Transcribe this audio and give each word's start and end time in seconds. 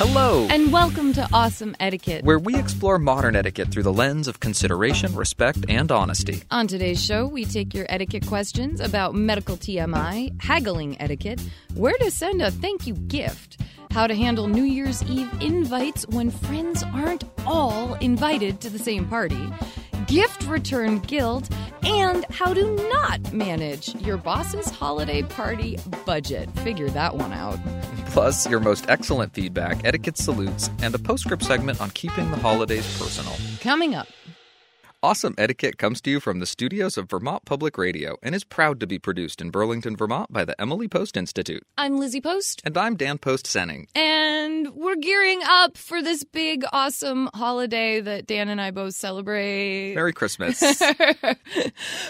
Hello! 0.00 0.46
And 0.48 0.72
welcome 0.72 1.12
to 1.14 1.28
Awesome 1.32 1.74
Etiquette. 1.80 2.24
where 2.24 2.38
we 2.38 2.56
explore 2.56 3.00
modern 3.00 3.34
etiquette 3.34 3.72
through 3.72 3.82
the 3.82 3.92
lens 3.92 4.28
of 4.28 4.38
consideration, 4.38 5.12
respect, 5.12 5.64
and 5.68 5.90
honesty. 5.90 6.44
On 6.52 6.68
today's 6.68 7.04
show, 7.04 7.26
we 7.26 7.44
take 7.44 7.74
your 7.74 7.84
etiquette 7.88 8.24
questions 8.24 8.78
about 8.78 9.16
medical 9.16 9.56
TMI, 9.56 10.40
haggling 10.40 11.00
etiquette, 11.00 11.42
where 11.74 11.98
to 11.98 12.12
send 12.12 12.40
a 12.40 12.52
thank 12.52 12.86
you 12.86 12.94
gift, 12.94 13.60
how 13.90 14.06
to 14.06 14.14
handle 14.14 14.46
New 14.46 14.62
Year's 14.62 15.02
Eve 15.02 15.32
invites 15.40 16.06
when 16.06 16.30
friends 16.30 16.84
aren't 16.84 17.24
all 17.44 17.94
invited 17.94 18.60
to 18.60 18.70
the 18.70 18.78
same 18.78 19.04
party, 19.04 19.48
gift 20.08 20.44
return 20.48 20.98
guilt, 21.00 21.48
and 21.84 22.24
how 22.30 22.52
to 22.52 22.64
not 22.90 23.32
manage 23.32 23.94
your 23.96 24.16
boss's 24.16 24.68
holiday 24.68 25.22
party 25.22 25.78
budget. 26.04 26.50
Figure 26.60 26.88
that 26.90 27.14
one 27.14 27.32
out. 27.32 27.58
Plus, 28.06 28.48
your 28.48 28.58
most 28.58 28.86
excellent 28.88 29.32
feedback, 29.32 29.84
etiquette 29.84 30.16
salutes, 30.16 30.70
and 30.82 30.94
a 30.94 30.98
postscript 30.98 31.44
segment 31.44 31.80
on 31.80 31.90
keeping 31.90 32.30
the 32.30 32.36
holidays 32.38 32.98
personal. 32.98 33.36
Coming 33.60 33.94
up. 33.94 34.08
Awesome 35.00 35.36
Etiquette 35.38 35.78
comes 35.78 36.00
to 36.00 36.10
you 36.10 36.18
from 36.18 36.40
the 36.40 36.46
studios 36.46 36.98
of 36.98 37.08
Vermont 37.08 37.44
Public 37.44 37.78
Radio 37.78 38.16
and 38.20 38.34
is 38.34 38.42
proud 38.42 38.80
to 38.80 38.86
be 38.88 38.98
produced 38.98 39.40
in 39.40 39.50
Burlington, 39.50 39.96
Vermont 39.96 40.32
by 40.32 40.44
the 40.44 40.60
Emily 40.60 40.88
Post 40.88 41.16
Institute. 41.16 41.62
I'm 41.78 41.98
Lizzie 41.98 42.20
Post. 42.20 42.62
And 42.64 42.76
I'm 42.76 42.96
Dan 42.96 43.16
Post 43.18 43.46
Senning. 43.46 43.86
And 43.94 44.74
we're 44.74 44.96
gearing 44.96 45.40
up 45.44 45.76
for 45.76 46.02
this 46.02 46.24
big, 46.24 46.64
awesome 46.72 47.30
holiday 47.32 48.00
that 48.00 48.26
Dan 48.26 48.48
and 48.48 48.60
I 48.60 48.72
both 48.72 48.96
celebrate. 48.96 49.94
Merry 49.94 50.12
Christmas. 50.12 50.60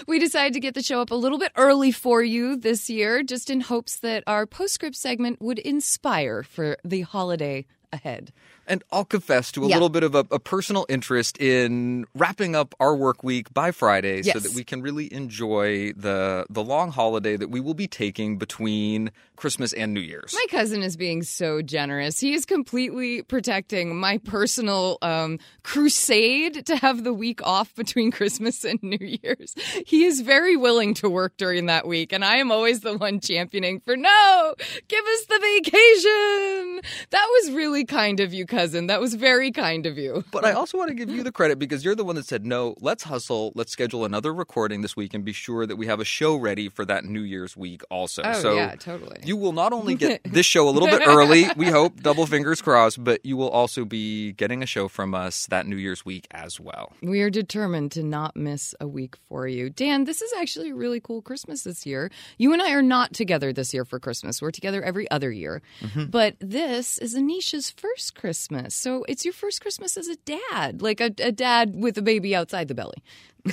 we 0.07 0.17
decided 0.17 0.53
to 0.53 0.59
get 0.59 0.73
the 0.73 0.81
show 0.81 0.99
up 0.99 1.11
a 1.11 1.15
little 1.15 1.37
bit 1.37 1.51
early 1.57 1.91
for 1.91 2.23
you 2.23 2.55
this 2.55 2.89
year, 2.89 3.21
just 3.21 3.51
in 3.51 3.61
hopes 3.61 3.99
that 3.99 4.23
our 4.25 4.47
postscript 4.47 4.95
segment 4.95 5.39
would 5.39 5.59
inspire 5.59 6.41
for 6.41 6.75
the 6.83 7.01
holiday 7.01 7.67
ahead. 7.93 8.31
And 8.69 8.83
I'll 8.91 9.03
confess 9.03 9.51
to 9.53 9.65
a 9.65 9.67
Yeah. 9.67 9.75
little 9.75 9.89
bit 9.89 10.03
of 10.03 10.13
a, 10.15 10.25
a 10.31 10.39
personal 10.39 10.85
interest 10.87 11.37
in 11.41 12.05
wrapping 12.15 12.55
up 12.55 12.75
our 12.79 12.95
work 12.95 13.23
week 13.23 13.51
by 13.53 13.71
Friday 13.71 14.21
so 14.21 14.37
that 14.39 14.53
we 14.53 14.63
can 14.63 14.81
really 14.83 15.11
enjoy 15.11 15.91
the 15.93 16.45
the 16.49 16.63
long 16.63 16.91
holiday 16.91 17.35
that 17.35 17.49
we 17.49 17.59
will 17.59 17.73
be 17.73 17.87
taking 17.87 18.37
between 18.37 19.11
Christmas 19.35 19.73
and 19.73 19.93
New 19.93 20.01
Year's. 20.01 20.33
My 20.33 20.45
cousin 20.51 20.83
is 20.83 20.95
being 20.97 21.23
so 21.23 21.61
generous. 21.63 22.19
He 22.19 22.33
is 22.33 22.45
completely 22.45 23.23
protecting 23.23 23.95
my 23.95 24.19
personal 24.19 24.97
um, 25.01 25.39
crusade 25.63 26.65
to 26.67 26.75
have 26.75 27.03
the 27.03 27.13
week 27.13 27.41
off 27.43 27.73
between 27.75 28.11
Christmas 28.19 28.63
and 28.65 28.77
New 28.83 28.99
Year's. 29.23 29.55
He 29.87 30.03
is 30.05 30.21
very 30.21 30.55
willing 30.57 30.93
to 30.95 31.09
work 31.09 31.37
during 31.37 31.65
that 31.67 31.87
week, 31.87 32.11
and 32.13 32.23
I 32.23 32.35
am 32.37 32.51
always 32.51 32.81
the 32.81 32.97
one 32.97 33.19
championing 33.19 33.79
for 33.79 33.95
no, 33.97 34.53
give 34.87 35.05
us 35.05 35.25
the 35.25 35.39
vacation. 35.39 36.81
That 37.11 37.25
was 37.41 37.51
really 37.51 37.85
kind 37.85 38.19
of 38.19 38.31
you, 38.33 38.45
cousin. 38.45 38.58
That 38.59 38.99
was 38.99 39.13
very 39.13 39.51
kind 39.51 39.85
of 39.85 39.97
you. 39.97 40.23
But 40.31 40.45
I 40.45 40.51
also 40.51 40.77
want 40.77 40.89
to 40.89 40.95
give 40.95 41.09
you 41.09 41.23
the 41.23 41.31
credit 41.31 41.59
because 41.59 41.85
you're 41.85 41.95
the 41.95 42.03
one 42.03 42.15
that 42.15 42.25
said, 42.25 42.45
no, 42.45 42.75
let's 42.81 43.03
hustle. 43.03 43.51
Let's 43.55 43.71
schedule 43.71 44.05
another 44.05 44.33
recording 44.33 44.81
this 44.81 44.95
week 44.95 45.13
and 45.13 45.23
be 45.23 45.33
sure 45.33 45.65
that 45.65 45.75
we 45.75 45.87
have 45.87 45.99
a 45.99 46.05
show 46.05 46.35
ready 46.35 46.69
for 46.69 46.85
that 46.85 47.05
New 47.05 47.21
Year's 47.21 47.55
week 47.55 47.81
also. 47.89 48.21
Oh, 48.23 48.33
so 48.33 48.55
yeah, 48.55 48.75
totally. 48.75 49.17
you 49.23 49.37
will 49.37 49.53
not 49.53 49.73
only 49.73 49.95
get 49.95 50.21
this 50.31 50.45
show 50.45 50.67
a 50.67 50.71
little 50.71 50.89
bit 50.89 51.01
early, 51.05 51.45
we 51.55 51.67
hope, 51.67 52.01
double 52.01 52.25
fingers 52.25 52.61
crossed, 52.61 53.03
but 53.03 53.25
you 53.25 53.37
will 53.37 53.49
also 53.49 53.85
be 53.85 54.33
getting 54.33 54.61
a 54.61 54.65
show 54.65 54.87
from 54.87 55.15
us 55.15 55.45
that 55.47 55.67
New 55.67 55.77
Year's 55.77 56.05
week 56.05 56.27
as 56.31 56.59
well. 56.59 56.93
We 57.01 57.21
are 57.21 57.29
determined 57.29 57.91
to 57.93 58.03
not 58.03 58.35
miss 58.35 58.75
a 58.79 58.87
week 58.87 59.15
for 59.27 59.47
you. 59.47 59.69
Dan, 59.69 60.03
this 60.03 60.21
is 60.21 60.33
actually 60.39 60.71
a 60.71 60.75
really 60.75 60.99
cool 60.99 61.21
Christmas 61.21 61.63
this 61.63 61.85
year. 61.85 62.11
You 62.37 62.53
and 62.53 62.61
I 62.61 62.71
are 62.73 62.81
not 62.81 63.13
together 63.13 63.53
this 63.53 63.73
year 63.73 63.85
for 63.85 63.99
Christmas. 63.99 64.41
We're 64.41 64.51
together 64.51 64.83
every 64.83 65.09
other 65.11 65.31
year. 65.31 65.61
Mm-hmm. 65.81 66.05
But 66.05 66.35
this 66.39 66.97
is 66.97 67.15
Anisha's 67.15 67.69
first 67.69 68.15
Christmas. 68.15 68.48
So 68.69 69.03
it's 69.07 69.23
your 69.25 69.33
first 69.33 69.61
Christmas 69.61 69.97
as 69.97 70.07
a 70.07 70.15
dad, 70.17 70.81
like 70.81 70.99
a, 71.01 71.11
a 71.19 71.31
dad 71.31 71.73
with 71.75 71.97
a 71.97 72.01
baby 72.01 72.35
outside 72.35 72.67
the 72.67 72.75
belly. 72.75 72.97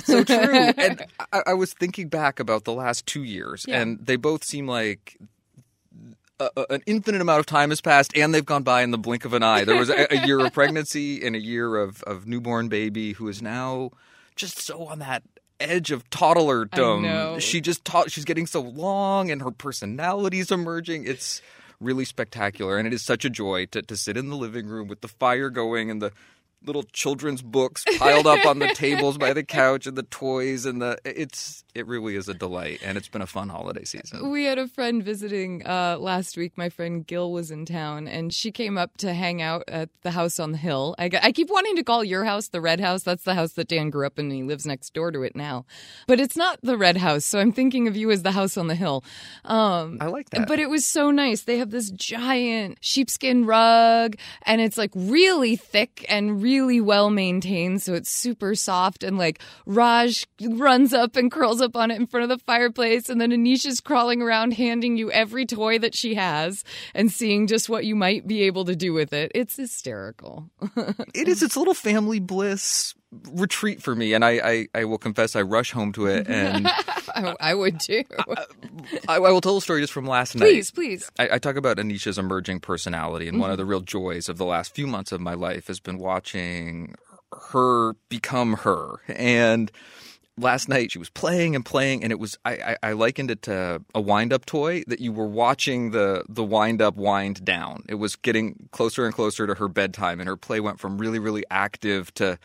so 0.03 0.23
true. 0.23 0.35
And 0.77 1.05
I, 1.31 1.41
I 1.47 1.53
was 1.53 1.73
thinking 1.73 2.09
back 2.09 2.39
about 2.39 2.63
the 2.65 2.73
last 2.73 3.05
two 3.05 3.23
years, 3.23 3.65
Yeah. 3.67 3.81
and 3.81 4.05
they 4.05 4.15
both 4.15 4.43
seem 4.43 4.67
like 4.67 5.17
a- 6.39 6.65
an 6.69 6.81
infinite 6.85 7.21
amount 7.21 7.39
of 7.39 7.45
time 7.45 7.69
has 7.69 7.81
passed, 7.81 8.15
and 8.15 8.33
they've 8.33 8.45
gone 8.45 8.63
by 8.63 8.81
in 8.83 8.91
the 8.91 8.97
blink 8.97 9.25
of 9.25 9.33
an 9.33 9.43
eye. 9.43 9.63
There 9.63 9.75
was 9.77 9.89
a, 9.89 10.13
a 10.13 10.25
year 10.25 10.39
of 10.39 10.53
pregnancy 10.59 11.25
and 11.25 11.35
a 11.35 11.39
year 11.39 11.77
of, 11.77 12.03
of 12.03 12.27
newborn 12.27 12.67
baby 12.67 13.13
who 13.13 13.27
is 13.27 13.41
now 13.41 13.91
just 14.35 14.59
so 14.59 14.85
on 14.85 14.99
that 14.99 15.23
edge 15.59 15.89
of 15.91 16.07
toddlerdom. 16.11 17.41
She 17.41 17.61
just 17.61 17.83
taught. 17.85 18.11
She's 18.11 18.25
getting 18.25 18.45
so 18.45 18.61
long, 18.61 19.31
and 19.31 19.41
her 19.41 19.49
personality's 19.51 20.51
emerging. 20.51 21.05
It's 21.07 21.41
really 21.79 22.05
spectacular, 22.05 22.77
and 22.77 22.87
it 22.87 22.93
is 22.93 23.03
such 23.03 23.25
a 23.25 23.29
joy 23.29 23.65
to, 23.67 23.81
to 23.81 23.95
sit 23.95 24.17
in 24.17 24.29
the 24.29 24.35
living 24.35 24.67
room 24.67 24.87
with 24.87 25.01
the 25.01 25.07
fire 25.07 25.49
going 25.49 25.89
and 25.89 26.01
the 26.01 26.11
little 26.65 26.83
children's 26.83 27.41
books 27.41 27.83
piled 27.97 28.27
up 28.27 28.45
on 28.45 28.59
the 28.59 28.67
tables 28.73 29.17
by 29.17 29.33
the 29.33 29.43
couch 29.43 29.85
and 29.85 29.97
the 29.97 30.03
toys 30.03 30.65
and 30.65 30.81
the 30.81 30.97
it's 31.05 31.63
it 31.77 31.85
really 31.85 32.15
is 32.15 32.27
a 32.27 32.33
delight 32.33 32.81
and 32.83 32.97
it's 32.97 33.07
been 33.07 33.21
a 33.21 33.27
fun 33.27 33.49
holiday 33.49 33.83
season 33.83 34.31
We 34.31 34.45
had 34.45 34.57
a 34.57 34.67
friend 34.67 35.03
visiting 35.03 35.65
uh, 35.65 35.97
last 35.99 36.35
week. 36.37 36.53
My 36.55 36.69
friend 36.69 37.05
Gil 37.05 37.31
was 37.31 37.51
in 37.51 37.65
town, 37.65 38.07
and 38.07 38.33
she 38.33 38.51
came 38.51 38.77
up 38.77 38.97
to 38.97 39.13
hang 39.13 39.41
out 39.41 39.63
at 39.67 39.89
the 40.01 40.11
house 40.11 40.39
on 40.39 40.51
the 40.51 40.57
hill. 40.57 40.95
I, 40.97 41.09
I 41.21 41.31
keep 41.31 41.49
wanting 41.49 41.75
to 41.75 41.83
call 41.83 42.03
your 42.03 42.23
house 42.25 42.47
the 42.47 42.61
Red 42.61 42.79
House. 42.79 43.03
That's 43.03 43.23
the 43.23 43.35
house 43.35 43.53
that 43.53 43.67
Dan 43.67 43.89
grew 43.89 44.05
up 44.05 44.17
in, 44.17 44.25
and 44.25 44.35
he 44.35 44.43
lives 44.43 44.65
next 44.65 44.93
door 44.93 45.11
to 45.11 45.21
it 45.23 45.35
now. 45.35 45.65
But 46.07 46.19
it's 46.19 46.35
not 46.35 46.59
the 46.61 46.77
Red 46.77 46.97
House, 46.97 47.25
so 47.25 47.39
I'm 47.39 47.51
thinking 47.51 47.87
of 47.87 47.95
you 47.95 48.09
as 48.11 48.23
the 48.23 48.31
house 48.31 48.57
on 48.57 48.67
the 48.67 48.75
hill. 48.75 49.03
Um, 49.45 49.97
I 50.01 50.07
like 50.07 50.29
that. 50.31 50.47
But 50.47 50.59
it 50.59 50.69
was 50.69 50.85
so 50.85 51.11
nice. 51.11 51.43
They 51.43 51.57
have 51.57 51.71
this 51.71 51.91
giant 51.91 52.79
sheepskin 52.81 53.45
rug, 53.45 54.15
and 54.43 54.61
it's 54.61 54.77
like 54.77 54.91
really 54.95 55.55
thick 55.55 56.05
and 56.09 56.41
really 56.41 56.81
well 56.81 57.09
maintained, 57.09 57.81
so 57.83 57.93
it's 57.93 58.09
super 58.09 58.55
soft. 58.55 59.03
And 59.03 59.17
like 59.17 59.41
Raj 59.65 60.25
runs 60.41 60.93
up 60.93 61.15
and 61.15 61.31
curls 61.31 61.61
up 61.61 61.66
on 61.75 61.91
it 61.91 61.99
in 61.99 62.07
front 62.07 62.23
of 62.23 62.29
the 62.29 62.43
fireplace, 62.43 63.09
and 63.09 63.19
then 63.19 63.31
Anisha's 63.31 63.79
crawling 63.79 64.21
around 64.21 64.53
handing 64.53 64.97
you 64.97 65.11
every 65.11 65.45
toy 65.45 65.79
that 65.79 65.95
she 65.95 66.15
has 66.15 66.63
and 66.93 67.11
seeing 67.11 67.47
just 67.47 67.69
what 67.69 67.85
you 67.85 67.95
might 67.95 68.27
be 68.27 68.43
able 68.43 68.65
to 68.65 68.75
do 68.75 68.93
with 68.93 69.13
it. 69.13 69.31
It's 69.35 69.57
hysterical. 69.57 70.49
it 71.13 71.27
is 71.27 71.43
it's 71.43 71.55
a 71.55 71.59
little 71.59 71.73
family 71.73 72.19
bliss 72.19 72.93
retreat 73.31 73.81
for 73.81 73.95
me 73.95 74.13
and 74.13 74.25
I, 74.25 74.31
I 74.43 74.67
i 74.75 74.83
will 74.83 74.97
confess 74.97 75.37
i 75.37 75.41
rush 75.41 75.71
home 75.71 75.93
to 75.93 76.07
it 76.07 76.27
and 76.27 76.67
I, 77.15 77.35
I 77.39 77.53
would 77.53 77.79
too. 77.79 78.03
I, 79.07 79.15
I 79.15 79.19
will 79.19 79.41
tell 79.41 79.57
a 79.57 79.61
story 79.61 79.81
just 79.81 79.93
from 79.93 80.05
last 80.05 80.35
night 80.35 80.45
Please, 80.45 80.71
please. 80.71 81.11
I, 81.17 81.29
I 81.33 81.37
talk 81.39 81.55
about 81.55 81.77
Anisha's 81.77 82.17
emerging 82.17 82.59
personality, 82.59 83.27
and 83.27 83.39
one 83.39 83.49
of 83.49 83.55
mm-hmm. 83.55 83.61
the 83.61 83.65
real 83.65 83.81
joys 83.81 84.29
of 84.29 84.37
the 84.37 84.45
last 84.45 84.73
few 84.73 84.87
months 84.87 85.11
of 85.11 85.19
my 85.19 85.33
life 85.33 85.67
has 85.67 85.79
been 85.79 85.97
watching 85.97 86.95
her 87.51 87.93
become 88.09 88.53
her. 88.53 89.01
And 89.07 89.71
last 90.37 90.69
night 90.69 90.91
she 90.91 90.99
was 90.99 91.09
playing 91.09 91.55
and 91.55 91.65
playing, 91.65 92.03
and 92.03 92.11
it 92.11 92.19
was 92.19 92.37
I, 92.45 92.53
I, 92.53 92.77
I 92.83 92.91
likened 92.93 93.31
it 93.31 93.41
to 93.43 93.81
a 93.93 94.01
wind 94.01 94.33
up 94.33 94.45
toy 94.45 94.83
that 94.87 94.99
you 94.99 95.11
were 95.11 95.27
watching 95.27 95.91
the 95.91 96.23
the 96.29 96.43
wind 96.43 96.81
up 96.81 96.95
wind 96.95 97.43
down. 97.43 97.83
It 97.89 97.95
was 97.95 98.15
getting 98.15 98.69
closer 98.71 99.05
and 99.05 99.13
closer 99.13 99.47
to 99.47 99.55
her 99.55 99.67
bedtime, 99.67 100.19
and 100.19 100.27
her 100.27 100.37
play 100.37 100.59
went 100.59 100.79
from 100.79 100.97
really 100.97 101.19
really 101.19 101.43
active 101.49 102.13
to 102.15 102.37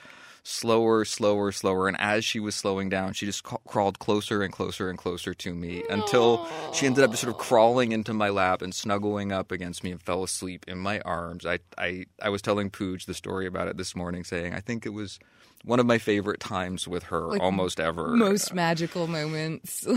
slower, 0.45 1.05
slower, 1.05 1.53
slower. 1.53 1.89
And 1.89 1.97
as 2.01 2.25
she 2.25 2.41
was 2.41 2.55
slowing 2.55 2.89
down, 2.89 3.13
she 3.13 3.27
just 3.27 3.45
ca- 3.45 3.59
crawled 3.67 3.99
closer 3.99 4.43
and 4.43 4.53
closer 4.53 4.91
and 4.91 4.99
closer 4.99 5.35
to 5.35 5.55
me 5.55 5.85
until 5.89 6.49
she 6.73 6.87
ended 6.87 7.05
up 7.05 7.11
just 7.11 7.23
sort 7.23 7.33
of 7.33 7.39
crawling 7.39 7.93
into 7.93 8.13
my 8.13 8.29
lap 8.29 8.63
and 8.63 8.75
snuggling 8.75 9.33
up 9.33 9.53
against 9.53 9.85
me 9.85 9.93
and 9.93 10.03
fell 10.03 10.25
asleep 10.25 10.65
in 10.67 10.79
my 10.79 11.01
arms. 11.01 11.47
I, 11.47 11.61
I, 11.79 12.07
I 12.21 12.29
was 12.29 12.43
telling 12.43 12.71
Pooj 12.71 13.07
the 13.07 13.15
story 13.15 13.47
about 13.47 13.69
it 13.69 13.77
this 13.77 13.95
morning, 13.95 14.25
saying 14.25 14.53
I 14.55 14.61
think 14.61 14.85
it 14.85 14.93
was 14.93 15.19
one 15.65 15.81
of 15.81 15.87
my 15.87 15.99
favorite 15.99 16.41
times 16.41 16.87
with 16.89 17.05
her 17.05 17.39
almost 17.39 17.81
ever. 17.81 18.09
Most 18.09 18.53
magical 18.55 19.07
moments. 19.07 19.87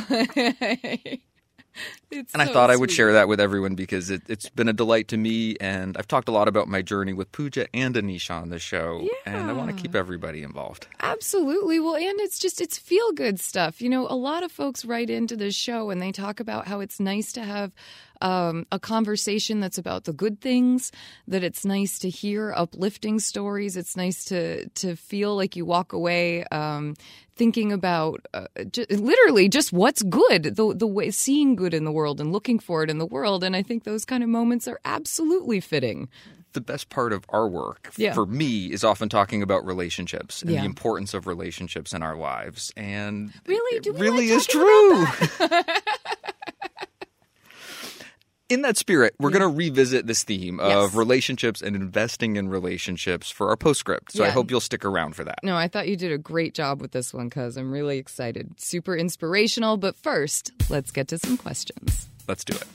It's 2.11 2.33
And 2.33 2.41
I 2.41 2.45
so 2.45 2.53
thought 2.53 2.71
I 2.71 2.75
would 2.75 2.91
share 2.91 3.13
that 3.13 3.27
with 3.27 3.39
everyone 3.39 3.75
because 3.75 4.09
it, 4.09 4.21
it's 4.29 4.49
been 4.49 4.69
a 4.69 4.73
delight 4.73 5.09
to 5.09 5.17
me. 5.17 5.57
And 5.59 5.97
I've 5.97 6.07
talked 6.07 6.29
a 6.29 6.31
lot 6.31 6.47
about 6.47 6.67
my 6.67 6.81
journey 6.81 7.13
with 7.13 7.31
Pooja 7.31 7.67
and 7.73 7.95
Anisha 7.95 8.41
on 8.41 8.49
the 8.49 8.59
show. 8.59 9.01
Yeah. 9.01 9.33
And 9.33 9.49
I 9.49 9.53
want 9.53 9.75
to 9.75 9.81
keep 9.81 9.95
everybody 9.95 10.43
involved. 10.43 10.87
Absolutely. 11.01 11.79
Well, 11.79 11.95
and 11.95 12.19
it's 12.21 12.39
just 12.39 12.61
it's 12.61 12.77
feel 12.77 13.11
good 13.11 13.39
stuff. 13.39 13.81
You 13.81 13.89
know, 13.89 14.07
a 14.07 14.15
lot 14.15 14.43
of 14.43 14.51
folks 14.51 14.85
write 14.85 15.09
into 15.09 15.35
this 15.35 15.55
show 15.55 15.89
and 15.89 16.01
they 16.01 16.11
talk 16.11 16.39
about 16.39 16.67
how 16.67 16.79
it's 16.79 16.99
nice 16.99 17.33
to 17.33 17.43
have 17.43 17.73
um, 18.25 18.65
a 18.71 18.79
conversation 18.79 19.59
that's 19.59 19.77
about 19.77 20.03
the 20.05 20.13
good 20.13 20.41
things. 20.41 20.91
That 21.27 21.43
it's 21.43 21.63
nice 21.65 21.99
to 21.99 22.09
hear 22.09 22.53
uplifting 22.55 23.19
stories. 23.19 23.77
It's 23.77 23.95
nice 23.95 24.25
to 24.25 24.67
to 24.81 24.95
feel 24.95 25.35
like 25.35 25.55
you 25.55 25.65
walk 25.65 25.93
away 25.93 26.43
um, 26.45 26.95
thinking 27.35 27.71
about 27.71 28.25
uh, 28.33 28.47
j- 28.71 28.85
literally 28.89 29.47
just 29.49 29.71
what's 29.71 30.01
good, 30.03 30.55
the 30.55 30.73
the 30.75 30.87
way 30.87 31.11
seeing 31.11 31.55
good 31.55 31.73
in 31.73 31.83
the 31.85 31.91
world 31.91 32.19
and 32.19 32.31
looking 32.31 32.59
for 32.59 32.83
it 32.83 32.89
in 32.89 32.97
the 32.97 33.05
world. 33.05 33.43
And 33.43 33.55
I 33.55 33.61
think 33.63 33.83
those 33.83 34.05
kind 34.05 34.23
of 34.23 34.29
moments 34.29 34.67
are 34.67 34.79
absolutely 34.85 35.59
fitting. 35.59 36.09
The 36.53 36.61
best 36.61 36.87
part 36.89 37.11
of 37.11 37.25
our 37.29 37.49
work 37.49 37.91
Yeah. 37.97 38.13
for 38.13 38.25
me 38.25 38.71
is 38.71 38.83
often 38.85 39.09
talking 39.09 39.41
about 39.43 39.65
relationships 39.65 40.41
and 40.41 40.51
Yeah. 40.51 40.61
the 40.61 40.65
importance 40.65 41.13
of 41.13 41.27
relationships 41.27 41.93
in 41.93 42.01
our 42.01 42.15
lives. 42.15 42.71
And 42.77 43.33
Really? 43.45 43.77
it 43.77 43.83
Do 43.83 43.91
we 43.93 43.99
really 43.99 44.29
like 44.29 44.37
is 44.37 44.47
true. 44.47 45.05
In 48.47 48.61
that 48.61 48.77
spirit, 48.77 49.15
we're 49.17 49.31
going 49.31 49.41
to 49.41 49.47
revisit 49.47 50.05
this 50.05 50.23
theme 50.23 50.59
of 50.59 50.69
Yes. 50.69 50.93
relationships 50.93 51.63
and 51.63 51.75
investing 51.75 52.35
in 52.35 52.47
relationships 52.47 53.31
for 53.31 53.49
our 53.49 53.57
postscript. 53.57 54.11
So 54.11 54.23
I 54.23 54.29
hope 54.29 54.51
you'll 54.51 54.59
stick 54.61 54.85
around 54.85 55.15
for 55.15 55.23
that. 55.23 55.39
No, 55.41 55.55
I 55.55 55.67
thought 55.67 55.87
you 55.87 55.95
did 55.95 56.11
a 56.11 56.17
great 56.19 56.53
job 56.53 56.79
with 56.79 56.91
this 56.91 57.11
one, 57.11 57.31
cuz 57.31 57.57
I'm 57.57 57.71
really 57.71 57.97
excited. 57.97 58.51
Super 58.61 58.95
inspirational. 58.95 59.77
But 59.77 59.97
first, 59.97 60.51
let's 60.69 60.91
get 60.91 61.07
to 61.07 61.17
some 61.17 61.37
questions. 61.37 62.07
Let's 62.27 62.43
do 62.43 62.55
it. 62.55 62.67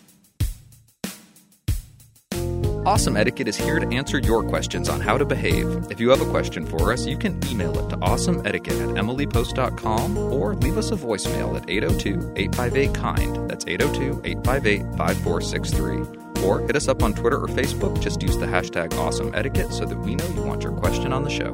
Awesome 2.87 3.15
Etiquette 3.15 3.47
is 3.47 3.59
here 3.59 3.79
to 3.79 3.87
answer 3.95 4.19
your 4.19 4.43
questions 4.43 4.89
on 4.89 5.03
how 5.03 5.19
to 5.19 5.27
behave. 5.27 5.91
If 5.91 6.01
you 6.01 6.09
have 6.09 6.23
a 6.23 6.31
question 6.31 6.65
for 6.65 6.91
us, 6.91 7.05
you 7.05 7.19
can 7.19 7.39
email 7.47 7.79
it 7.79 7.91
to 7.91 7.99
awesomeetiquette 7.99 8.89
at 8.89 8.97
emilypost.com 8.97 10.17
or 10.17 10.55
leave 10.55 10.79
us 10.79 10.91
a 10.91 10.97
voicemail 10.97 11.61
at 11.61 11.69
802 11.69 12.33
858 12.37 12.95
KIND. 12.95 13.51
That's 13.51 13.67
802 13.67 14.23
858 14.25 14.97
5463. 14.97 16.43
Or 16.43 16.61
hit 16.61 16.75
us 16.75 16.89
up 16.89 17.03
on 17.03 17.13
Twitter 17.13 17.37
or 17.37 17.49
Facebook. 17.49 18.01
Just 18.01 18.23
use 18.23 18.39
the 18.39 18.47
hashtag 18.47 18.95
Awesome 18.95 19.35
Etiquette 19.35 19.75
so 19.75 19.85
that 19.85 19.99
we 19.99 20.15
know 20.15 20.27
you 20.29 20.43
want 20.43 20.63
your 20.63 20.73
question 20.73 21.13
on 21.13 21.23
the 21.23 21.29
show. 21.29 21.53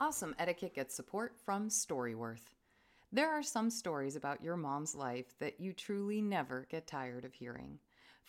Awesome 0.00 0.34
Etiquette 0.38 0.74
gets 0.74 0.94
support 0.94 1.34
from 1.44 1.68
Storyworth. 1.68 2.54
There 3.12 3.30
are 3.30 3.42
some 3.42 3.68
stories 3.68 4.16
about 4.16 4.42
your 4.42 4.56
mom's 4.56 4.94
life 4.94 5.34
that 5.38 5.60
you 5.60 5.74
truly 5.74 6.22
never 6.22 6.66
get 6.70 6.86
tired 6.86 7.26
of 7.26 7.34
hearing. 7.34 7.78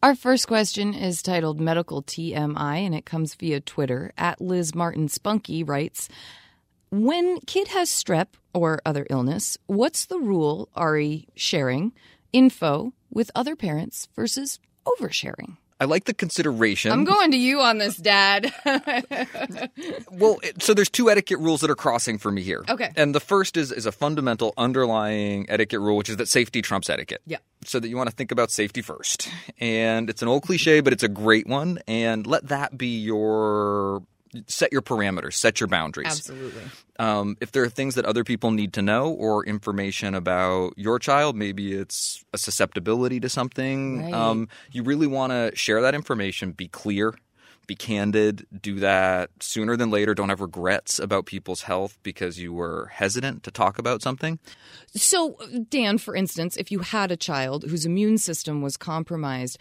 Our 0.00 0.14
first 0.14 0.46
question 0.46 0.94
is 0.94 1.22
titled 1.22 1.58
Medical 1.58 2.04
TMI, 2.04 2.86
and 2.86 2.94
it 2.94 3.04
comes 3.04 3.34
via 3.34 3.60
Twitter. 3.60 4.12
At 4.16 4.40
Liz 4.40 4.72
Martin 4.72 5.08
Spunky 5.08 5.64
writes 5.64 6.08
When 6.90 7.40
kid 7.40 7.66
has 7.68 7.90
strep 7.90 8.28
or 8.54 8.80
other 8.86 9.08
illness, 9.10 9.58
what's 9.66 10.06
the 10.06 10.20
rule, 10.20 10.68
Ari 10.76 11.26
sharing 11.34 11.92
info 12.32 12.92
with 13.10 13.32
other 13.34 13.56
parents 13.56 14.06
versus 14.14 14.60
oversharing? 14.86 15.56
I 15.80 15.84
like 15.84 16.04
the 16.04 16.14
consideration. 16.14 16.90
I'm 16.90 17.04
going 17.04 17.30
to 17.30 17.36
you 17.36 17.60
on 17.60 17.78
this, 17.78 17.96
Dad. 17.96 18.52
Well, 20.10 20.38
it, 20.42 20.62
so 20.62 20.74
there's 20.74 20.88
two 20.88 21.10
etiquette 21.10 21.38
rules 21.38 21.60
that 21.60 21.70
are 21.70 21.76
crossing 21.76 22.18
for 22.18 22.32
me 22.32 22.42
here. 22.42 22.64
Okay. 22.68 22.90
And 22.96 23.14
the 23.14 23.20
first 23.20 23.56
is 23.56 23.70
is 23.70 23.86
a 23.86 23.92
fundamental 23.92 24.52
underlying 24.56 25.46
etiquette 25.48 25.80
rule, 25.80 25.96
which 25.96 26.08
is 26.08 26.16
that 26.16 26.28
safety 26.28 26.60
trumps 26.60 26.90
etiquette. 26.90 27.20
Yeah. 27.26 27.38
So 27.64 27.78
that 27.78 27.88
you 27.88 27.96
want 27.96 28.10
to 28.10 28.16
think 28.16 28.32
about 28.32 28.50
safety 28.50 28.82
first. 28.82 29.28
And 29.60 30.10
it's 30.10 30.22
an 30.22 30.28
old 30.28 30.42
cliche, 30.42 30.80
but 30.80 30.92
it's 30.92 31.04
a 31.04 31.08
great 31.08 31.46
one. 31.46 31.78
And 31.86 32.26
let 32.26 32.48
that 32.48 32.76
be 32.76 32.98
your 32.98 34.02
set 34.46 34.72
your 34.72 34.82
parameters, 34.82 35.34
set 35.34 35.60
your 35.60 35.66
boundaries. 35.68 36.08
Absolutely. 36.08 36.62
Um, 36.98 37.36
if 37.40 37.52
there 37.52 37.62
are 37.62 37.68
things 37.68 37.94
that 37.94 38.04
other 38.04 38.24
people 38.24 38.50
need 38.50 38.72
to 38.74 38.82
know 38.82 39.10
or 39.10 39.44
information 39.44 40.14
about 40.14 40.74
your 40.76 40.98
child, 40.98 41.36
maybe 41.36 41.72
it's 41.72 42.24
a 42.32 42.38
susceptibility 42.38 43.20
to 43.20 43.28
something, 43.28 44.02
Right. 44.02 44.12
um, 44.14 44.48
you 44.72 44.82
really 44.82 45.06
want 45.06 45.32
to 45.32 45.52
share 45.54 45.80
that 45.82 45.94
information, 45.94 46.52
be 46.52 46.68
clear, 46.68 47.14
be 47.68 47.74
candid, 47.76 48.46
do 48.62 48.80
that 48.80 49.30
sooner 49.40 49.76
than 49.76 49.90
later. 49.90 50.14
Don't 50.14 50.30
have 50.30 50.40
regrets 50.40 50.98
about 50.98 51.26
people's 51.26 51.62
health 51.62 51.98
because 52.02 52.38
you 52.38 52.52
were 52.52 52.90
hesitant 52.94 53.42
to 53.42 53.50
talk 53.50 53.78
about 53.78 54.00
something. 54.00 54.38
So, 54.96 55.36
Dan, 55.68 55.98
for 55.98 56.16
instance, 56.16 56.56
if 56.56 56.72
you 56.72 56.78
had 56.78 57.12
a 57.12 57.16
child 57.16 57.64
whose 57.64 57.84
immune 57.84 58.16
system 58.16 58.62
was 58.62 58.78
compromised, 58.78 59.58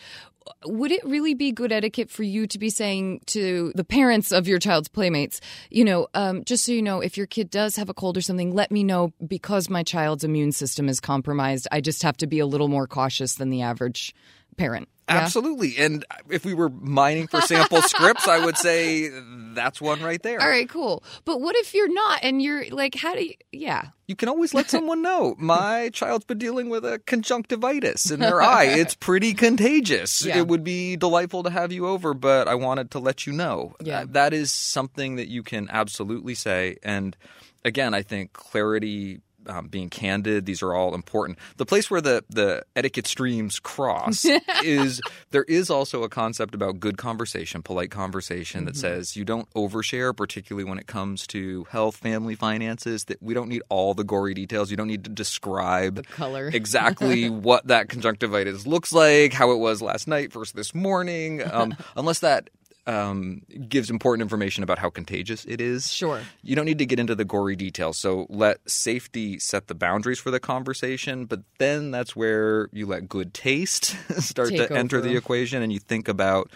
would 0.65 0.91
it 0.91 1.03
really 1.05 1.33
be 1.33 1.51
good 1.51 1.71
etiquette 1.71 2.09
for 2.09 2.23
you 2.23 2.47
to 2.47 2.59
be 2.59 2.69
saying 2.69 3.21
to 3.27 3.71
the 3.75 3.83
parents 3.83 4.31
of 4.31 4.47
your 4.47 4.59
child's 4.59 4.87
playmates, 4.87 5.41
you 5.69 5.83
know, 5.83 6.07
um, 6.13 6.43
just 6.43 6.65
so 6.65 6.71
you 6.71 6.81
know, 6.81 7.01
if 7.01 7.17
your 7.17 7.27
kid 7.27 7.49
does 7.49 7.75
have 7.75 7.89
a 7.89 7.93
cold 7.93 8.17
or 8.17 8.21
something, 8.21 8.53
let 8.53 8.71
me 8.71 8.83
know 8.83 9.13
because 9.25 9.69
my 9.69 9.83
child's 9.83 10.23
immune 10.23 10.51
system 10.51 10.89
is 10.89 10.99
compromised. 10.99 11.67
I 11.71 11.81
just 11.81 12.03
have 12.03 12.17
to 12.17 12.27
be 12.27 12.39
a 12.39 12.45
little 12.45 12.67
more 12.67 12.87
cautious 12.87 13.35
than 13.35 13.49
the 13.49 13.61
average 13.61 14.15
parent. 14.57 14.89
Yeah? 15.09 15.17
Absolutely. 15.17 15.77
And 15.77 16.05
if 16.29 16.43
we 16.43 16.53
were 16.53 16.69
mining 16.69 17.27
for 17.27 17.39
sample 17.41 17.81
scripts, 17.81 18.27
I 18.27 18.43
would 18.43 18.57
say 18.57 19.09
that's 19.53 19.79
one 19.79 20.01
right 20.01 20.21
there. 20.21 20.41
All 20.41 20.49
right, 20.49 20.67
cool. 20.67 21.03
But 21.23 21.39
what 21.39 21.55
if 21.55 21.73
you're 21.73 21.91
not 21.91 22.19
and 22.23 22.41
you're 22.41 22.65
like, 22.69 22.95
how 22.95 23.15
do 23.15 23.23
you, 23.23 23.33
yeah. 23.51 23.87
You 24.07 24.15
can 24.15 24.27
always 24.27 24.53
let 24.53 24.69
someone 24.69 25.01
know. 25.01 25.35
My 25.39 25.89
child's 25.89 26.25
been 26.25 26.37
dealing 26.37 26.69
with 26.69 26.83
a 26.83 26.99
conjunctivitis 26.99 28.11
in 28.11 28.19
their 28.19 28.41
eye. 28.41 28.65
It's 28.65 28.95
pretty 28.95 29.33
contagious. 29.33 30.25
Yeah. 30.25 30.39
It 30.39 30.47
would 30.47 30.63
be 30.63 30.97
delightful 30.97 31.43
to 31.43 31.49
have 31.49 31.71
you 31.71 31.87
over, 31.87 32.13
but 32.13 32.49
I 32.49 32.55
wanted 32.55 32.91
to 32.91 32.99
let 32.99 33.25
you 33.25 33.31
know. 33.33 33.75
Yeah. 33.81 34.03
That 34.07 34.33
is 34.33 34.51
something 34.51 35.15
that 35.15 35.29
you 35.29 35.41
can 35.41 35.69
absolutely 35.71 36.35
say. 36.35 36.77
And 36.83 37.15
again, 37.63 37.93
I 37.93 38.01
think 38.01 38.33
clarity 38.33 39.21
um, 39.47 39.67
being 39.67 39.89
candid. 39.89 40.45
These 40.45 40.61
are 40.61 40.73
all 40.73 40.95
important. 40.95 41.37
The 41.57 41.65
place 41.65 41.89
where 41.89 42.01
the 42.01 42.23
the 42.29 42.63
etiquette 42.75 43.07
streams 43.07 43.59
cross 43.59 44.25
is 44.63 45.01
there 45.31 45.43
is 45.43 45.69
also 45.69 46.03
a 46.03 46.09
concept 46.09 46.53
about 46.55 46.79
good 46.79 46.97
conversation, 46.97 47.61
polite 47.61 47.91
conversation 47.91 48.65
that 48.65 48.75
says 48.75 49.15
you 49.15 49.25
don't 49.25 49.51
overshare, 49.53 50.15
particularly 50.15 50.67
when 50.67 50.79
it 50.79 50.87
comes 50.87 51.27
to 51.27 51.65
health, 51.69 51.97
family, 51.97 52.35
finances. 52.35 53.05
That 53.05 53.21
we 53.21 53.33
don't 53.33 53.49
need 53.49 53.63
all 53.69 53.93
the 53.93 54.03
gory 54.03 54.33
details. 54.33 54.71
You 54.71 54.77
don't 54.77 54.87
need 54.87 55.03
to 55.05 55.09
describe 55.09 55.95
the 55.95 56.03
color. 56.03 56.49
exactly 56.51 57.29
what 57.29 57.67
that 57.67 57.89
conjunctivitis 57.89 58.65
looks 58.67 58.93
like, 58.93 59.33
how 59.33 59.51
it 59.51 59.57
was 59.57 59.81
last 59.81 60.07
night 60.07 60.31
versus 60.31 60.53
this 60.53 60.73
morning, 60.75 61.41
um, 61.51 61.75
unless 61.95 62.19
that. 62.19 62.49
Um, 62.87 63.41
gives 63.67 63.89
important 63.89 64.21
information 64.21 64.63
about 64.63 64.79
how 64.79 64.89
contagious 64.89 65.43
it 65.43 65.59
is. 65.59 65.91
Sure. 65.91 66.21
You 66.41 66.55
don't 66.55 66.63
need 66.63 66.77
to 66.77 66.85
get 66.85 66.99
into 66.99 67.15
the 67.15 67.25
gory 67.25 67.57
details. 67.57 67.97
So 67.97 68.27
let 68.29 68.57
safety 68.69 69.39
set 69.39 69.67
the 69.67 69.75
boundaries 69.75 70.19
for 70.19 70.31
the 70.31 70.39
conversation, 70.39 71.25
but 71.25 71.41
then 71.57 71.91
that's 71.91 72.15
where 72.15 72.69
you 72.71 72.85
let 72.85 73.09
good 73.09 73.33
taste 73.33 73.97
start 74.21 74.49
Take 74.49 74.69
to 74.69 74.73
enter 74.73 75.01
the 75.01 75.17
equation 75.17 75.61
and 75.61 75.73
you 75.73 75.79
think 75.79 76.07
about 76.07 76.49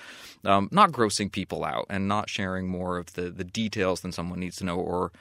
um, 0.46 0.70
not 0.72 0.92
grossing 0.92 1.32
people 1.32 1.66
out 1.66 1.86
and 1.90 2.08
not 2.08 2.30
sharing 2.30 2.68
more 2.68 2.98
of 2.98 3.14
the, 3.14 3.30
the 3.30 3.44
details 3.44 4.00
than 4.00 4.12
someone 4.12 4.40
needs 4.40 4.56
to 4.58 4.64
know 4.64 4.78
or 4.78 5.12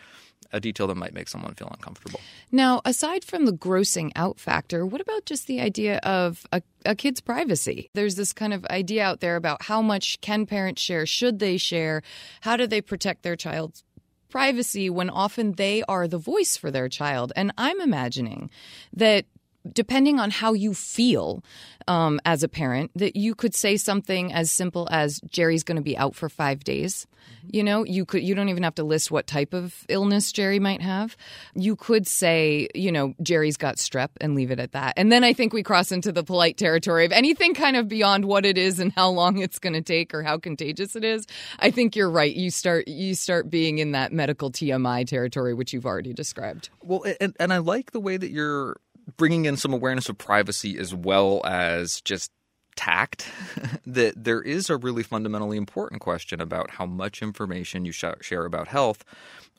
a 0.52 0.60
detail 0.60 0.86
that 0.88 0.96
might 0.96 1.14
make 1.14 1.28
someone 1.28 1.54
feel 1.54 1.68
uncomfortable. 1.68 2.20
Now, 2.50 2.80
aside 2.84 3.24
from 3.24 3.46
the 3.46 3.52
grossing 3.52 4.10
out 4.16 4.40
factor, 4.40 4.84
what 4.84 5.00
about 5.00 5.24
just 5.26 5.46
the 5.46 5.60
idea 5.60 5.98
of 5.98 6.46
a, 6.52 6.62
a 6.84 6.94
kid's 6.94 7.20
privacy? 7.20 7.90
There's 7.94 8.16
this 8.16 8.32
kind 8.32 8.52
of 8.52 8.64
idea 8.66 9.04
out 9.04 9.20
there 9.20 9.36
about 9.36 9.62
how 9.62 9.80
much 9.82 10.20
can 10.20 10.46
parents 10.46 10.82
share, 10.82 11.06
should 11.06 11.38
they 11.38 11.56
share, 11.56 12.02
how 12.40 12.56
do 12.56 12.66
they 12.66 12.80
protect 12.80 13.22
their 13.22 13.36
child's 13.36 13.84
privacy 14.30 14.88
when 14.88 15.10
often 15.10 15.52
they 15.52 15.82
are 15.88 16.08
the 16.08 16.18
voice 16.18 16.56
for 16.56 16.70
their 16.70 16.88
child. 16.88 17.32
And 17.36 17.52
I'm 17.58 17.80
imagining 17.80 18.50
that 18.94 19.26
depending 19.70 20.18
on 20.18 20.30
how 20.30 20.52
you 20.52 20.74
feel 20.74 21.44
um, 21.88 22.20
as 22.24 22.42
a 22.42 22.48
parent, 22.48 22.90
that 22.94 23.16
you 23.16 23.34
could 23.34 23.54
say 23.54 23.76
something 23.76 24.32
as 24.32 24.50
simple 24.50 24.88
as 24.90 25.20
Jerry's 25.28 25.64
going 25.64 25.76
to 25.76 25.82
be 25.82 25.96
out 25.96 26.14
for 26.14 26.28
five 26.28 26.62
days. 26.62 27.06
You 27.50 27.62
know, 27.62 27.84
you 27.84 28.04
could 28.04 28.22
you 28.22 28.34
don't 28.34 28.48
even 28.48 28.62
have 28.62 28.74
to 28.76 28.84
list 28.84 29.10
what 29.10 29.26
type 29.26 29.54
of 29.54 29.84
illness 29.88 30.32
Jerry 30.32 30.58
might 30.58 30.82
have. 30.82 31.16
You 31.54 31.76
could 31.76 32.06
say, 32.06 32.68
you 32.74 32.92
know, 32.92 33.14
Jerry's 33.22 33.56
got 33.56 33.76
strep 33.76 34.10
and 34.20 34.34
leave 34.34 34.50
it 34.50 34.58
at 34.58 34.72
that. 34.72 34.94
And 34.96 35.10
then 35.10 35.24
I 35.24 35.32
think 35.32 35.52
we 35.52 35.62
cross 35.62 35.92
into 35.92 36.12
the 36.12 36.24
polite 36.24 36.56
territory 36.56 37.04
of 37.04 37.12
anything 37.12 37.54
kind 37.54 37.76
of 37.76 37.88
beyond 37.88 38.24
what 38.24 38.46
it 38.46 38.56
is 38.56 38.78
and 38.78 38.92
how 38.92 39.10
long 39.10 39.38
it's 39.38 39.58
going 39.58 39.72
to 39.72 39.82
take 39.82 40.14
or 40.14 40.22
how 40.22 40.38
contagious 40.38 40.96
it 40.96 41.04
is. 41.04 41.26
I 41.58 41.70
think 41.70 41.96
you're 41.96 42.10
right. 42.10 42.34
You 42.34 42.50
start 42.50 42.88
you 42.88 43.14
start 43.14 43.50
being 43.50 43.78
in 43.78 43.92
that 43.92 44.12
medical 44.12 44.50
TMI 44.50 45.06
territory 45.06 45.54
which 45.54 45.72
you've 45.72 45.86
already 45.86 46.12
described. 46.12 46.70
Well, 46.82 47.04
and, 47.20 47.36
and 47.38 47.52
I 47.52 47.58
like 47.58 47.92
the 47.92 48.00
way 48.00 48.16
that 48.16 48.30
you're 48.30 48.76
bringing 49.16 49.44
in 49.44 49.56
some 49.56 49.72
awareness 49.72 50.08
of 50.08 50.18
privacy 50.18 50.78
as 50.78 50.94
well 50.94 51.42
as 51.44 52.00
just 52.02 52.30
tact. 52.76 53.28
that 53.86 54.24
there 54.24 54.40
is 54.40 54.70
a 54.70 54.76
really 54.76 55.02
fundamentally 55.02 55.56
important 55.56 56.00
question 56.00 56.40
about 56.40 56.70
how 56.70 56.86
much 56.86 57.22
information 57.22 57.84
you 57.84 57.92
sh- 57.92 58.04
share 58.20 58.44
about 58.44 58.68
health. 58.68 59.04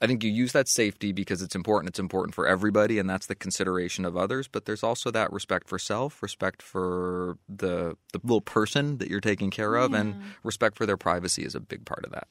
I 0.01 0.07
think 0.07 0.23
you 0.23 0.31
use 0.31 0.53
that 0.53 0.67
safety 0.67 1.11
because 1.11 1.43
it's 1.43 1.53
important. 1.53 1.89
It's 1.89 1.99
important 1.99 2.33
for 2.33 2.47
everybody, 2.47 2.97
and 2.97 3.07
that's 3.07 3.27
the 3.27 3.35
consideration 3.35 4.05
of 4.05 4.17
others. 4.17 4.47
But 4.47 4.65
there's 4.65 4.81
also 4.81 5.11
that 5.11 5.31
respect 5.31 5.69
for 5.69 5.77
self, 5.77 6.23
respect 6.23 6.63
for 6.63 7.37
the 7.47 7.95
the 8.11 8.19
little 8.23 8.41
person 8.41 8.97
that 8.97 9.09
you're 9.09 9.21
taking 9.21 9.51
care 9.51 9.75
of, 9.75 9.93
and 9.93 10.15
respect 10.43 10.77
for 10.77 10.87
their 10.87 10.97
privacy 10.97 11.43
is 11.43 11.53
a 11.53 11.59
big 11.59 11.85
part 11.85 12.03
of 12.03 12.11
that. 12.11 12.27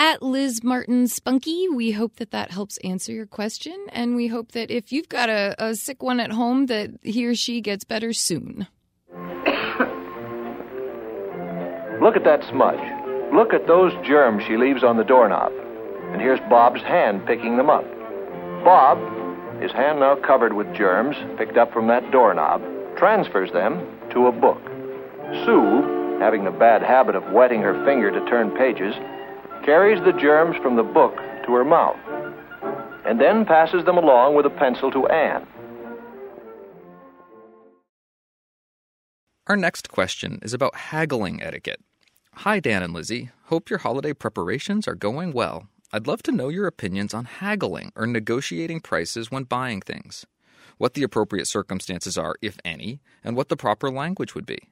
At 0.00 0.22
Liz 0.22 0.64
Martin 0.64 1.08
Spunky, 1.08 1.68
we 1.68 1.90
hope 1.90 2.16
that 2.16 2.30
that 2.30 2.50
helps 2.50 2.78
answer 2.78 3.12
your 3.12 3.26
question, 3.26 3.76
and 3.92 4.16
we 4.16 4.28
hope 4.28 4.52
that 4.52 4.70
if 4.70 4.92
you've 4.92 5.10
got 5.10 5.28
a, 5.28 5.54
a 5.58 5.74
sick 5.74 6.02
one 6.02 6.20
at 6.20 6.32
home, 6.32 6.64
that 6.66 6.92
he 7.02 7.26
or 7.26 7.34
she 7.34 7.60
gets 7.60 7.84
better 7.84 8.14
soon. 8.14 8.66
Look 12.00 12.16
at 12.16 12.24
that 12.24 12.42
smudge. 12.48 12.80
Look 13.34 13.52
at 13.52 13.66
those 13.66 13.92
germs 14.02 14.42
she 14.44 14.56
leaves 14.56 14.82
on 14.82 14.96
the 14.96 15.04
doorknob. 15.04 15.52
And 16.12 16.22
here's 16.22 16.40
Bob's 16.48 16.80
hand 16.80 17.26
picking 17.26 17.58
them 17.58 17.68
up. 17.68 17.84
Bob, 18.64 18.96
his 19.60 19.70
hand 19.70 20.00
now 20.00 20.16
covered 20.16 20.54
with 20.54 20.74
germs 20.74 21.16
picked 21.36 21.58
up 21.58 21.74
from 21.74 21.88
that 21.88 22.10
doorknob, 22.10 22.62
transfers 22.96 23.52
them 23.52 23.86
to 24.12 24.28
a 24.28 24.32
book. 24.32 24.62
Sue, 25.44 26.16
having 26.20 26.44
the 26.44 26.50
bad 26.50 26.80
habit 26.80 27.16
of 27.16 27.32
wetting 27.34 27.60
her 27.60 27.84
finger 27.84 28.10
to 28.10 28.24
turn 28.30 28.50
pages, 28.56 28.94
carries 29.64 30.02
the 30.04 30.12
germs 30.12 30.56
from 30.62 30.76
the 30.76 30.82
book 30.82 31.16
to 31.46 31.52
her 31.52 31.64
mouth 31.64 31.98
and 33.04 33.20
then 33.20 33.44
passes 33.44 33.84
them 33.84 33.98
along 33.98 34.34
with 34.34 34.46
a 34.46 34.50
pencil 34.50 34.90
to 34.90 35.06
Anne. 35.08 35.46
Our 39.46 39.56
next 39.56 39.88
question 39.88 40.38
is 40.42 40.54
about 40.54 40.76
haggling 40.76 41.42
etiquette. 41.42 41.80
Hi, 42.34 42.60
Dan 42.60 42.84
and 42.84 42.94
Lizzie. 42.94 43.30
Hope 43.46 43.68
your 43.68 43.80
holiday 43.80 44.12
preparations 44.12 44.86
are 44.86 44.94
going 44.94 45.32
well. 45.32 45.66
I'd 45.92 46.06
love 46.06 46.22
to 46.22 46.32
know 46.32 46.48
your 46.48 46.68
opinions 46.68 47.12
on 47.12 47.24
haggling 47.24 47.90
or 47.96 48.06
negotiating 48.06 48.80
prices 48.80 49.30
when 49.30 49.44
buying 49.44 49.80
things. 49.80 50.24
What 50.78 50.94
the 50.94 51.02
appropriate 51.02 51.48
circumstances 51.48 52.16
are, 52.16 52.36
if 52.40 52.58
any, 52.64 53.00
and 53.24 53.36
what 53.36 53.48
the 53.48 53.56
proper 53.56 53.90
language 53.90 54.36
would 54.36 54.46
be. 54.46 54.68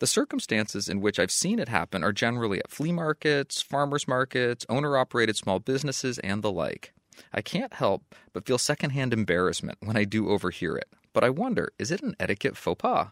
The 0.00 0.06
circumstances 0.06 0.88
in 0.88 1.02
which 1.02 1.18
I've 1.18 1.30
seen 1.30 1.58
it 1.58 1.68
happen 1.68 2.02
are 2.02 2.12
generally 2.12 2.58
at 2.58 2.70
flea 2.70 2.90
markets, 2.90 3.60
farmers 3.60 4.08
markets, 4.08 4.64
owner 4.70 4.96
operated 4.96 5.36
small 5.36 5.58
businesses, 5.58 6.18
and 6.20 6.42
the 6.42 6.50
like. 6.50 6.94
I 7.34 7.42
can't 7.42 7.74
help 7.74 8.14
but 8.32 8.46
feel 8.46 8.56
secondhand 8.56 9.12
embarrassment 9.12 9.76
when 9.82 9.98
I 9.98 10.04
do 10.04 10.30
overhear 10.30 10.74
it, 10.74 10.88
but 11.12 11.22
I 11.22 11.28
wonder 11.28 11.72
is 11.78 11.90
it 11.90 12.02
an 12.02 12.16
etiquette 12.18 12.56
faux 12.56 12.80
pas? 12.80 13.08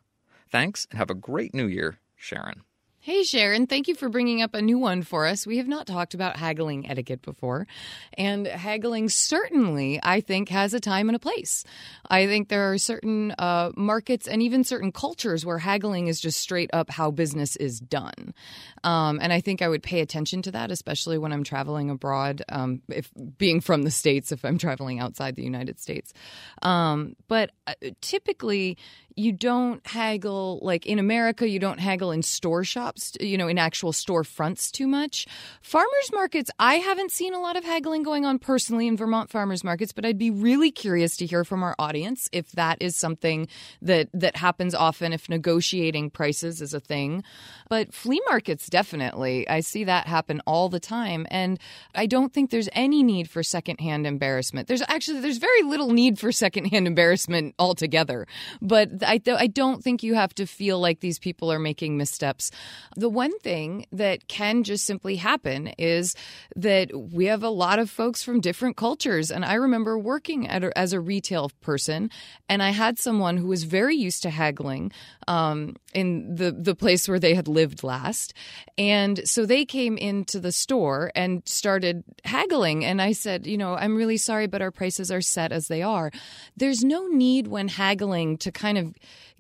Thanks, 0.51 0.87
and 0.91 0.99
have 0.99 1.11
a 1.11 1.15
great 1.15 1.53
new 1.53 1.67
year, 1.67 1.99
Sharon. 2.17 2.63
Hey, 3.01 3.23
Sharon, 3.23 3.69
thank 3.69 3.87
you 3.87 3.95
for 3.95 4.09
bringing 4.09 4.43
up 4.43 4.55
a 4.55 4.61
new 4.61 4.77
one 4.77 5.03
for 5.03 5.25
us. 5.25 5.47
We 5.47 5.59
have 5.59 5.69
not 5.69 5.87
talked 5.87 6.15
about 6.15 6.37
haggling 6.37 6.91
etiquette 6.91 7.23
before. 7.23 7.69
And 8.15 8.45
haggling 8.45 9.09
certainly, 9.09 10.01
I 10.03 10.21
think, 10.21 10.49
has 10.49 10.75
a 10.75 10.81
time 10.81 11.09
and 11.09 11.15
a 11.15 11.21
place. 11.21 11.65
I 12.11 12.27
think 12.27 12.49
there 12.49 12.73
are 12.73 12.77
certain 12.77 13.31
uh, 13.39 13.71
markets 13.77 14.27
and 14.27 14.43
even 14.43 14.65
certain 14.65 14.91
cultures 14.91 15.47
where 15.47 15.59
haggling 15.59 16.09
is 16.09 16.21
just 16.21 16.41
straight 16.41 16.71
up 16.73 16.91
how 16.91 17.13
business 17.13 17.55
is 17.55 17.79
done. 17.79 18.35
Um, 18.83 19.21
and 19.23 19.33
I 19.33 19.41
think 19.41 19.63
I 19.63 19.69
would 19.69 19.85
pay 19.85 20.01
attention 20.01 20.43
to 20.43 20.51
that, 20.51 20.73
especially 20.73 21.19
when 21.19 21.33
I'm 21.33 21.45
traveling 21.45 21.91
abroad, 21.91 22.43
um, 22.49 22.83
if 22.89 23.11
being 23.39 23.61
from 23.61 23.85
the 23.85 23.93
States, 23.93 24.33
if 24.33 24.45
I'm 24.45 24.59
traveling 24.59 24.99
outside 24.99 25.37
the 25.37 25.45
United 25.45 25.79
States. 25.79 26.13
Um, 26.63 27.15
but 27.29 27.53
uh, 27.69 27.75
typically, 28.01 28.77
you 29.19 29.33
don't 29.33 29.85
haggle 29.85 30.61
like 30.63 30.87
in 30.87 31.01
America. 31.01 31.49
You 31.49 31.59
don't 31.59 31.81
haggle 31.81 32.13
in 32.13 32.23
store 32.23 32.63
shops, 32.63 33.17
you 33.21 33.37
know, 33.37 33.49
in 33.49 33.59
actual 33.59 33.93
store 33.93 34.23
fronts 34.23 34.71
too 34.71 34.87
much. 34.87 35.27
Farmers 35.61 36.11
markets, 36.13 36.53
I 36.61 36.77
haven't 36.77 37.11
seen 37.11 37.35
a 37.35 37.41
lot 37.41 37.57
of 37.57 37.65
haggling 37.65 38.05
going 38.05 38.25
on 38.25 38.39
personally 38.39 38.87
in 38.87 38.97
Vermont 38.97 39.29
farmers 39.29 39.65
markets, 39.65 39.93
but 39.93 40.07
I'd 40.07 40.19
be 40.19 40.31
really 40.31 40.71
curious 40.71 41.17
to 41.17 41.27
hear 41.27 41.45
from 41.45 41.65
our 41.65 41.75
audience 41.81 42.29
if 42.33 42.53
that 42.53 42.81
is 42.81 42.95
something 42.95 43.49
that 43.83 44.09
that 44.15 44.37
happens 44.37 44.73
often. 44.73 45.13
If 45.13 45.29
negotiating 45.29 46.11
prices 46.11 46.63
is 46.63 46.73
a 46.73 46.81
thing, 46.81 47.25
but 47.69 47.93
flea 47.93 48.21
markets 48.29 48.69
definitely, 48.69 49.49
I 49.49 49.61
see 49.61 49.83
that 49.85 50.07
happen 50.07 50.41
all 50.47 50.69
the 50.69 50.81
time, 50.81 51.27
and 51.29 51.59
I 51.93 52.07
don't 52.07 52.33
think 52.33 52.51
there's 52.51 52.69
any 52.73 53.03
need 53.03 53.29
for 53.29 53.43
secondhand 53.43 54.07
embarrassment. 54.07 54.69
There's 54.69 54.83
actually 54.87 55.21
there's 55.21 55.39
very 55.39 55.63
little 55.63 55.91
need 55.91 56.21
for 56.21 56.31
secondhand 56.31 56.87
embarrassment 56.87 57.57
altogether, 57.59 58.29
but 58.63 59.08
I, 59.09 59.21
I 59.27 59.47
don't 59.47 59.83
think 59.83 60.03
you 60.03 60.15
have 60.15 60.35
to 60.35 60.47
feel 60.47 60.79
like 60.79 61.01
these 61.01 61.19
people 61.19 61.51
are 61.51 61.59
making 61.59 61.97
missteps. 61.97 62.51
The 62.97 63.09
one 63.09 63.37
thing 63.41 63.87
that 63.93 64.29
can 64.29 64.63
just 64.63 64.85
simply 64.85 65.17
happen 65.17 65.69
is 65.79 66.15
that 66.55 66.91
we 66.95 67.27
have 67.27 67.43
a 67.43 67.49
lot 67.49 67.79
of 67.79 67.91
folks 67.91 68.23
from 68.23 68.41
different 68.41 68.77
cultures. 68.77 69.31
And 69.31 69.45
I 69.45 69.55
remember 69.55 69.99
working 69.99 70.47
a, 70.47 70.71
as 70.77 70.93
a 70.93 71.01
retail 71.01 71.51
person, 71.61 72.11
and 72.49 72.63
I 72.63 72.71
had 72.71 72.99
someone 72.99 73.37
who 73.37 73.49
was 73.49 73.65
very 73.65 73.97
used 73.97 74.23
to 74.23 74.31
haggling 74.31 74.93
um, 75.27 75.77
in 75.95 76.35
the, 76.35 76.53
the 76.53 76.75
place 76.75 77.09
where 77.09 77.19
they 77.19 77.35
had 77.35 77.49
lived 77.49 77.83
last. 77.83 78.35
And 78.77 79.27
so 79.29 79.47
they 79.47 79.65
came 79.65 79.97
into 79.97 80.41
the 80.41 80.53
store 80.53 81.11
and 81.15 81.43
started 81.47 82.05
haggling. 82.25 82.85
And 82.85 83.01
I 83.01 83.13
said, 83.13 83.47
you 83.47 83.59
know, 83.59 83.75
I'm 83.75 83.97
really 83.97 84.17
sorry, 84.17 84.47
but 84.47 84.63
our 84.63 84.71
prices 84.71 85.11
are 85.11 85.21
set 85.21 85.53
as 85.53 85.69
they 85.69 85.83
are. 85.83 86.11
There's 86.57 86.85
no 86.85 87.07
need 87.07 87.47
when 87.47 87.69
haggling 87.69 88.37
to 88.39 88.53
kind 88.53 88.79
of 88.79 88.88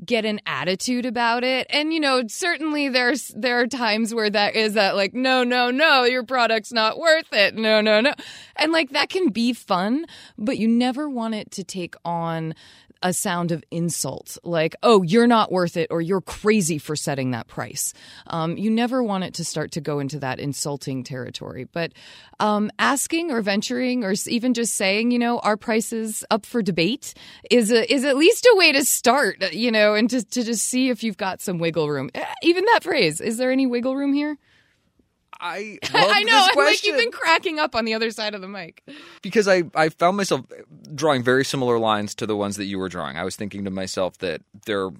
get 0.04 0.24
an 0.24 0.40
attitude 0.46 1.04
about 1.04 1.44
it. 1.44 1.66
And 1.70 1.92
you 1.92 2.00
know, 2.00 2.22
certainly 2.28 2.88
there's 2.88 3.28
there 3.28 3.60
are 3.60 3.66
times 3.66 4.14
where 4.14 4.30
that 4.30 4.54
is 4.54 4.74
that 4.74 4.96
like 4.96 5.14
no, 5.14 5.44
no, 5.44 5.70
no, 5.70 6.04
your 6.04 6.22
product's 6.22 6.72
not 6.72 6.98
worth 6.98 7.32
it. 7.32 7.54
No, 7.54 7.80
no, 7.80 8.00
no. 8.00 8.12
And 8.56 8.72
like 8.72 8.90
that 8.90 9.08
can 9.08 9.30
be 9.30 9.52
fun, 9.52 10.06
but 10.36 10.58
you 10.58 10.68
never 10.68 11.08
want 11.08 11.34
it 11.34 11.50
to 11.52 11.64
take 11.64 11.94
on 12.04 12.54
a 13.02 13.12
sound 13.12 13.52
of 13.52 13.62
insult, 13.70 14.38
like, 14.42 14.74
oh, 14.82 15.02
you're 15.02 15.26
not 15.26 15.52
worth 15.52 15.76
it, 15.76 15.88
or 15.90 16.00
you're 16.00 16.20
crazy 16.20 16.78
for 16.78 16.96
setting 16.96 17.30
that 17.30 17.46
price. 17.46 17.92
Um, 18.26 18.56
you 18.56 18.70
never 18.70 19.02
want 19.02 19.24
it 19.24 19.34
to 19.34 19.44
start 19.44 19.72
to 19.72 19.80
go 19.80 19.98
into 19.98 20.18
that 20.20 20.38
insulting 20.38 21.04
territory. 21.04 21.64
But 21.64 21.92
um, 22.40 22.70
asking 22.78 23.30
or 23.30 23.40
venturing 23.42 24.04
or 24.04 24.14
even 24.26 24.54
just 24.54 24.74
saying, 24.74 25.10
you 25.10 25.18
know, 25.18 25.38
our 25.40 25.56
price 25.56 25.92
is 25.92 26.24
up 26.30 26.44
for 26.44 26.62
debate 26.62 27.14
is, 27.50 27.70
a, 27.70 27.92
is 27.92 28.04
at 28.04 28.16
least 28.16 28.46
a 28.46 28.56
way 28.56 28.72
to 28.72 28.84
start, 28.84 29.52
you 29.52 29.70
know, 29.70 29.94
and 29.94 30.10
to, 30.10 30.24
to 30.24 30.42
just 30.42 30.64
see 30.64 30.90
if 30.90 31.02
you've 31.02 31.16
got 31.16 31.40
some 31.40 31.58
wiggle 31.58 31.88
room. 31.88 32.10
Eh, 32.14 32.24
even 32.42 32.64
that 32.72 32.82
phrase, 32.82 33.20
is 33.20 33.38
there 33.38 33.50
any 33.50 33.66
wiggle 33.66 33.96
room 33.96 34.12
here? 34.12 34.36
I 35.40 35.78
I 35.94 36.22
know. 36.24 36.46
I'm 36.50 36.64
like 36.64 36.84
you've 36.84 36.96
been 36.96 37.12
cracking 37.12 37.58
up 37.58 37.74
on 37.74 37.84
the 37.84 37.94
other 37.94 38.10
side 38.10 38.34
of 38.34 38.40
the 38.40 38.48
mic 38.48 38.82
because 39.22 39.48
I 39.48 39.64
I 39.74 39.88
found 39.88 40.16
myself 40.16 40.44
drawing 40.94 41.22
very 41.22 41.44
similar 41.44 41.78
lines 41.78 42.14
to 42.16 42.26
the 42.26 42.36
ones 42.36 42.56
that 42.56 42.64
you 42.64 42.78
were 42.78 42.88
drawing. 42.88 43.16
I 43.16 43.24
was 43.24 43.36
thinking 43.36 43.64
to 43.64 43.70
myself 43.70 44.18
that 44.18 44.42
there 44.66 44.90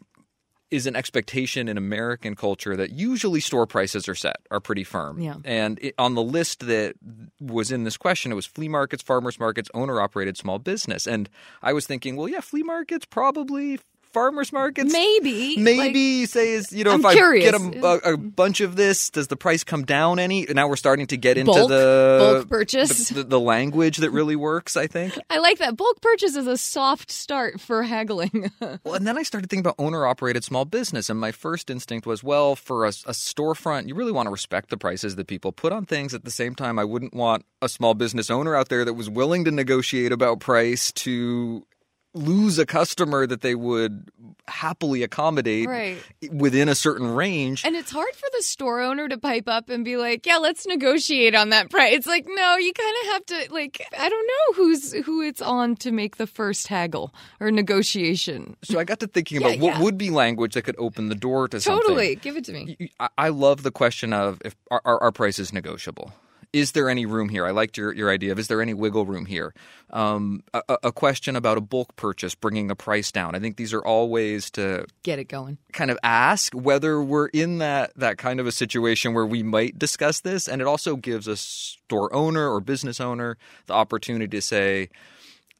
is 0.70 0.86
an 0.86 0.96
expectation 0.96 1.68
in 1.68 1.78
American 1.78 2.34
culture 2.34 2.76
that 2.76 2.90
usually 2.90 3.40
store 3.40 3.66
prices 3.66 4.08
are 4.08 4.14
set, 4.14 4.36
are 4.50 4.60
pretty 4.60 4.84
firm. 4.84 5.20
Yeah. 5.20 5.36
And 5.44 5.78
it, 5.80 5.94
on 5.98 6.14
the 6.14 6.22
list 6.22 6.66
that 6.66 6.94
was 7.40 7.72
in 7.72 7.84
this 7.84 7.96
question, 7.96 8.32
it 8.32 8.34
was 8.34 8.46
flea 8.46 8.68
markets, 8.68 9.02
farmers 9.02 9.40
markets, 9.40 9.70
owner 9.72 10.00
operated 10.00 10.36
small 10.36 10.58
business. 10.58 11.06
And 11.06 11.28
I 11.62 11.72
was 11.72 11.86
thinking, 11.86 12.16
well, 12.16 12.28
yeah, 12.28 12.40
flea 12.40 12.62
markets 12.62 13.06
probably 13.06 13.80
farmers 14.12 14.52
markets? 14.52 14.92
Maybe. 14.92 15.56
Maybe 15.56 16.20
like, 16.20 16.28
say 16.28 16.52
is 16.52 16.72
you 16.72 16.84
know 16.84 16.92
I'm 16.92 17.04
if 17.04 17.12
curious. 17.12 17.54
I 17.54 17.58
get 17.70 17.82
a, 17.82 17.86
a, 17.86 18.14
a, 18.14 18.16
bunch 18.16 18.60
of 18.60 18.76
this, 18.76 19.10
does 19.10 19.28
the 19.28 19.36
price 19.36 19.64
come 19.64 19.84
down 19.84 20.18
any? 20.18 20.46
Now 20.46 20.68
we're 20.68 20.76
starting 20.76 21.06
to 21.08 21.16
get 21.16 21.38
into 21.38 21.52
bulk, 21.52 21.68
the 21.68 22.18
bulk 22.20 22.48
purchase, 22.48 23.08
the, 23.08 23.14
the, 23.14 23.24
the, 23.24 23.40
language 23.40 23.98
that 23.98 24.10
really 24.10 24.36
works. 24.36 24.76
I 24.76 24.86
think 24.86 25.18
I 25.30 25.38
like 25.38 25.58
that 25.58 25.76
bulk 25.76 26.00
purchase 26.00 26.36
is 26.36 26.46
a 26.46 26.56
soft 26.56 27.10
start 27.10 27.60
for 27.60 27.82
haggling. 27.82 28.50
well, 28.60 28.94
and 28.94 29.06
then 29.06 29.18
I 29.18 29.22
started 29.22 29.48
thinking 29.50 29.66
about 29.66 29.76
owner 29.78 30.06
operated 30.06 30.44
small 30.44 30.64
business, 30.64 31.10
and 31.10 31.18
my 31.18 31.32
first 31.32 31.70
instinct 31.70 32.06
was, 32.06 32.22
well, 32.22 32.56
for 32.56 32.84
a, 32.84 32.88
a 32.88 33.12
storefront, 33.12 33.88
you 33.88 33.94
really 33.94 34.12
want 34.12 34.26
to 34.26 34.30
respect 34.30 34.70
the 34.70 34.76
prices 34.76 35.16
that 35.16 35.26
people 35.26 35.52
put 35.52 35.72
on 35.72 35.84
things. 35.84 36.14
At 36.14 36.24
the 36.24 36.30
same 36.30 36.54
time, 36.54 36.78
I 36.78 36.84
wouldn't 36.84 37.14
want 37.14 37.44
a 37.62 37.68
small 37.68 37.94
business 37.94 38.30
owner 38.30 38.54
out 38.54 38.68
there 38.68 38.84
that 38.84 38.94
was 38.94 39.10
willing 39.10 39.44
to 39.44 39.50
negotiate 39.50 40.12
about 40.12 40.40
price 40.40 40.92
to 40.92 41.66
lose 42.14 42.58
a 42.58 42.66
customer 42.66 43.26
that 43.26 43.42
they 43.42 43.54
would 43.54 44.10
happily 44.48 45.02
accommodate 45.02 45.68
right. 45.68 45.98
within 46.32 46.68
a 46.68 46.74
certain 46.74 47.14
range. 47.14 47.64
And 47.64 47.76
it's 47.76 47.90
hard 47.90 48.14
for 48.14 48.26
the 48.36 48.42
store 48.42 48.80
owner 48.80 49.08
to 49.08 49.18
pipe 49.18 49.46
up 49.46 49.68
and 49.68 49.84
be 49.84 49.96
like, 49.96 50.26
"Yeah, 50.26 50.38
let's 50.38 50.66
negotiate 50.66 51.34
on 51.34 51.50
that 51.50 51.70
price." 51.70 51.94
It's 51.94 52.06
like, 52.06 52.26
"No, 52.26 52.56
you 52.56 52.72
kind 52.72 52.94
of 53.02 53.12
have 53.12 53.26
to 53.26 53.52
like 53.52 53.84
I 53.98 54.08
don't 54.08 54.26
know 54.26 54.62
who's 54.62 54.92
who 54.92 55.22
it's 55.22 55.42
on 55.42 55.76
to 55.76 55.92
make 55.92 56.16
the 56.16 56.26
first 56.26 56.68
haggle 56.68 57.14
or 57.40 57.50
negotiation." 57.50 58.56
So 58.64 58.78
I 58.78 58.84
got 58.84 59.00
to 59.00 59.06
thinking 59.06 59.38
about 59.38 59.56
yeah, 59.56 59.62
what 59.62 59.74
yeah. 59.76 59.82
would 59.82 59.98
be 59.98 60.10
language 60.10 60.54
that 60.54 60.62
could 60.62 60.76
open 60.78 61.08
the 61.08 61.14
door 61.14 61.48
to 61.48 61.60
something. 61.60 61.82
totally. 61.82 62.14
something. 62.14 62.22
Give 62.22 62.36
it 62.36 62.44
to 62.46 62.52
me. 62.52 62.90
I, 62.98 63.08
I 63.18 63.28
love 63.28 63.62
the 63.62 63.70
question 63.70 64.12
of 64.12 64.40
if 64.44 64.56
our 64.70 65.12
price 65.12 65.38
is 65.38 65.52
negotiable 65.52 66.12
is 66.52 66.72
there 66.72 66.88
any 66.88 67.06
room 67.06 67.28
here? 67.28 67.46
I 67.46 67.50
liked 67.50 67.76
your, 67.76 67.92
your 67.92 68.10
idea 68.10 68.32
of 68.32 68.38
is 68.38 68.48
there 68.48 68.62
any 68.62 68.74
wiggle 68.74 69.04
room 69.04 69.26
here? 69.26 69.52
Um, 69.90 70.42
a, 70.54 70.78
a, 70.84 70.92
question 70.92 71.36
about 71.36 71.58
a 71.58 71.60
bulk 71.60 71.94
purchase, 71.96 72.34
bringing 72.34 72.68
the 72.68 72.74
price 72.74 73.12
down. 73.12 73.34
I 73.34 73.38
think 73.38 73.56
these 73.56 73.72
are 73.72 73.80
all 73.80 74.08
ways 74.08 74.50
to 74.52 74.86
get 75.02 75.18
it 75.18 75.28
going. 75.28 75.58
Kind 75.72 75.90
of 75.90 75.98
ask 76.02 76.52
whether 76.54 77.02
we're 77.02 77.28
in 77.28 77.58
that 77.58 77.92
that 77.96 78.18
kind 78.18 78.40
of 78.40 78.46
a 78.46 78.52
situation 78.52 79.14
where 79.14 79.26
we 79.26 79.42
might 79.42 79.78
discuss 79.78 80.20
this, 80.20 80.48
and 80.48 80.60
it 80.60 80.66
also 80.66 80.96
gives 80.96 81.26
a 81.26 81.36
store 81.36 82.12
owner 82.14 82.48
or 82.48 82.60
business 82.60 83.00
owner 83.00 83.36
the 83.66 83.74
opportunity 83.74 84.28
to 84.28 84.42
say 84.42 84.88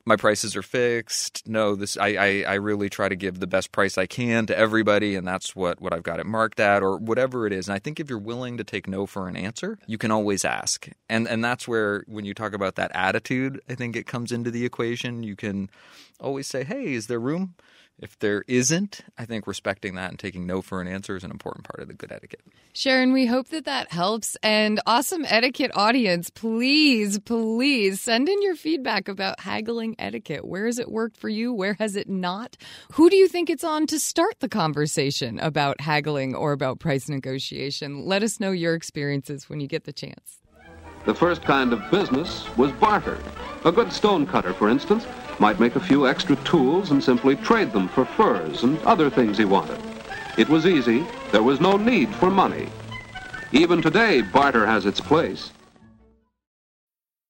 my 0.09 0.17
prices 0.17 0.57
are 0.57 0.63
fixed. 0.63 1.47
No, 1.47 1.77
this 1.77 1.97
I, 1.97 2.09
I, 2.09 2.45
I 2.49 2.55
really 2.55 2.89
try 2.89 3.09
to 3.09 3.15
give 3.15 3.39
the 3.39 3.47
best 3.47 3.71
price 3.71 3.99
I 3.99 4.07
can 4.07 4.47
to 4.47 4.59
everybody, 4.59 5.15
and 5.15 5.29
that's 5.29 5.55
what, 5.55 5.81
what 5.81 5.93
I've 5.93 6.03
got 6.03 6.19
it 6.19 6.27
marked 6.27 6.59
at, 6.59 6.83
or 6.83 6.97
whatever 6.97 7.47
it 7.47 7.53
is. 7.53 7.69
And 7.69 7.75
I 7.75 7.79
think 7.79 8.01
if 8.01 8.09
you're 8.09 8.19
willing 8.19 8.57
to 8.57 8.65
take 8.65 8.89
no 8.89 9.07
for 9.07 9.29
an 9.29 9.37
answer, 9.37 9.79
you 9.87 9.99
can 9.99 10.11
always 10.11 10.45
ask. 10.45 10.89
And 11.09 11.29
and 11.29 11.45
that's 11.45 11.69
where 11.69 12.05
when 12.09 12.25
you 12.25 12.35
talk 12.35 12.55
about 12.55 12.75
that 12.77 12.91
attitude, 12.95 13.61
I 13.69 13.75
think 13.75 13.95
it 13.95 14.07
comes 14.07 14.33
into 14.33 14.51
the 14.51 14.65
equation. 14.65 15.23
You 15.23 15.37
can 15.37 15.71
always 16.19 16.47
say, 16.47 16.65
Hey, 16.65 16.95
is 16.95 17.07
there 17.07 17.21
room? 17.21 17.55
If 18.01 18.17
there 18.21 18.45
isn't, 18.47 19.01
I 19.19 19.25
think 19.25 19.49
respecting 19.49 19.97
that 19.97 20.11
and 20.11 20.19
taking 20.19 20.47
no 20.47 20.63
for 20.63 20.81
an 20.81 20.87
answer 20.87 21.17
is 21.17 21.25
an 21.25 21.33
important 21.33 21.65
part 21.65 21.81
of 21.81 21.89
the 21.89 21.95
good 21.95 22.13
etiquette. 22.13 22.43
Sharon, 22.73 23.13
we 23.13 23.27
hope 23.27 23.49
that 23.49 23.65
that 23.65 23.91
helps. 23.91 24.37
And 24.41 24.81
awesome 24.87 25.25
etiquette 25.27 25.73
audience, 25.75 26.31
please, 26.31 27.19
please 27.19 28.01
send 28.01 28.29
in 28.29 28.41
your 28.41 28.55
feedback 28.55 29.09
about 29.09 29.41
haggling 29.41 29.97
etiquette. 29.99 30.47
Where 30.47 30.67
has 30.67 30.79
it 30.79 30.93
worked 30.93 31.17
for 31.17 31.29
you? 31.29 31.53
Where 31.53 31.75
has 31.75 31.97
it 31.97 32.09
not? 32.09 32.57
Who 32.93 33.11
do 33.11 33.17
you 33.17 33.27
think 33.27 33.51
it's 33.51 33.65
on 33.65 33.89
to 33.89 33.99
start 33.99 34.39
the 34.39 34.49
conversation 34.49 35.41
about 35.41 35.81
haggling 35.81 36.37
or 36.37 36.53
about 36.53 36.79
price 36.79 37.09
negotiation? 37.09 38.05
Let 38.05 38.23
us 38.23 38.39
know 38.39 38.53
your 38.53 38.75
experiences 38.75 39.49
when 39.49 39.59
you 39.59 39.67
get 39.67 39.85
the 39.85 39.93
chance. 39.93 40.39
The 41.05 41.15
first 41.15 41.43
kind 41.43 41.73
of 41.73 41.91
business 41.91 42.47
was 42.57 42.71
barter. 42.73 43.19
A 43.65 43.73
good 43.73 43.93
stone 43.93 44.25
cutter, 44.25 44.53
for 44.53 44.69
instance, 44.69 45.05
might 45.41 45.61
make 45.61 45.77
a 45.77 45.81
few 45.81 46.07
extra 46.07 46.37
tools 46.45 46.91
and 46.91 47.03
simply 47.03 47.37
trade 47.37 47.73
them 47.73 47.89
for 47.89 48.05
furs 48.05 48.63
and 48.63 48.79
other 48.85 49.11
things 49.11 49.39
he 49.39 49.45
wanted. 49.45 49.79
It 50.37 50.49
was 50.49 50.67
easy. 50.67 51.05
There 51.33 51.43
was 51.43 51.61
no 51.61 51.77
need 51.77 52.15
for 52.17 52.31
money. 52.31 52.69
Even 53.53 53.83
today, 53.83 54.23
barter 54.23 54.67
has 54.67 54.87
its 54.87 55.01
place. 55.01 55.51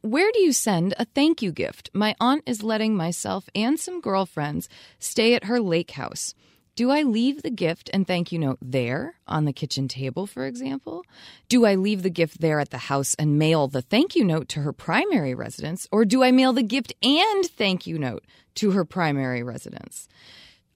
Where 0.00 0.30
do 0.30 0.38
you 0.40 0.52
send 0.52 0.94
a 0.96 1.04
thank 1.04 1.42
you 1.42 1.50
gift? 1.50 1.90
My 1.92 2.14
aunt 2.20 2.44
is 2.46 2.62
letting 2.62 2.94
myself 2.94 3.48
and 3.52 3.80
some 3.80 4.00
girlfriends 4.00 4.68
stay 5.00 5.34
at 5.34 5.44
her 5.44 5.60
lake 5.60 5.90
house. 5.92 6.34
Do 6.76 6.92
I 6.92 7.02
leave 7.02 7.42
the 7.42 7.50
gift 7.50 7.90
and 7.92 8.06
thank 8.06 8.30
you 8.30 8.38
note 8.38 8.58
there 8.62 9.16
on 9.26 9.44
the 9.44 9.52
kitchen 9.52 9.88
table, 9.88 10.28
for 10.28 10.46
example? 10.46 11.04
Do 11.48 11.66
I 11.66 11.74
leave 11.74 12.04
the 12.04 12.10
gift 12.10 12.40
there 12.40 12.60
at 12.60 12.70
the 12.70 12.78
house 12.78 13.16
and 13.18 13.40
mail 13.40 13.66
the 13.66 13.82
thank 13.82 14.14
you 14.14 14.22
note 14.22 14.48
to 14.50 14.60
her 14.60 14.72
primary 14.72 15.34
residence? 15.34 15.88
Or 15.90 16.04
do 16.04 16.22
I 16.22 16.30
mail 16.30 16.52
the 16.52 16.62
gift 16.62 16.92
and 17.02 17.44
thank 17.44 17.88
you 17.88 17.98
note 17.98 18.24
to 18.54 18.70
her 18.70 18.84
primary 18.84 19.42
residence? 19.42 20.06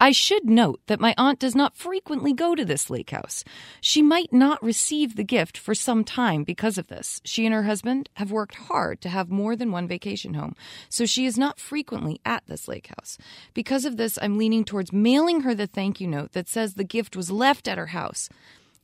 I 0.02 0.10
should 0.10 0.50
note 0.50 0.80
that 0.88 0.98
my 0.98 1.14
aunt 1.16 1.38
does 1.38 1.54
not 1.54 1.76
frequently 1.76 2.32
go 2.32 2.56
to 2.56 2.64
this 2.64 2.90
lake 2.90 3.10
house. 3.10 3.44
She 3.80 4.02
might 4.02 4.32
not 4.32 4.60
receive 4.60 5.14
the 5.14 5.22
gift 5.22 5.56
for 5.56 5.76
some 5.76 6.02
time 6.02 6.42
because 6.42 6.76
of 6.76 6.88
this. 6.88 7.20
She 7.24 7.46
and 7.46 7.54
her 7.54 7.62
husband 7.62 8.08
have 8.14 8.32
worked 8.32 8.56
hard 8.56 9.00
to 9.02 9.08
have 9.08 9.30
more 9.30 9.54
than 9.54 9.70
one 9.70 9.86
vacation 9.86 10.34
home, 10.34 10.56
so 10.88 11.06
she 11.06 11.24
is 11.24 11.38
not 11.38 11.60
frequently 11.60 12.20
at 12.24 12.42
this 12.48 12.66
lake 12.66 12.88
house. 12.88 13.16
Because 13.54 13.84
of 13.84 13.96
this, 13.96 14.18
I'm 14.20 14.38
leaning 14.38 14.64
towards 14.64 14.92
mailing 14.92 15.42
her 15.42 15.54
the 15.54 15.68
thank 15.68 16.00
you 16.00 16.08
note 16.08 16.32
that 16.32 16.48
says 16.48 16.74
the 16.74 16.82
gift 16.82 17.14
was 17.14 17.30
left 17.30 17.68
at 17.68 17.78
her 17.78 17.86
house. 17.86 18.28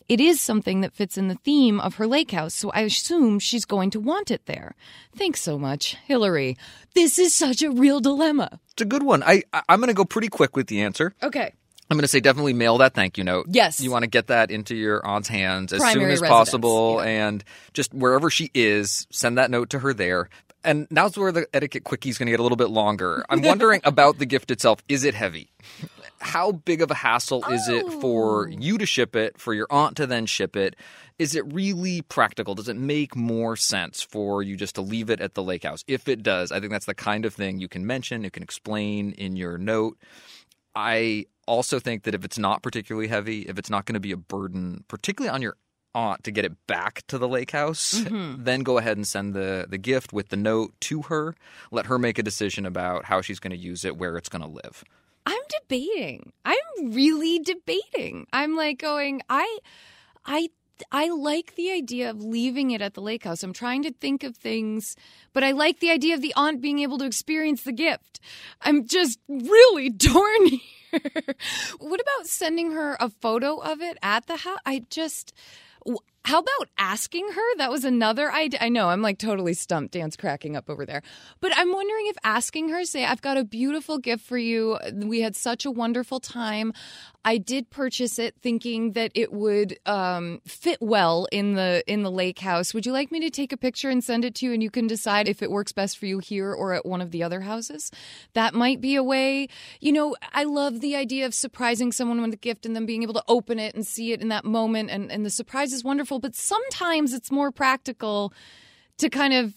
It 0.08 0.20
is 0.20 0.40
something 0.40 0.80
that 0.80 0.94
fits 0.94 1.18
in 1.18 1.28
the 1.28 1.34
theme 1.34 1.78
of 1.80 1.96
her 1.96 2.06
lake 2.06 2.30
house, 2.30 2.54
so 2.54 2.70
I 2.70 2.80
assume 2.80 3.38
she's 3.38 3.66
going 3.66 3.90
to 3.90 4.00
want 4.00 4.30
it 4.30 4.46
there. 4.46 4.74
Thanks 5.14 5.42
so 5.42 5.58
much, 5.58 5.96
Hillary. 6.06 6.56
This 6.94 7.18
is 7.18 7.34
such 7.34 7.62
a 7.62 7.70
real 7.70 8.00
dilemma. 8.00 8.58
It's 8.72 8.80
a 8.80 8.86
good 8.86 9.02
one. 9.02 9.22
I 9.22 9.42
I'm 9.68 9.80
going 9.80 9.88
to 9.88 9.94
go 9.94 10.06
pretty 10.06 10.28
quick 10.28 10.56
with 10.56 10.68
the 10.68 10.80
answer. 10.80 11.14
Okay. 11.22 11.52
I'm 11.90 11.96
going 11.96 12.02
to 12.02 12.08
say 12.08 12.20
definitely 12.20 12.54
mail 12.54 12.78
that 12.78 12.94
thank 12.94 13.18
you 13.18 13.24
note. 13.24 13.46
Yes. 13.50 13.80
You 13.80 13.90
want 13.90 14.04
to 14.04 14.08
get 14.10 14.28
that 14.28 14.50
into 14.50 14.74
your 14.74 15.06
aunt's 15.06 15.28
hands 15.28 15.72
as 15.72 15.80
Primary 15.80 16.04
soon 16.04 16.10
as 16.10 16.20
residence, 16.20 16.38
possible 16.38 16.96
yeah. 16.98 17.10
and 17.10 17.44
just 17.72 17.92
wherever 17.92 18.30
she 18.30 18.50
is, 18.54 19.06
send 19.10 19.36
that 19.38 19.50
note 19.50 19.70
to 19.70 19.78
her 19.78 19.92
there. 19.94 20.28
And 20.64 20.86
now's 20.90 21.16
where 21.16 21.32
the 21.32 21.46
etiquette 21.54 21.84
quickie 21.84 22.10
is 22.10 22.18
going 22.18 22.26
to 22.26 22.30
get 22.30 22.40
a 22.40 22.42
little 22.42 22.56
bit 22.56 22.68
longer. 22.68 23.24
I'm 23.28 23.42
wondering 23.42 23.80
about 23.84 24.18
the 24.18 24.26
gift 24.26 24.50
itself. 24.50 24.80
Is 24.88 25.04
it 25.04 25.14
heavy? 25.14 25.50
How 26.20 26.52
big 26.52 26.82
of 26.82 26.90
a 26.90 26.94
hassle 26.94 27.44
is 27.44 27.68
it 27.68 27.86
for 28.00 28.48
oh. 28.48 28.50
you 28.50 28.78
to 28.78 28.86
ship 28.86 29.14
it, 29.14 29.38
for 29.38 29.54
your 29.54 29.66
aunt 29.70 29.96
to 29.96 30.06
then 30.06 30.26
ship 30.26 30.56
it? 30.56 30.76
Is 31.18 31.34
it 31.34 31.52
really 31.52 32.02
practical? 32.02 32.54
Does 32.54 32.68
it 32.68 32.76
make 32.76 33.16
more 33.16 33.56
sense 33.56 34.02
for 34.02 34.42
you 34.42 34.56
just 34.56 34.74
to 34.76 34.80
leave 34.80 35.10
it 35.10 35.20
at 35.20 35.34
the 35.34 35.42
lake 35.42 35.64
house? 35.64 35.84
If 35.86 36.08
it 36.08 36.22
does, 36.22 36.52
I 36.52 36.60
think 36.60 36.72
that's 36.72 36.86
the 36.86 36.94
kind 36.94 37.24
of 37.24 37.34
thing 37.34 37.58
you 37.58 37.68
can 37.68 37.86
mention, 37.86 38.24
you 38.24 38.30
can 38.30 38.42
explain 38.42 39.12
in 39.12 39.36
your 39.36 39.58
note. 39.58 39.98
I 40.74 41.26
also 41.46 41.80
think 41.80 42.04
that 42.04 42.14
if 42.14 42.24
it's 42.24 42.38
not 42.38 42.62
particularly 42.62 43.08
heavy, 43.08 43.42
if 43.42 43.58
it's 43.58 43.70
not 43.70 43.86
going 43.86 43.94
to 43.94 44.00
be 44.00 44.12
a 44.12 44.16
burden, 44.16 44.84
particularly 44.86 45.34
on 45.34 45.42
your 45.42 45.56
aunt 45.94 46.22
to 46.24 46.30
get 46.30 46.44
it 46.44 46.66
back 46.66 47.02
to 47.08 47.18
the 47.18 47.28
lake 47.28 47.50
house, 47.50 47.94
mm-hmm. 47.94 48.44
then 48.44 48.62
go 48.62 48.78
ahead 48.78 48.96
and 48.96 49.06
send 49.06 49.34
the, 49.34 49.66
the 49.68 49.78
gift 49.78 50.12
with 50.12 50.28
the 50.28 50.36
note 50.36 50.72
to 50.80 51.02
her. 51.02 51.34
Let 51.70 51.86
her 51.86 51.98
make 51.98 52.18
a 52.18 52.22
decision 52.22 52.66
about 52.66 53.06
how 53.06 53.22
she's 53.22 53.40
going 53.40 53.50
to 53.50 53.56
use 53.56 53.84
it, 53.84 53.96
where 53.96 54.16
it's 54.16 54.28
going 54.28 54.42
to 54.42 54.48
live. 54.48 54.84
I'm 55.26 55.40
debating. 55.60 56.32
I'm 56.44 56.92
really 56.92 57.38
debating. 57.38 58.26
I'm 58.32 58.56
like 58.56 58.78
going, 58.78 59.22
I 59.28 59.58
I 60.24 60.48
I 60.92 61.08
like 61.08 61.54
the 61.56 61.72
idea 61.72 62.10
of 62.10 62.22
leaving 62.22 62.70
it 62.70 62.80
at 62.80 62.94
the 62.94 63.00
lake 63.00 63.24
house. 63.24 63.42
I'm 63.42 63.52
trying 63.52 63.82
to 63.82 63.92
think 63.92 64.22
of 64.22 64.36
things, 64.36 64.96
but 65.32 65.42
I 65.42 65.52
like 65.52 65.80
the 65.80 65.90
idea 65.90 66.14
of 66.14 66.22
the 66.22 66.34
aunt 66.36 66.60
being 66.60 66.78
able 66.80 66.98
to 66.98 67.04
experience 67.04 67.62
the 67.62 67.72
gift. 67.72 68.20
I'm 68.62 68.86
just 68.86 69.18
really 69.28 69.90
torn 69.98 70.46
here. 70.46 71.00
what 71.78 72.00
about 72.00 72.26
sending 72.26 72.72
her 72.72 72.96
a 73.00 73.10
photo 73.10 73.56
of 73.58 73.80
it 73.80 73.98
at 74.02 74.26
the 74.26 74.36
house? 74.36 74.58
I 74.64 74.84
just 74.90 75.32
how 76.28 76.40
about 76.40 76.68
asking 76.76 77.26
her? 77.32 77.56
That 77.56 77.70
was 77.70 77.86
another 77.86 78.30
idea. 78.30 78.60
I 78.60 78.68
know 78.68 78.90
I'm 78.90 79.00
like 79.00 79.16
totally 79.16 79.54
stumped. 79.54 79.94
Dan's 79.94 80.14
cracking 80.14 80.56
up 80.56 80.68
over 80.68 80.84
there. 80.84 81.00
But 81.40 81.52
I'm 81.56 81.72
wondering 81.72 82.06
if 82.08 82.18
asking 82.22 82.68
her, 82.68 82.84
say, 82.84 83.06
I've 83.06 83.22
got 83.22 83.38
a 83.38 83.44
beautiful 83.44 83.96
gift 83.96 84.26
for 84.26 84.36
you. 84.36 84.78
We 84.92 85.22
had 85.22 85.34
such 85.36 85.64
a 85.64 85.70
wonderful 85.70 86.20
time. 86.20 86.74
I 87.24 87.36
did 87.36 87.68
purchase 87.68 88.18
it 88.18 88.36
thinking 88.40 88.92
that 88.92 89.12
it 89.14 89.32
would 89.32 89.78
um, 89.86 90.40
fit 90.46 90.78
well 90.80 91.26
in 91.32 91.54
the 91.54 91.82
in 91.86 92.02
the 92.02 92.10
lake 92.10 92.38
house. 92.38 92.72
Would 92.72 92.86
you 92.86 92.92
like 92.92 93.10
me 93.10 93.20
to 93.20 93.30
take 93.30 93.52
a 93.52 93.56
picture 93.56 93.90
and 93.90 94.02
send 94.02 94.24
it 94.24 94.34
to 94.36 94.46
you, 94.46 94.52
and 94.52 94.62
you 94.62 94.70
can 94.70 94.86
decide 94.86 95.28
if 95.28 95.42
it 95.42 95.50
works 95.50 95.72
best 95.72 95.98
for 95.98 96.06
you 96.06 96.20
here 96.20 96.52
or 96.52 96.72
at 96.72 96.86
one 96.86 97.00
of 97.00 97.10
the 97.10 97.22
other 97.22 97.40
houses? 97.40 97.90
That 98.34 98.54
might 98.54 98.80
be 98.80 98.94
a 98.94 99.02
way. 99.02 99.48
You 99.80 99.92
know, 99.92 100.16
I 100.32 100.44
love 100.44 100.80
the 100.80 100.96
idea 100.96 101.26
of 101.26 101.34
surprising 101.34 101.92
someone 101.92 102.22
with 102.22 102.32
a 102.32 102.38
gift 102.38 102.64
and 102.64 102.74
then 102.74 102.86
being 102.86 103.02
able 103.02 103.14
to 103.14 103.24
open 103.28 103.58
it 103.58 103.74
and 103.74 103.86
see 103.86 104.12
it 104.12 104.22
in 104.22 104.28
that 104.28 104.44
moment, 104.44 104.90
and 104.90 105.10
and 105.10 105.26
the 105.26 105.30
surprise 105.30 105.72
is 105.72 105.84
wonderful. 105.84 106.17
But 106.18 106.34
sometimes 106.34 107.12
it's 107.12 107.30
more 107.30 107.50
practical 107.50 108.32
to 108.98 109.08
kind 109.08 109.32
of 109.32 109.54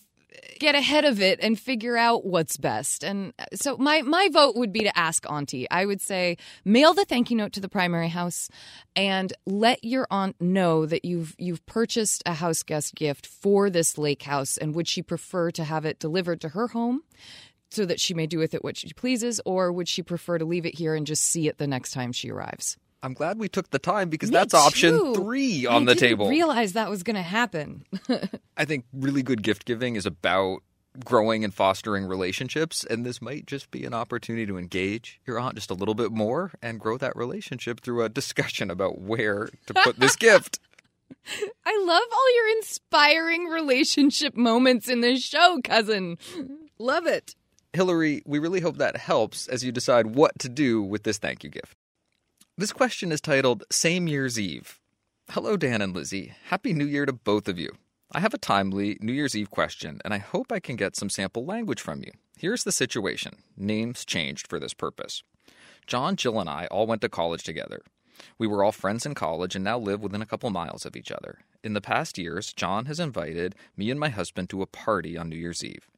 get 0.60 0.76
ahead 0.76 1.06
of 1.06 1.21
it 1.21 1.39
and 1.41 1.60
figure 1.60 1.97
out 1.97 2.26
what's 2.26 2.58
best. 2.58 3.04
And 3.04 3.34
so 3.54 3.78
my 3.78 4.02
my 4.02 4.30
vote 4.32 4.56
would 4.56 4.71
be 4.71 4.82
to 4.82 4.97
ask 4.97 5.30
auntie. 5.30 5.69
I 5.69 5.86
would 5.86 6.02
say 6.02 6.38
mail 6.63 6.93
the 6.93 7.06
thank 7.06 7.30
you 7.30 7.38
note 7.38 7.54
to 7.54 7.60
the 7.60 7.69
primary 7.69 8.08
house 8.08 8.50
and 8.95 9.34
let 9.45 9.84
your 9.84 10.08
aunt 10.10 10.39
know 10.39 10.86
that 10.86 11.04
you've 11.06 11.36
you've 11.38 11.65
purchased 11.65 12.24
a 12.26 12.34
house 12.34 12.63
guest 12.63 12.95
gift 12.95 13.28
for 13.28 13.69
this 13.69 13.97
lake 13.97 14.24
house 14.24 14.58
and 14.58 14.76
would 14.76 14.88
she 14.88 15.02
prefer 15.02 15.52
to 15.52 15.63
have 15.63 15.86
it 15.86 16.00
delivered 16.00 16.41
to 16.41 16.50
her 16.50 16.69
home? 16.69 17.02
So 17.69 17.86
that 17.86 18.02
she 18.02 18.13
may 18.13 18.28
do 18.28 18.38
with 18.38 18.54
it 18.54 18.65
what 18.65 18.76
she 18.76 18.91
pleases, 18.91 19.39
or 19.45 19.71
would 19.71 19.88
she 19.88 20.04
prefer 20.04 20.38
to 20.38 20.43
leave 20.43 20.65
it 20.65 20.76
here 20.76 20.93
and 20.93 21.08
just 21.08 21.24
see 21.24 21.47
it 21.47 21.58
the 21.58 21.67
next 21.67 21.91
time 21.91 22.12
she 22.12 22.30
arrives? 22.30 22.78
I'm 23.03 23.13
glad 23.13 23.39
we 23.39 23.49
took 23.49 23.69
the 23.71 23.79
time 23.79 24.09
because 24.09 24.29
Me 24.29 24.33
that's 24.35 24.53
option 24.53 24.91
too. 24.97 25.15
three 25.15 25.65
on 25.65 25.85
the 25.85 25.93
table. 25.95 25.95
I 25.95 25.95
the 25.95 25.95
didn't 25.95 26.09
table. 26.09 26.29
Realize 26.29 26.73
that 26.73 26.89
was 26.89 27.03
going 27.03 27.15
to 27.15 27.21
happen. 27.21 27.83
I 28.57 28.65
think 28.65 28.85
really 28.93 29.23
good 29.23 29.41
gift 29.41 29.65
giving 29.65 29.95
is 29.95 30.05
about 30.05 30.59
growing 31.03 31.43
and 31.43 31.53
fostering 31.53 32.05
relationships, 32.05 32.83
and 32.83 33.05
this 33.05 33.21
might 33.21 33.45
just 33.47 33.71
be 33.71 33.85
an 33.85 33.93
opportunity 33.93 34.45
to 34.45 34.57
engage 34.57 35.19
your 35.25 35.39
aunt 35.39 35.55
just 35.55 35.71
a 35.71 35.73
little 35.73 35.95
bit 35.95 36.11
more 36.11 36.51
and 36.61 36.79
grow 36.79 36.97
that 36.97 37.15
relationship 37.15 37.79
through 37.81 38.03
a 38.03 38.09
discussion 38.09 38.69
about 38.69 38.99
where 38.99 39.49
to 39.67 39.73
put 39.73 39.97
this 39.99 40.15
gift. 40.17 40.59
I 41.65 41.83
love 41.85 42.03
all 42.11 42.35
your 42.35 42.57
inspiring 42.57 43.45
relationship 43.45 44.35
moments 44.35 44.87
in 44.89 45.01
this 45.01 45.23
show, 45.23 45.59
cousin. 45.63 46.17
Love 46.77 47.05
it. 47.07 47.35
Hillary, 47.73 48.21
we 48.25 48.39
really 48.39 48.59
hope 48.59 48.77
that 48.77 48.97
helps 48.97 49.47
as 49.47 49.63
you 49.63 49.71
decide 49.71 50.07
what 50.07 50.37
to 50.39 50.49
do 50.49 50.81
with 50.83 51.03
this 51.03 51.17
thank 51.17 51.43
you 51.43 51.49
gift. 51.49 51.77
This 52.62 52.71
question 52.71 53.12
is 53.12 53.21
titled 53.21 53.63
Same 53.71 54.08
Year's 54.08 54.39
Eve. 54.39 54.80
Hello, 55.32 55.58
Dan 55.58 55.82
and 55.82 55.95
Lizzie. 55.95 56.34
Happy 56.50 56.74
New 56.74 56.86
Year 56.86 57.08
to 57.08 57.12
both 57.12 57.47
of 57.47 57.58
you. 57.58 57.71
I 58.12 58.19
have 58.19 58.36
a 58.36 58.38
timely 58.38 59.00
New 59.02 59.13
Year's 59.13 59.36
Eve 59.36 59.50
question, 59.50 60.00
and 60.06 60.13
I 60.13 60.19
hope 60.19 60.52
I 60.52 60.60
can 60.60 60.76
get 60.76 60.95
some 60.95 61.10
sample 61.10 61.43
language 61.43 61.82
from 61.82 62.04
you. 62.04 62.12
Here's 62.38 62.63
the 62.63 62.71
situation 62.71 63.38
names 63.58 64.06
changed 64.06 64.45
for 64.47 64.60
this 64.60 64.76
purpose. 64.76 65.24
John, 65.88 66.15
Jill, 66.15 66.39
and 66.39 66.47
I 66.47 66.67
all 66.67 66.86
went 66.86 67.02
to 67.02 67.10
college 67.10 67.43
together. 67.43 67.82
We 68.38 68.45
were 68.45 68.63
all 68.63 68.71
friends 68.71 69.08
in 69.08 69.15
college 69.15 69.56
and 69.56 69.65
now 69.65 69.80
live 69.80 70.02
within 70.02 70.21
a 70.21 70.28
couple 70.28 70.52
miles 70.52 70.86
of 70.86 70.95
each 70.95 71.12
other. 71.12 71.39
In 71.63 71.74
the 71.74 71.82
past 71.82 72.19
years, 72.19 72.54
John 72.54 72.86
has 72.86 73.00
invited 73.00 73.56
me 73.76 73.89
and 73.89 74.00
my 74.00 74.10
husband 74.10 74.52
to 74.52 74.62
a 74.62 74.67
party 74.67 75.17
on 75.17 75.30
New 75.30 75.36
Year's 75.36 75.63
Eve. 75.63 75.89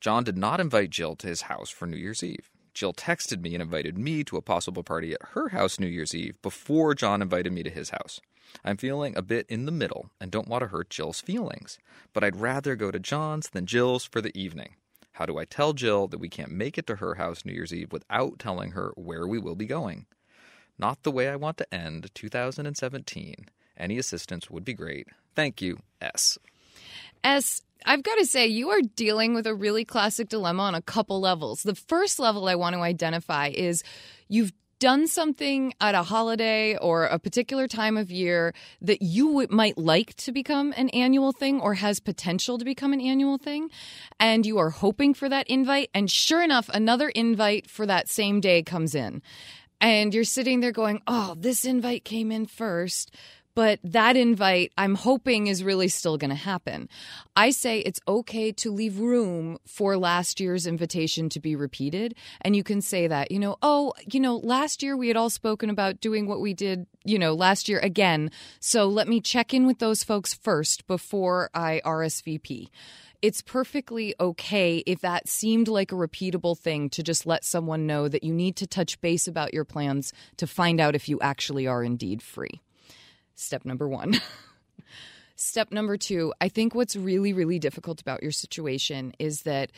John 0.00 0.22
did 0.22 0.38
not 0.38 0.60
invite 0.60 0.90
Jill 0.90 1.16
to 1.16 1.26
his 1.26 1.42
house 1.42 1.70
for 1.70 1.86
New 1.86 1.96
Year's 1.96 2.22
Eve. 2.22 2.48
Jill 2.74 2.92
texted 2.92 3.40
me 3.40 3.54
and 3.54 3.62
invited 3.62 3.98
me 3.98 4.24
to 4.24 4.36
a 4.36 4.42
possible 4.42 4.82
party 4.82 5.12
at 5.12 5.28
her 5.32 5.50
house 5.50 5.78
New 5.78 5.86
Year's 5.86 6.14
Eve 6.14 6.40
before 6.42 6.94
John 6.94 7.22
invited 7.22 7.52
me 7.52 7.62
to 7.62 7.70
his 7.70 7.90
house. 7.90 8.20
I'm 8.64 8.76
feeling 8.76 9.16
a 9.16 9.22
bit 9.22 9.46
in 9.48 9.66
the 9.66 9.72
middle 9.72 10.10
and 10.20 10.30
don't 10.30 10.48
want 10.48 10.62
to 10.62 10.68
hurt 10.68 10.90
Jill's 10.90 11.20
feelings, 11.20 11.78
but 12.12 12.22
I'd 12.24 12.40
rather 12.40 12.76
go 12.76 12.90
to 12.90 12.98
John's 12.98 13.48
than 13.48 13.66
Jill's 13.66 14.04
for 14.04 14.20
the 14.20 14.36
evening. 14.38 14.74
How 15.12 15.26
do 15.26 15.38
I 15.38 15.44
tell 15.44 15.72
Jill 15.72 16.08
that 16.08 16.20
we 16.20 16.28
can't 16.28 16.50
make 16.50 16.78
it 16.78 16.86
to 16.86 16.96
her 16.96 17.16
house 17.16 17.44
New 17.44 17.52
Year's 17.52 17.72
Eve 17.72 17.92
without 17.92 18.38
telling 18.38 18.72
her 18.72 18.92
where 18.96 19.26
we 19.26 19.38
will 19.38 19.54
be 19.54 19.66
going? 19.66 20.06
Not 20.78 21.02
the 21.02 21.10
way 21.10 21.28
I 21.28 21.36
want 21.36 21.58
to 21.58 21.74
end 21.74 22.10
2017. 22.14 23.46
Any 23.76 23.98
assistance 23.98 24.50
would 24.50 24.64
be 24.64 24.74
great. 24.74 25.08
Thank 25.34 25.60
you, 25.60 25.78
S. 26.00 26.38
S, 27.22 27.62
I've 27.84 28.02
got 28.02 28.16
to 28.16 28.26
say, 28.26 28.46
you 28.46 28.70
are 28.70 28.80
dealing 28.80 29.34
with 29.34 29.46
a 29.46 29.54
really 29.54 29.84
classic 29.84 30.28
dilemma 30.28 30.62
on 30.62 30.74
a 30.74 30.82
couple 30.82 31.20
levels. 31.20 31.62
The 31.62 31.74
first 31.74 32.18
level 32.18 32.48
I 32.48 32.54
want 32.54 32.74
to 32.74 32.80
identify 32.80 33.48
is 33.48 33.82
you've 34.28 34.52
done 34.82 35.06
something 35.06 35.72
at 35.80 35.94
a 35.94 36.02
holiday 36.02 36.76
or 36.76 37.04
a 37.04 37.16
particular 37.16 37.68
time 37.68 37.96
of 37.96 38.10
year 38.10 38.52
that 38.80 39.00
you 39.00 39.46
might 39.48 39.78
like 39.78 40.12
to 40.14 40.32
become 40.32 40.74
an 40.76 40.88
annual 40.88 41.30
thing 41.30 41.60
or 41.60 41.74
has 41.74 42.00
potential 42.00 42.58
to 42.58 42.64
become 42.64 42.92
an 42.92 43.00
annual 43.00 43.38
thing, 43.38 43.70
and 44.18 44.44
you 44.44 44.58
are 44.58 44.70
hoping 44.70 45.14
for 45.14 45.28
that 45.28 45.46
invite, 45.46 45.88
and 45.94 46.10
sure 46.10 46.42
enough, 46.42 46.68
another 46.70 47.10
invite 47.10 47.70
for 47.70 47.86
that 47.86 48.08
same 48.08 48.40
day 48.40 48.60
comes 48.64 48.96
in. 48.96 49.22
And 49.80 50.12
you're 50.12 50.24
sitting 50.24 50.58
there 50.58 50.72
going, 50.72 51.00
Oh, 51.06 51.36
this 51.38 51.64
invite 51.64 52.04
came 52.04 52.32
in 52.32 52.46
first 52.46 53.14
but 53.54 53.78
that 53.84 54.16
invite 54.16 54.72
I'm 54.76 54.94
hoping 54.94 55.46
is 55.46 55.62
really 55.62 55.88
still 55.88 56.16
going 56.18 56.30
to 56.30 56.36
happen. 56.36 56.88
I 57.36 57.50
say 57.50 57.80
it's 57.80 58.00
okay 58.06 58.52
to 58.52 58.72
leave 58.72 58.98
room 58.98 59.58
for 59.66 59.96
last 59.96 60.40
year's 60.40 60.66
invitation 60.66 61.28
to 61.30 61.40
be 61.40 61.56
repeated. 61.56 62.14
And 62.40 62.56
you 62.56 62.62
can 62.62 62.80
say 62.80 63.06
that, 63.06 63.30
you 63.30 63.38
know, 63.38 63.56
oh, 63.62 63.92
you 64.10 64.20
know, 64.20 64.36
last 64.36 64.82
year 64.82 64.96
we 64.96 65.08
had 65.08 65.16
all 65.16 65.30
spoken 65.30 65.70
about 65.70 66.00
doing 66.00 66.26
what 66.26 66.40
we 66.40 66.54
did, 66.54 66.86
you 67.04 67.18
know, 67.18 67.34
last 67.34 67.68
year 67.68 67.78
again. 67.80 68.30
So 68.60 68.86
let 68.86 69.08
me 69.08 69.20
check 69.20 69.52
in 69.54 69.66
with 69.66 69.78
those 69.78 70.04
folks 70.04 70.34
first 70.34 70.86
before 70.86 71.50
I 71.54 71.80
RSVP 71.84 72.68
it's 73.22 73.40
perfectly 73.40 74.16
okay 74.18 74.78
if 74.78 75.00
that 75.00 75.28
seemed 75.28 75.68
like 75.68 75.92
a 75.92 75.94
repeatable 75.94 76.58
thing 76.58 76.90
to 76.90 77.04
just 77.04 77.24
let 77.24 77.44
someone 77.44 77.86
know 77.86 78.08
that 78.08 78.24
you 78.24 78.34
need 78.34 78.56
to 78.56 78.66
touch 78.66 79.00
base 79.00 79.28
about 79.28 79.54
your 79.54 79.64
plans 79.64 80.12
to 80.36 80.46
find 80.46 80.80
out 80.80 80.96
if 80.96 81.08
you 81.08 81.20
actually 81.20 81.68
are 81.68 81.84
indeed 81.84 82.20
free. 82.20 82.61
Step 83.42 83.64
number 83.64 83.88
one. 83.88 84.20
Step 85.36 85.72
number 85.72 85.96
two, 85.96 86.32
I 86.40 86.48
think 86.48 86.74
what's 86.74 86.94
really, 86.94 87.32
really 87.32 87.58
difficult 87.58 88.00
about 88.00 88.22
your 88.22 88.32
situation 88.32 89.12
is 89.18 89.42
that 89.42 89.72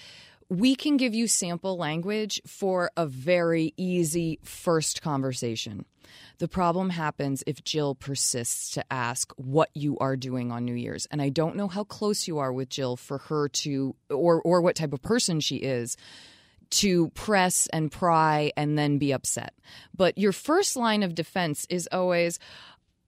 we 0.50 0.74
can 0.74 0.98
give 0.98 1.14
you 1.14 1.26
sample 1.26 1.78
language 1.78 2.40
for 2.46 2.90
a 2.96 3.06
very 3.06 3.72
easy 3.76 4.38
first 4.42 5.00
conversation. 5.00 5.86
The 6.38 6.48
problem 6.48 6.90
happens 6.90 7.42
if 7.46 7.64
Jill 7.64 7.94
persists 7.94 8.72
to 8.72 8.84
ask 8.92 9.32
what 9.36 9.70
you 9.74 9.96
are 9.98 10.16
doing 10.16 10.52
on 10.52 10.64
New 10.66 10.74
Year's. 10.74 11.06
And 11.10 11.22
I 11.22 11.30
don't 11.30 11.56
know 11.56 11.68
how 11.68 11.84
close 11.84 12.28
you 12.28 12.38
are 12.38 12.52
with 12.52 12.68
Jill 12.68 12.96
for 12.96 13.18
her 13.18 13.48
to, 13.48 13.96
or, 14.10 14.42
or 14.42 14.60
what 14.60 14.76
type 14.76 14.92
of 14.92 15.00
person 15.00 15.40
she 15.40 15.56
is, 15.56 15.96
to 16.70 17.08
press 17.10 17.68
and 17.68 17.90
pry 17.90 18.52
and 18.56 18.76
then 18.76 18.98
be 18.98 19.12
upset. 19.12 19.54
But 19.96 20.18
your 20.18 20.32
first 20.32 20.76
line 20.76 21.02
of 21.02 21.14
defense 21.14 21.66
is 21.70 21.88
always, 21.92 22.38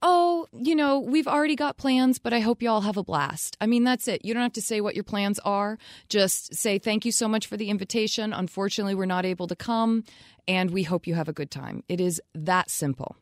oh, 0.02 0.46
you 0.52 0.74
know, 0.74 1.00
we've 1.00 1.26
already 1.26 1.56
got 1.56 1.76
plans, 1.76 2.18
but 2.18 2.32
I 2.32 2.40
hope 2.40 2.62
you 2.62 2.68
all 2.68 2.82
have 2.82 2.96
a 2.96 3.02
blast. 3.02 3.56
I 3.60 3.66
mean, 3.66 3.84
that's 3.84 4.08
it. 4.08 4.24
You 4.24 4.34
don't 4.34 4.42
have 4.42 4.52
to 4.54 4.62
say 4.62 4.80
what 4.80 4.94
your 4.94 5.04
plans 5.04 5.38
are. 5.40 5.78
Just 6.08 6.54
say 6.54 6.78
thank 6.78 7.04
you 7.04 7.12
so 7.12 7.28
much 7.28 7.46
for 7.46 7.56
the 7.56 7.70
invitation. 7.70 8.32
Unfortunately, 8.32 8.94
we're 8.94 9.06
not 9.06 9.24
able 9.24 9.46
to 9.46 9.56
come, 9.56 10.04
and 10.46 10.70
we 10.70 10.82
hope 10.82 11.06
you 11.06 11.14
have 11.14 11.28
a 11.28 11.32
good 11.32 11.50
time. 11.50 11.82
It 11.88 12.00
is 12.00 12.20
that 12.34 12.70
simple. 12.70 13.16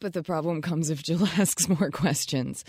But 0.00 0.12
the 0.12 0.22
problem 0.22 0.62
comes 0.62 0.90
if 0.90 1.02
Jill 1.02 1.26
asks 1.38 1.68
more 1.68 1.90
questions. 1.90 2.64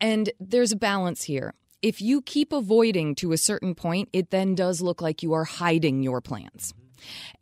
And 0.00 0.30
there's 0.40 0.72
a 0.72 0.76
balance 0.76 1.24
here. 1.24 1.54
If 1.80 2.00
you 2.00 2.22
keep 2.22 2.52
avoiding 2.52 3.14
to 3.16 3.32
a 3.32 3.38
certain 3.38 3.74
point, 3.74 4.08
it 4.12 4.30
then 4.30 4.54
does 4.54 4.80
look 4.80 5.02
like 5.02 5.22
you 5.22 5.34
are 5.34 5.44
hiding 5.44 6.02
your 6.02 6.20
plans. 6.20 6.72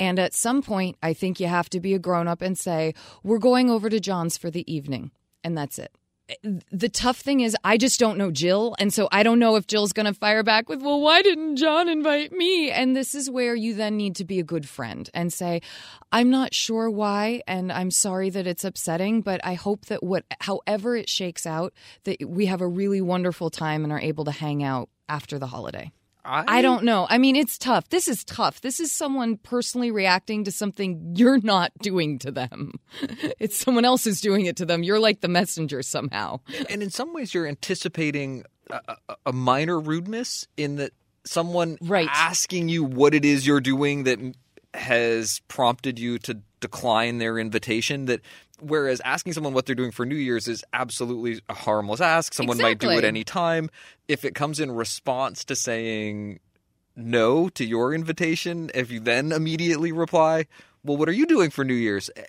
And 0.00 0.18
at 0.18 0.34
some 0.34 0.62
point, 0.62 0.96
I 1.02 1.12
think 1.12 1.38
you 1.38 1.46
have 1.46 1.70
to 1.70 1.80
be 1.80 1.94
a 1.94 1.98
grown 1.98 2.26
up 2.26 2.42
and 2.42 2.58
say, 2.58 2.94
We're 3.22 3.38
going 3.38 3.70
over 3.70 3.88
to 3.88 4.00
John's 4.00 4.36
for 4.36 4.50
the 4.50 4.70
evening. 4.72 5.12
And 5.44 5.56
that's 5.56 5.78
it. 5.78 5.92
The 6.70 6.88
tough 6.88 7.18
thing 7.18 7.40
is, 7.40 7.56
I 7.64 7.76
just 7.76 7.98
don't 8.00 8.16
know 8.16 8.30
Jill. 8.30 8.74
And 8.78 8.92
so 8.92 9.08
I 9.12 9.22
don't 9.22 9.38
know 9.38 9.56
if 9.56 9.66
Jill's 9.66 9.92
going 9.92 10.06
to 10.06 10.14
fire 10.14 10.42
back 10.42 10.68
with, 10.68 10.80
Well, 10.80 11.00
why 11.00 11.20
didn't 11.20 11.56
John 11.56 11.88
invite 11.88 12.32
me? 12.32 12.70
And 12.70 12.96
this 12.96 13.14
is 13.14 13.28
where 13.28 13.54
you 13.54 13.74
then 13.74 13.96
need 13.96 14.16
to 14.16 14.24
be 14.24 14.38
a 14.38 14.44
good 14.44 14.68
friend 14.68 15.10
and 15.12 15.32
say, 15.32 15.60
I'm 16.10 16.30
not 16.30 16.54
sure 16.54 16.88
why. 16.88 17.42
And 17.46 17.72
I'm 17.72 17.90
sorry 17.90 18.30
that 18.30 18.46
it's 18.46 18.64
upsetting, 18.64 19.20
but 19.20 19.40
I 19.44 19.54
hope 19.54 19.86
that 19.86 20.02
what, 20.02 20.24
however 20.40 20.96
it 20.96 21.08
shakes 21.08 21.44
out, 21.44 21.74
that 22.04 22.26
we 22.26 22.46
have 22.46 22.60
a 22.60 22.68
really 22.68 23.00
wonderful 23.00 23.50
time 23.50 23.84
and 23.84 23.92
are 23.92 24.00
able 24.00 24.24
to 24.24 24.32
hang 24.32 24.62
out 24.62 24.88
after 25.08 25.38
the 25.38 25.48
holiday. 25.48 25.90
I, 26.24 26.58
I 26.58 26.62
don't 26.62 26.84
know. 26.84 27.06
I 27.10 27.18
mean, 27.18 27.34
it's 27.36 27.58
tough. 27.58 27.88
This 27.88 28.06
is 28.06 28.22
tough. 28.24 28.60
This 28.60 28.78
is 28.80 28.92
someone 28.92 29.36
personally 29.38 29.90
reacting 29.90 30.44
to 30.44 30.52
something 30.52 31.14
you're 31.16 31.40
not 31.40 31.72
doing 31.80 32.18
to 32.20 32.30
them. 32.30 32.74
It's 33.40 33.56
someone 33.56 33.84
else 33.84 34.04
who's 34.04 34.20
doing 34.20 34.46
it 34.46 34.56
to 34.58 34.64
them. 34.66 34.82
You're 34.84 35.00
like 35.00 35.20
the 35.20 35.28
messenger 35.28 35.82
somehow. 35.82 36.38
And 36.70 36.80
in 36.82 36.90
some 36.90 37.12
ways, 37.12 37.34
you're 37.34 37.46
anticipating 37.48 38.44
a, 38.70 38.80
a- 39.08 39.16
a 39.26 39.32
minor 39.32 39.80
rudeness 39.80 40.46
in 40.56 40.76
that 40.76 40.92
someone 41.24 41.76
Right. 41.80 42.08
asking 42.12 42.68
you 42.68 42.84
what 42.84 43.14
it 43.14 43.24
is 43.24 43.46
you're 43.46 43.60
doing 43.60 44.04
that 44.04 44.18
has 44.74 45.40
prompted 45.48 45.98
you 45.98 46.18
to 46.20 46.38
decline 46.62 47.18
their 47.18 47.38
invitation. 47.38 48.06
That 48.06 48.22
whereas 48.60 49.00
asking 49.04 49.34
someone 49.34 49.52
what 49.52 49.66
they're 49.66 49.74
doing 49.74 49.90
for 49.90 50.06
New 50.06 50.16
Year's 50.16 50.48
is 50.48 50.64
absolutely 50.72 51.40
a 51.48 51.54
harmless 51.54 52.00
ask. 52.00 52.32
Someone 52.32 52.58
might 52.58 52.78
do 52.78 52.88
it 52.90 53.04
any 53.04 53.24
time. 53.24 53.68
If 54.08 54.24
it 54.24 54.34
comes 54.34 54.60
in 54.60 54.70
response 54.70 55.44
to 55.44 55.56
saying 55.56 56.40
no 56.96 57.48
to 57.50 57.64
your 57.64 57.92
invitation, 57.92 58.70
if 58.74 58.90
you 58.90 59.00
then 59.00 59.32
immediately 59.32 59.92
reply, 59.92 60.46
"Well, 60.82 60.96
what 60.96 61.08
are 61.08 61.12
you 61.12 61.26
doing 61.26 61.50
for 61.50 61.64
New 61.64 61.74
Year's?" 61.74 62.08
eh, 62.16 62.22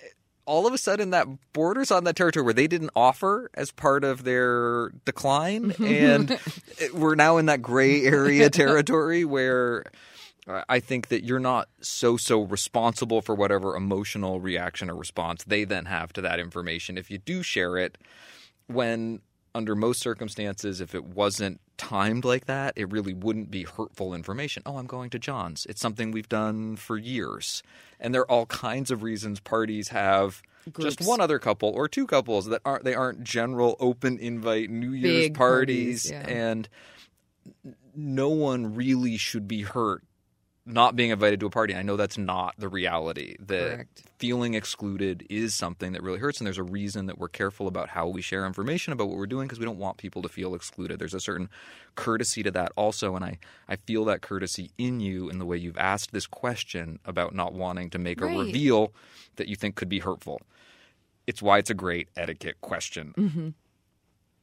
all 0.45 0.67
of 0.67 0.73
a 0.73 0.77
sudden 0.77 1.11
that 1.11 1.25
borders 1.53 1.89
on 1.89 2.03
that 2.03 2.15
territory 2.15 2.43
where 2.43 2.53
they 2.53 2.67
didn't 2.67 2.89
offer 2.95 3.49
as 3.53 3.71
part 3.71 4.03
of 4.03 4.25
their 4.25 4.89
decline 5.05 5.73
and 5.79 6.37
we're 6.93 7.15
now 7.15 7.37
in 7.37 7.45
that 7.45 7.61
gray 7.61 8.03
area 8.03 8.49
territory 8.49 9.23
where 9.23 9.85
I 10.47 10.79
think 10.79 11.07
that 11.07 11.23
you're 11.23 11.39
not 11.39 11.69
so 11.81 12.17
so 12.17 12.41
responsible 12.41 13.21
for 13.21 13.33
whatever 13.33 13.75
emotional 13.75 14.41
reaction 14.41 14.89
or 14.89 14.95
response 14.95 15.43
they 15.45 15.63
then 15.63 15.85
have 15.85 16.11
to 16.13 16.21
that 16.21 16.39
information. 16.39 16.97
If 16.97 17.09
you 17.09 17.17
do 17.17 17.43
share 17.43 17.77
it 17.77 17.97
when 18.67 19.21
under 19.55 19.75
most 19.75 19.99
circumstances 19.99 20.81
if 20.81 20.95
it 20.95 21.03
wasn't 21.03 21.61
timed 21.77 22.25
like 22.25 22.45
that 22.45 22.73
it 22.75 22.91
really 22.91 23.13
wouldn't 23.13 23.51
be 23.51 23.63
hurtful 23.63 24.13
information. 24.13 24.63
Oh 24.65 24.77
i'm 24.77 24.87
going 24.87 25.09
to 25.11 25.19
john's. 25.19 25.65
It's 25.67 25.81
something 25.81 26.11
we've 26.11 26.29
done 26.29 26.75
for 26.75 26.97
years. 26.97 27.63
And 27.99 28.13
there 28.13 28.21
are 28.21 28.31
all 28.31 28.45
kinds 28.47 28.91
of 28.91 29.03
reasons 29.03 29.39
parties 29.39 29.89
have 29.89 30.41
Groups. 30.71 30.95
just 30.95 31.07
one 31.07 31.21
other 31.21 31.39
couple 31.39 31.69
or 31.69 31.87
two 31.87 32.07
couples 32.07 32.47
that 32.47 32.61
aren't 32.65 32.83
they 32.83 32.95
aren't 32.95 33.23
general 33.23 33.77
open 33.79 34.17
invite 34.17 34.69
new 34.69 34.91
year's 34.91 35.27
Big 35.27 35.35
parties, 35.35 36.09
parties, 36.09 36.11
yeah. 36.11 36.35
and 36.35 36.67
no 37.95 38.29
one 38.29 38.75
really 38.75 39.17
should 39.17 39.47
be 39.47 39.61
hurt 39.61 40.03
not 40.65 40.95
being 40.95 41.09
invited 41.09 41.41
to 41.41 41.45
a 41.45 41.49
party. 41.49 41.75
I 41.75 41.81
know 41.81 41.97
that's 41.97 42.17
not 42.17 42.55
the 42.57 42.69
reality. 42.69 43.35
That 43.39 43.75
Correct. 43.75 44.03
feeling 44.17 44.53
excluded 44.53 45.25
is 45.29 45.53
something 45.53 45.91
that 45.91 46.01
really 46.01 46.19
hurts, 46.19 46.39
and 46.39 46.45
there's 46.47 46.57
a 46.57 46.63
reason 46.63 47.07
that 47.07 47.17
we're 47.17 47.27
careful 47.27 47.67
about 47.67 47.89
how 47.89 48.07
we 48.07 48.21
share 48.21 48.45
information 48.45 48.93
about 48.93 49.09
what 49.09 49.17
we're 49.17 49.27
doing 49.27 49.45
because 49.47 49.59
we 49.59 49.65
don't 49.65 49.77
want 49.77 49.97
people 49.97 50.21
to 50.21 50.29
feel 50.29 50.55
excluded. 50.55 50.99
There's 50.99 51.13
a 51.13 51.19
certain 51.19 51.49
courtesy 51.95 52.43
to 52.43 52.51
that 52.51 52.71
also, 52.77 53.13
and 53.17 53.25
I, 53.25 53.39
I 53.67 53.75
feel 53.75 54.05
that 54.05 54.21
courtesy 54.21 54.71
in 54.77 55.01
you 55.01 55.29
in 55.29 55.37
the 55.37 55.45
way 55.45 55.57
you've 55.57 55.77
asked 55.77 56.13
this 56.13 56.27
question 56.27 56.99
about 57.03 57.35
not 57.35 57.53
wanting 57.53 57.89
to 57.89 57.99
make 57.99 58.21
Right. 58.21 58.33
a 58.33 58.39
reveal 58.39 58.93
that 59.35 59.49
you 59.49 59.57
think 59.57 59.75
could 59.75 59.89
be 59.89 59.99
hurtful. 59.99 60.39
It's 61.27 61.41
why 61.41 61.57
it's 61.57 61.69
a 61.69 61.73
great 61.75 62.07
etiquette 62.15 62.61
question. 62.61 63.13
Mm-hmm. 63.17 63.49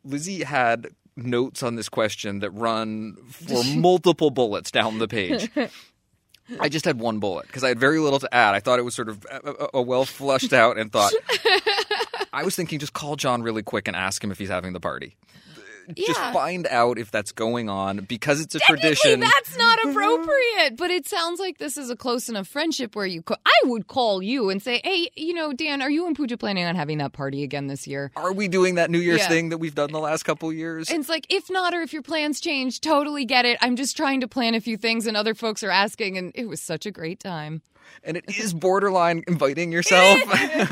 Lizzie 0.04 0.44
had 0.44 0.88
notes 1.16 1.62
on 1.62 1.76
this 1.76 1.88
question 1.88 2.38
that 2.40 2.50
run 2.52 3.16
for 3.30 3.62
multiple 3.76 4.30
bullets 4.30 4.70
down 4.70 4.98
the 4.98 5.08
page. 5.08 5.50
I 6.58 6.68
just 6.68 6.84
had 6.84 6.98
one 6.98 7.18
bullet 7.20 7.46
because 7.46 7.62
I 7.62 7.68
had 7.68 7.78
very 7.78 7.98
little 8.00 8.18
to 8.18 8.34
add. 8.34 8.54
I 8.54 8.60
thought 8.60 8.78
it 8.78 8.82
was 8.82 8.94
sort 8.94 9.08
of 9.08 9.24
a, 9.30 9.50
a- 9.50 9.68
a 9.74 9.82
well 9.82 10.04
flushed 10.04 10.52
out 10.52 10.78
and 10.78 10.90
thought. 10.90 11.12
I 12.32 12.44
was 12.44 12.54
thinking 12.56 12.78
just 12.78 12.92
call 12.92 13.16
John 13.16 13.42
really 13.42 13.62
quick 13.62 13.86
and 13.88 13.96
ask 13.96 14.22
him 14.22 14.30
if 14.30 14.38
he's 14.38 14.48
having 14.48 14.72
the 14.72 14.80
party. 14.80 15.16
Just 15.96 16.18
Yeah. 16.20 16.32
find 16.32 16.66
out 16.68 16.98
if 16.98 17.10
that's 17.10 17.32
going 17.32 17.68
on 17.68 17.98
because 18.08 18.40
it's 18.40 18.54
a 18.54 18.60
tradition. 18.60 19.20
that's 19.20 19.56
not 19.56 19.78
appropriate. 19.84 20.76
But 20.76 20.90
it 20.90 21.06
sounds 21.06 21.40
like 21.40 21.58
this 21.58 21.76
is 21.76 21.90
a 21.90 21.96
close 21.96 22.28
enough 22.28 22.48
friendship 22.48 22.94
where 22.96 23.06
you. 23.06 23.22
Co- 23.22 23.36
I 23.46 23.68
would 23.68 23.86
call 23.86 24.22
you 24.22 24.50
and 24.50 24.62
say, 24.62 24.80
"Hey, 24.84 25.10
you 25.16 25.34
know, 25.34 25.52
Dan, 25.52 25.82
are 25.82 25.90
you 25.90 26.06
and 26.06 26.16
Pooja 26.16 26.36
planning 26.36 26.64
on 26.64 26.74
having 26.76 26.98
that 26.98 27.12
party 27.12 27.42
again 27.42 27.66
this 27.66 27.86
year?" 27.86 28.10
Are 28.16 28.32
we 28.32 28.48
doing 28.48 28.76
that 28.76 28.90
New 28.90 28.98
Year's 28.98 29.20
Yeah. 29.20 29.28
thing 29.28 29.48
that 29.50 29.58
we've 29.58 29.74
done 29.74 29.92
the 29.92 30.00
last 30.00 30.22
couple 30.24 30.52
years? 30.52 30.90
And 30.90 31.00
it's 31.00 31.08
like, 31.08 31.26
if 31.28 31.50
not, 31.50 31.74
or 31.74 31.82
if 31.82 31.92
your 31.92 32.02
plans 32.02 32.40
change, 32.40 32.80
totally 32.80 33.24
get 33.24 33.44
it. 33.44 33.58
I'm 33.60 33.76
just 33.76 33.96
trying 33.96 34.20
to 34.20 34.28
plan 34.28 34.54
a 34.54 34.60
few 34.60 34.76
things, 34.76 35.06
and 35.06 35.16
other 35.16 35.34
folks 35.34 35.62
are 35.62 35.70
asking, 35.70 36.16
and 36.18 36.32
it 36.34 36.46
was 36.48 36.60
such 36.60 36.86
a 36.86 36.90
great 36.90 37.20
time. 37.20 37.62
And 38.04 38.16
it 38.16 38.24
is 38.38 38.52
borderline 38.54 39.22
inviting 39.28 39.72
yourself 39.72 40.20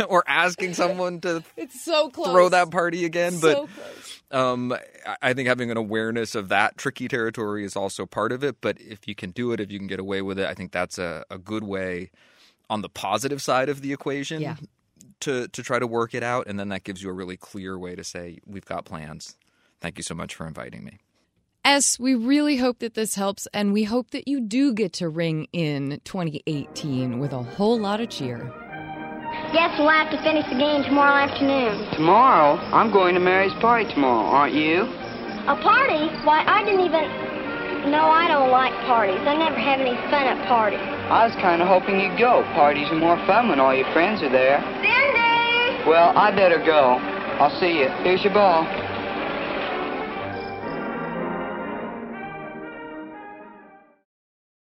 or 0.08 0.24
asking 0.26 0.74
someone 0.74 1.20
to 1.20 1.42
It's 1.56 1.84
so 1.84 2.10
close. 2.10 2.28
throw 2.28 2.48
that 2.48 2.70
party 2.70 3.04
again. 3.04 3.38
But 3.40 3.52
so 3.56 3.66
close. 3.68 4.22
Um, 4.30 4.72
I- 4.72 5.16
I 5.22 5.32
think 5.34 5.48
having 5.48 5.70
an 5.70 5.76
awareness 5.78 6.34
of 6.34 6.48
that 6.50 6.76
tricky 6.76 7.08
territory 7.08 7.64
is 7.64 7.76
also 7.76 8.04
part 8.06 8.30
of 8.32 8.44
it. 8.44 8.60
But 8.60 8.78
if 8.80 9.08
you 9.08 9.14
can 9.14 9.30
do 9.30 9.52
it, 9.52 9.60
if 9.60 9.70
you 9.72 9.78
can 9.78 9.86
get 9.88 9.98
away 10.00 10.20
with 10.22 10.38
it, 10.38 10.46
I 10.46 10.52
think 10.54 10.70
that's 10.72 10.98
a, 10.98 11.24
a 11.30 11.38
good 11.38 11.64
way 11.64 12.10
on 12.68 12.82
the 12.82 12.90
positive 12.90 13.40
side 13.40 13.70
of 13.70 13.80
the 13.80 13.92
equation 13.94 14.42
Yeah. 14.42 14.56
to 15.20 15.48
to 15.48 15.62
try 15.62 15.78
to 15.78 15.86
work 15.86 16.14
it 16.14 16.22
out. 16.22 16.46
And 16.46 16.60
then 16.60 16.68
that 16.68 16.84
gives 16.84 17.02
you 17.02 17.08
a 17.08 17.12
really 17.14 17.38
clear 17.38 17.78
way 17.78 17.96
to 17.96 18.04
say, 18.04 18.38
"We've 18.46 18.66
got 18.66 18.84
plans. 18.84 19.36
Thank 19.80 19.96
you 19.96 20.02
so 20.04 20.14
much 20.14 20.34
for 20.34 20.46
inviting 20.46 20.84
me." 20.84 20.98
S, 21.68 22.00
we 22.00 22.14
really 22.14 22.56
hope 22.56 22.78
that 22.78 22.94
this 22.94 23.14
helps, 23.14 23.46
and 23.52 23.74
we 23.74 23.84
hope 23.84 24.08
that 24.12 24.26
you 24.26 24.40
do 24.40 24.72
get 24.72 24.94
to 24.94 25.10
ring 25.10 25.48
in 25.52 26.00
2018 26.02 27.18
with 27.18 27.34
a 27.34 27.42
whole 27.42 27.78
lot 27.78 28.00
of 28.00 28.08
cheer. 28.08 28.40
Yes, 29.52 29.76
we'll 29.76 29.92
have 29.92 30.08
to 30.10 30.16
finish 30.24 30.48
the 30.48 30.56
game 30.56 30.82
tomorrow 30.82 31.28
afternoon. 31.28 31.92
Tomorrow, 31.92 32.56
I'm 32.72 32.90
going 32.90 33.12
to 33.16 33.20
Mary's 33.20 33.52
party 33.60 33.84
tomorrow, 33.92 34.24
aren't 34.24 34.54
you? 34.54 34.88
A 35.44 35.60
party? 35.60 36.08
Why, 36.24 36.40
I 36.48 36.64
didn't 36.64 36.88
even. 36.88 37.04
No, 37.92 38.08
I 38.08 38.28
don't 38.28 38.48
like 38.48 38.72
parties. 38.88 39.20
I 39.28 39.36
never 39.36 39.60
have 39.60 39.78
any 39.78 39.92
fun 40.08 40.24
at 40.24 40.40
parties. 40.48 40.80
I 40.80 41.28
was 41.28 41.36
kind 41.36 41.60
of 41.60 41.68
hoping 41.68 42.00
you'd 42.00 42.16
go. 42.16 42.48
Parties 42.56 42.88
are 42.88 42.96
more 42.96 43.20
fun 43.28 43.50
when 43.50 43.60
all 43.60 43.76
your 43.76 43.92
friends 43.92 44.22
are 44.22 44.32
there. 44.32 44.64
Cindy! 44.80 45.84
Well, 45.84 46.16
I 46.16 46.32
better 46.32 46.64
go. 46.64 46.96
I'll 47.36 47.52
see 47.60 47.84
you. 47.84 47.92
Here's 48.00 48.24
your 48.24 48.32
ball. 48.32 48.64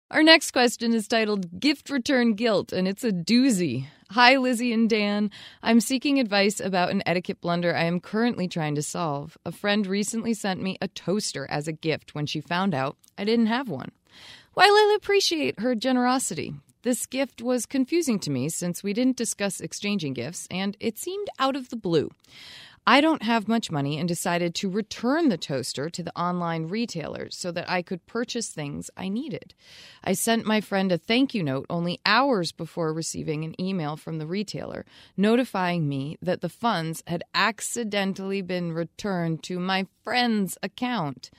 Our 0.09 0.23
next 0.23 0.53
question 0.53 0.93
is 0.93 1.09
titled 1.09 1.59
Gift 1.59 1.91
Return 1.91 2.35
Guilt, 2.35 2.73
and 2.73 2.87
it's 2.87 3.03
a 3.03 3.11
doozy. 3.11 3.87
Hi, 4.11 4.37
Lizzie 4.37 4.73
and 4.73 4.89
Dan. 4.89 5.33
I'm 5.65 5.81
seeking 5.81 6.21
advice 6.21 6.61
about 6.61 6.93
an 6.93 7.03
etiquette 7.05 7.41
blunder 7.41 7.75
I 7.75 7.85
am 7.85 7.99
currently 7.99 8.47
trying 8.47 8.77
to 8.77 8.83
solve. 8.83 9.37
A 9.45 9.51
friend 9.51 9.85
recently 9.85 10.33
sent 10.33 10.63
me 10.63 10.79
a 10.81 10.87
toaster 10.87 11.45
as 11.51 11.67
a 11.67 11.73
gift 11.73 12.15
when 12.15 12.25
she 12.25 12.41
found 12.41 12.73
out 12.73 12.97
I 13.19 13.25
didn't 13.25 13.47
have 13.47 13.69
one. 13.69 13.91
While 14.55 14.69
I 14.69 14.97
appreciate 14.97 15.59
her 15.59 15.75
generosity, 15.75 16.55
this 16.83 17.05
gift 17.07 17.43
was 17.43 17.67
confusing 17.67 18.21
to 18.21 18.31
me 18.31 18.49
since 18.49 18.85
we 18.85 18.93
didn't 18.93 19.17
discuss 19.17 19.61
exchanging 19.61 20.13
gifts 20.13 20.47
and 20.53 20.77
it 20.79 20.99
seemed 20.99 21.27
out 21.41 21.57
of 21.57 21.71
the 21.71 21.77
blue. 21.77 22.11
I 22.89 23.01
don't 23.01 23.25
have 23.25 23.49
much 23.49 23.69
money 23.69 23.99
and 23.99 24.07
decided 24.07 24.55
to 24.55 24.71
return 24.71 25.29
the 25.29 25.37
toaster 25.37 25.91
to 25.91 26.03
the 26.05 26.17
online 26.17 26.69
retailer 26.69 27.29
so 27.31 27.51
that 27.51 27.69
I 27.69 27.83
could 27.83 28.07
purchase 28.07 28.49
things 28.49 28.91
I 28.97 29.09
needed. 29.09 29.55
I 30.05 30.13
sent 30.13 30.47
my 30.47 30.61
friend 30.61 30.93
a 30.93 30.99
thank 30.99 31.35
you 31.35 31.43
note 31.43 31.67
only 31.69 31.99
hours 32.07 32.53
before 32.53 32.93
receiving 32.93 33.45
an 33.45 33.61
email 33.61 33.97
from 33.97 34.19
the 34.19 34.27
retailer 34.27 34.87
notifying 35.17 35.89
me 35.89 36.17
that 36.23 36.43
the 36.43 36.49
funds 36.49 37.03
had 37.09 37.25
accidentally 37.35 38.41
been 38.41 38.71
returned 38.73 39.43
to 39.45 39.59
my 39.59 39.89
friend's 40.05 40.57
account. 40.63 41.31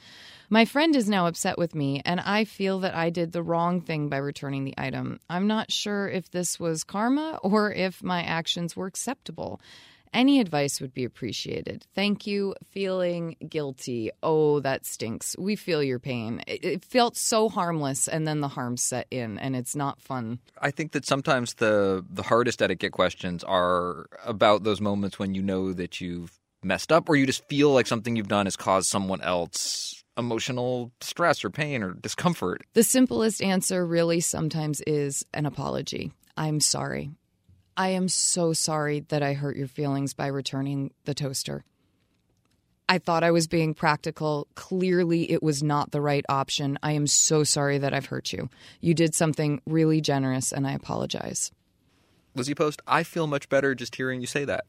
My 0.49 0.65
friend 0.65 0.97
is 0.97 1.09
now 1.09 1.27
upset 1.27 1.57
with 1.57 1.73
me, 1.75 2.01
and 2.05 2.19
I 2.19 2.43
feel 2.43 2.79
that 2.79 2.95
I 2.95 3.09
did 3.09 3.31
the 3.31 3.43
wrong 3.43 3.79
thing 3.79 4.09
by 4.09 4.17
returning 4.17 4.65
the 4.65 4.73
item. 4.77 5.21
I'm 5.29 5.47
not 5.47 5.71
sure 5.71 6.09
if 6.09 6.29
this 6.29 6.59
was 6.59 6.83
karma 6.83 7.39
or 7.41 7.71
if 7.71 8.03
my 8.03 8.23
actions 8.23 8.75
were 8.75 8.87
acceptable. 8.87 9.61
Any 10.13 10.39
advice 10.39 10.81
would 10.81 10.93
be 10.93 11.03
appreciated. 11.03 11.85
Thank 11.95 12.27
you. 12.27 12.55
Feeling 12.71 13.35
guilty. 13.47 14.11
Oh, 14.23 14.59
that 14.61 14.85
stinks. 14.85 15.35
We 15.37 15.55
feel 15.55 15.83
your 15.83 15.99
pain. 15.99 16.41
It, 16.47 16.63
it 16.63 16.85
felt 16.85 17.15
so 17.17 17.49
harmless, 17.49 18.07
and 18.07 18.27
then 18.27 18.41
the 18.41 18.47
harm 18.47 18.77
set 18.77 19.07
in, 19.11 19.37
and 19.37 19.55
it's 19.55 19.75
not 19.75 20.01
fun. 20.01 20.39
I 20.61 20.71
think 20.71 20.91
that 20.93 21.05
sometimes 21.05 21.55
the 21.55 22.05
the 22.09 22.23
hardest 22.23 22.61
etiquette 22.61 22.91
questions 22.91 23.43
are 23.43 24.07
about 24.25 24.63
those 24.63 24.81
moments 24.81 25.19
when 25.19 25.33
you 25.33 25.41
know 25.41 25.73
that 25.73 26.01
you've 26.01 26.39
messed 26.63 26.91
up, 26.91 27.09
or 27.09 27.15
you 27.15 27.25
just 27.25 27.47
feel 27.47 27.71
like 27.71 27.87
something 27.87 28.15
you've 28.15 28.27
done 28.27 28.45
has 28.45 28.55
caused 28.55 28.89
someone 28.89 29.21
else 29.21 30.03
emotional 30.17 30.91
stress 30.99 31.45
or 31.45 31.49
pain 31.49 31.83
or 31.83 31.93
discomfort. 31.93 32.63
The 32.73 32.83
simplest 32.83 33.41
answer 33.41 33.85
really 33.85 34.19
sometimes 34.19 34.81
is 34.87 35.25
an 35.33 35.45
apology. 35.45 36.11
I'm 36.35 36.59
sorry. 36.59 37.11
I 37.77 37.89
am 37.89 38.07
so 38.09 38.53
sorry 38.53 39.01
that 39.09 39.21
I 39.21 39.33
hurt 39.33 39.55
your 39.55 39.67
feelings 39.67 40.15
by 40.15 40.27
returning 40.27 40.91
the 41.05 41.13
toaster. 41.13 41.63
I 42.89 42.97
thought 42.97 43.23
I 43.23 43.29
was 43.29 43.47
being 43.47 43.75
practical. 43.75 44.47
Clearly, 44.55 45.29
it 45.31 45.43
was 45.43 45.61
not 45.61 45.91
the 45.91 46.01
right 46.01 46.25
option. 46.27 46.79
I 46.81 46.93
am 46.93 47.05
so 47.05 47.43
sorry 47.43 47.77
that 47.77 47.93
I've 47.93 48.07
hurt 48.07 48.33
you. 48.33 48.49
You 48.81 48.95
did 48.95 49.13
something 49.13 49.61
really 49.67 50.01
generous, 50.01 50.51
and 50.51 50.65
I 50.65 50.71
apologize. 50.71 51.51
Lizzie 52.33 52.55
Post, 52.55 52.81
I 52.87 53.03
feel 53.03 53.27
much 53.27 53.47
better 53.49 53.75
just 53.75 53.95
hearing 53.95 54.21
you 54.21 54.27
say 54.27 54.45
that. 54.45 54.65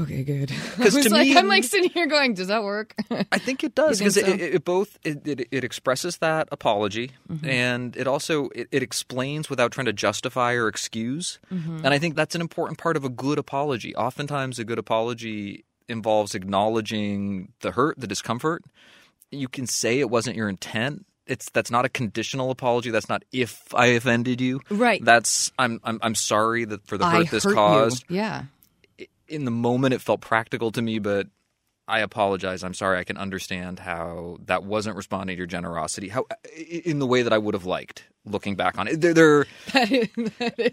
Okay, 0.00 0.22
good. 0.24 0.52
Because 0.76 0.96
I 0.96 1.02
to 1.02 1.08
like, 1.10 1.28
me- 1.28 1.36
I'm 1.36 1.48
like 1.48 1.64
sitting 1.64 1.90
here 1.90 2.06
going, 2.06 2.34
does 2.34 2.48
that 2.48 2.62
work? 2.62 2.94
I 3.32 3.38
think 3.38 3.64
it 3.64 3.74
does 3.74 3.98
because 3.98 4.14
so? 4.14 4.20
it, 4.20 4.40
it 4.40 4.64
both 4.64 4.98
it, 5.04 5.26
it, 5.26 5.48
it 5.50 5.64
expresses 5.64 6.18
that 6.18 6.48
apology 6.52 7.12
Mm-hmm. 7.30 7.48
and 7.48 7.96
it 7.96 8.06
also 8.06 8.48
it, 8.54 8.68
it 8.72 8.82
explains 8.82 9.50
without 9.50 9.70
trying 9.72 9.86
to 9.86 9.92
justify 9.92 10.54
or 10.54 10.68
excuse. 10.68 11.38
Mm-hmm. 11.52 11.84
And 11.84 11.88
I 11.94 11.98
think 11.98 12.16
that's 12.16 12.34
an 12.34 12.40
important 12.40 12.78
part 12.78 12.96
of 12.96 13.04
a 13.04 13.08
good 13.10 13.38
apology. 13.38 13.94
Oftentimes, 13.96 14.58
a 14.58 14.64
good 14.64 14.78
apology 14.78 15.64
involves 15.88 16.34
acknowledging 16.34 17.52
the 17.60 17.70
hurt, 17.72 17.98
the 17.98 18.06
discomfort. 18.06 18.62
You 19.30 19.48
can 19.48 19.66
say 19.66 20.00
it 20.00 20.10
wasn't 20.10 20.36
your 20.36 20.48
intent. 20.48 21.04
It's 21.26 21.50
that's 21.50 21.70
not 21.70 21.84
a 21.84 21.88
conditional 21.90 22.50
apology. 22.50 22.90
That's 22.90 23.08
not 23.08 23.22
if 23.32 23.74
I 23.74 23.86
offended 23.88 24.40
you. 24.40 24.60
Right. 24.70 25.04
That's 25.04 25.52
I'm 25.58 25.80
I'm, 25.84 25.98
I'm 26.02 26.14
sorry 26.14 26.64
that 26.64 26.86
for 26.86 26.96
the 26.96 27.04
I 27.04 27.16
hurt 27.18 27.30
this 27.30 27.44
hurt 27.44 27.54
caused 27.54 28.04
you. 28.08 28.16
Yeah. 28.16 28.44
In 29.28 29.44
the 29.44 29.50
moment 29.50 29.94
it 29.94 30.00
felt 30.00 30.20
practical 30.20 30.70
to 30.72 30.82
me, 30.82 30.98
but 30.98 31.28
I 31.86 32.00
apologize. 32.00 32.62
I'm 32.62 32.74
sorry. 32.74 32.98
I 32.98 33.04
can 33.04 33.16
understand 33.16 33.78
how 33.78 34.36
that 34.44 34.62
wasn't 34.62 34.96
responding 34.96 35.36
to 35.36 35.38
your 35.38 35.46
generosity. 35.46 36.08
How 36.08 36.26
in 36.84 36.98
the 36.98 37.06
way 37.06 37.22
that 37.22 37.32
I 37.32 37.38
would 37.38 37.54
have 37.54 37.64
liked. 37.64 38.04
Looking 38.26 38.56
back 38.56 38.76
on 38.76 38.88
it, 38.88 39.00
they're, 39.00 39.14
they're 39.14 39.46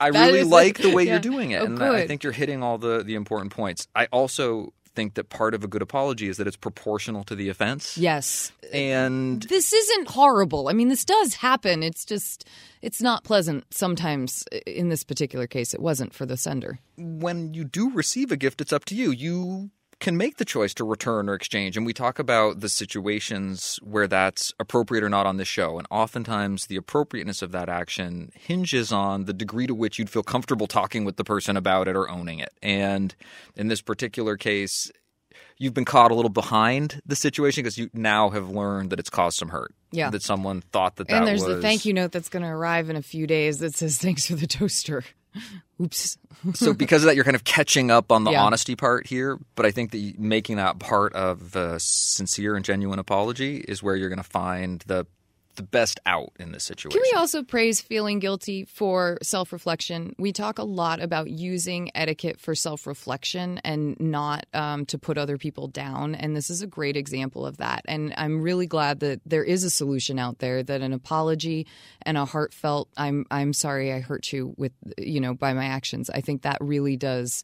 I 0.02 0.08
really 0.08 0.44
like 0.44 0.78
the 0.78 0.94
way 0.94 1.06
yeah. 1.06 1.12
you're 1.14 1.22
doing 1.22 1.52
it, 1.52 1.62
Oh, 1.62 1.66
and 1.66 1.82
I 1.82 2.06
think 2.06 2.22
you're 2.22 2.34
hitting 2.34 2.62
all 2.62 2.78
the 2.78 3.02
the 3.02 3.16
important 3.16 3.54
points. 3.54 3.88
I 3.96 4.08
also 4.08 4.74
think 4.96 5.16
that 5.16 5.30
part 5.30 5.54
of 5.54 5.64
a 5.64 5.68
good 5.68 5.82
apology 5.82 6.28
is 6.28 6.38
that 6.38 6.48
it's 6.48 6.56
proportional 6.58 7.24
to 7.26 7.36
the 7.36 7.50
offense. 7.50 7.98
Yes. 7.98 8.52
And 8.74 9.44
This 9.44 9.74
isn't 9.74 10.10
horrible. 10.10 10.68
I 10.70 10.74
mean, 10.74 10.88
this 10.90 11.06
does 11.06 11.36
happen. 11.36 11.84
It's 11.84 12.06
just, 12.06 12.48
it's 12.82 13.02
not 13.02 13.24
pleasant 13.24 13.66
sometimes. 13.72 14.44
In 14.66 14.90
this 14.90 15.04
particular 15.04 15.48
case, 15.48 15.74
it 15.74 15.82
wasn't 15.82 16.14
for 16.14 16.26
the 16.26 16.38
sender. 16.38 16.80
when 16.98 17.54
you 17.54 17.64
do 17.64 17.92
receive 17.92 18.32
a 18.32 18.38
gift, 18.38 18.62
it's 18.62 18.74
up 18.74 18.86
to 18.86 18.96
you. 18.96 19.12
You 19.12 19.70
can 20.00 20.18
make 20.18 20.38
the 20.38 20.46
choice 20.46 20.74
to 20.76 20.84
return 20.84 21.30
or 21.30 21.34
exchange. 21.34 21.78
And 21.78 21.86
we 21.86 21.94
talk 21.94 22.20
about 22.20 22.60
the 22.60 22.70
situations 22.70 23.80
where 23.82 24.08
that's 24.08 24.54
appropriate 24.60 25.04
or 25.04 25.10
not 25.10 25.26
on 25.26 25.38
this 25.38 25.48
show. 25.48 25.78
And 25.78 25.88
oftentimes, 25.90 26.68
the 26.68 26.76
appropriateness 26.76 27.42
of 27.42 27.52
that 27.54 27.70
action 27.70 28.32
hinges 28.36 28.92
on 28.92 29.26
the 29.26 29.34
degree 29.34 29.68
to 29.68 29.76
which 29.76 29.98
you'd 29.98 30.10
feel 30.10 30.24
comfortable 30.24 30.68
talking 30.68 31.06
with 31.06 31.16
the 31.16 31.24
person 31.24 31.56
about 31.56 31.88
it 31.88 31.96
or 31.96 32.10
owning 32.10 32.40
it. 32.40 32.54
And 32.62 33.16
in 33.56 33.68
this 33.68 33.82
particular 33.82 34.36
case, 34.38 34.92
you've 35.58 35.74
been 35.74 35.86
caught 35.86 36.12
a 36.12 36.16
little 36.16 36.30
behind 36.30 37.02
the 37.06 37.16
situation 37.16 37.64
because 37.64 37.78
you 37.78 37.90
now 37.94 38.30
have 38.30 38.50
learned 38.50 38.90
that 38.90 39.00
it's 39.00 39.10
caused 39.10 39.38
some 39.38 39.50
hurt. 39.50 39.74
Yeah. 39.92 40.10
That 40.10 40.22
someone 40.22 40.62
thought 40.62 40.98
that 40.98 41.08
that 41.08 41.16
and 41.16 41.28
there's 41.28 41.46
was 41.46 41.56
the 41.56 41.62
thank 41.62 41.86
you 41.86 41.94
note 41.94 42.12
that's 42.12 42.30
going 42.30 42.44
to 42.44 42.50
arrive 42.50 42.90
in 42.90 42.98
a 42.98 43.02
few 43.02 43.28
days 43.28 43.60
that 43.60 43.74
says, 43.76 43.98
thanks 43.98 44.28
for 44.28 44.36
the 44.36 44.48
toaster. 44.48 45.04
Oops. 45.82 46.18
so 46.54 46.74
because 46.74 47.04
of 47.04 47.08
that, 47.08 47.16
you're 47.16 47.26
kind 47.26 47.36
of 47.36 47.44
catching 47.44 47.92
up 47.92 48.12
on 48.12 48.24
the 48.24 48.32
Yeah. 48.32 48.44
honesty 48.44 48.76
part 48.76 49.08
here. 49.08 49.38
But 49.56 49.66
I 49.66 49.72
think 49.72 49.92
that 49.92 50.20
making 50.20 50.56
that 50.58 50.80
part 50.80 51.14
of 51.14 51.56
a 51.56 51.80
sincere 51.80 52.56
and 52.56 52.64
genuine 52.64 53.00
apology 53.00 53.58
is 53.58 53.84
where 53.84 53.96
you're 53.96 54.10
going 54.10 54.18
to 54.18 54.24
find 54.24 54.84
the 54.88 55.06
the 55.56 55.64
best 55.64 56.00
out 56.06 56.32
in 56.40 56.52
this 56.52 56.64
situation. 56.64 57.00
Can 57.00 57.10
we 57.12 57.18
also 57.18 57.44
praise 57.44 57.82
feeling 57.82 58.20
guilty 58.20 58.66
for 58.66 59.18
self 59.22 59.52
reflection? 59.52 60.16
We 60.18 60.32
talk 60.32 60.60
a 60.60 60.64
lot 60.64 61.02
about 61.02 61.30
using 61.30 61.92
etiquette 61.96 62.40
for 62.40 62.56
self 62.56 62.88
reflection 62.88 63.60
and 63.64 64.00
not 64.00 64.46
um, 64.54 64.86
to 64.88 64.98
put 64.98 65.18
other 65.18 65.38
people 65.38 65.68
down. 65.68 66.16
And 66.16 66.36
this 66.36 66.50
is 66.50 66.62
a 66.62 66.68
great 66.68 66.98
example 66.98 67.46
of 67.46 67.58
that. 67.58 67.82
And 67.86 68.14
I'm 68.18 68.42
really 68.42 68.68
glad 68.68 69.00
that 69.02 69.22
there 69.26 69.44
is 69.44 69.64
a 69.64 69.70
solution 69.70 70.20
out 70.20 70.40
there 70.40 70.64
that 70.64 70.82
an 70.82 70.94
apology 70.94 71.68
and 72.02 72.18
a 72.18 72.26
heartfelt, 72.26 72.90
I'm, 72.98 73.26
I'm 73.32 73.54
sorry 73.54 73.94
I 73.94 74.00
hurt 74.00 74.32
you 74.32 74.54
with, 74.58 74.74
you 74.98 75.20
know, 75.20 75.34
by 75.34 75.54
my 75.54 75.66
actions. 75.66 76.10
I 76.10 76.22
think 76.22 76.44
that 76.44 76.58
really 76.62 76.98
does 76.98 77.44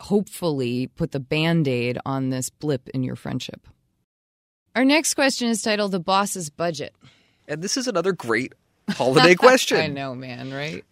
hopefully 0.00 0.86
put 0.88 1.12
the 1.12 1.20
band 1.20 1.68
aid 1.68 1.98
on 2.04 2.30
this 2.30 2.50
blip 2.50 2.88
in 2.90 3.02
your 3.02 3.16
friendship. 3.16 3.66
Our 4.74 4.84
next 4.84 5.14
question 5.14 5.48
is 5.48 5.62
titled 5.62 5.92
The 5.92 6.00
Boss's 6.00 6.48
Budget. 6.48 6.94
And 7.50 7.62
this 7.62 7.76
is 7.76 7.88
another 7.88 8.12
great 8.12 8.54
holiday 8.90 9.34
question. 9.34 9.78
I 9.78 9.88
know, 9.88 10.14
man, 10.14 10.54
right? 10.54 10.84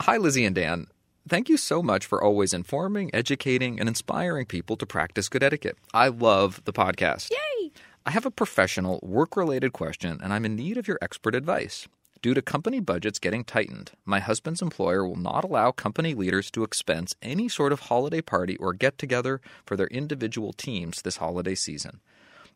Hi, 0.00 0.16
Lizzie 0.16 0.46
and 0.46 0.54
Dan. 0.54 0.86
Thank 1.28 1.48
you 1.50 1.58
so 1.58 1.82
much 1.82 2.06
for 2.06 2.20
always 2.24 2.54
informing, 2.54 3.14
educating, 3.14 3.78
and 3.78 3.88
inspiring 3.88 4.46
people 4.46 4.76
to 4.78 4.86
practice 4.86 5.28
good 5.28 5.42
etiquette. 5.42 5.76
I 5.92 6.08
love 6.08 6.62
the 6.64 6.72
podcast. 6.72 7.30
Yay! 7.30 7.70
I 8.06 8.10
have 8.10 8.24
a 8.24 8.30
professional, 8.30 8.98
work 9.02 9.36
related 9.36 9.74
question, 9.74 10.18
and 10.22 10.32
I'm 10.32 10.46
in 10.46 10.56
need 10.56 10.78
of 10.78 10.88
your 10.88 10.98
expert 11.02 11.34
advice. 11.34 11.86
Due 12.22 12.34
to 12.34 12.42
company 12.42 12.80
budgets 12.80 13.18
getting 13.18 13.44
tightened, 13.44 13.92
my 14.04 14.20
husband's 14.20 14.62
employer 14.62 15.06
will 15.06 15.16
not 15.16 15.44
allow 15.44 15.70
company 15.70 16.14
leaders 16.14 16.50
to 16.50 16.64
expense 16.64 17.14
any 17.22 17.48
sort 17.48 17.72
of 17.72 17.80
holiday 17.80 18.22
party 18.22 18.56
or 18.56 18.72
get 18.72 18.98
together 18.98 19.40
for 19.66 19.76
their 19.76 19.86
individual 19.88 20.52
teams 20.54 21.02
this 21.02 21.18
holiday 21.18 21.54
season. 21.54 22.00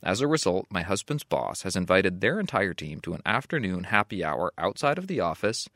As 0.05 0.21
a 0.21 0.29
result, 0.29 0.67
my 0.69 0.83
husband's 0.83 1.25
boss 1.25 1.62
has 1.62 1.77
invited 1.77 2.21
their 2.21 2.38
entire 2.38 2.75
team 2.75 3.01
to 3.01 3.14
an 3.14 3.23
afternoon 3.25 3.85
happy 3.85 4.23
hour 4.23 4.53
outside 4.59 4.99
of 4.99 5.07
the 5.07 5.21
office, 5.21 5.67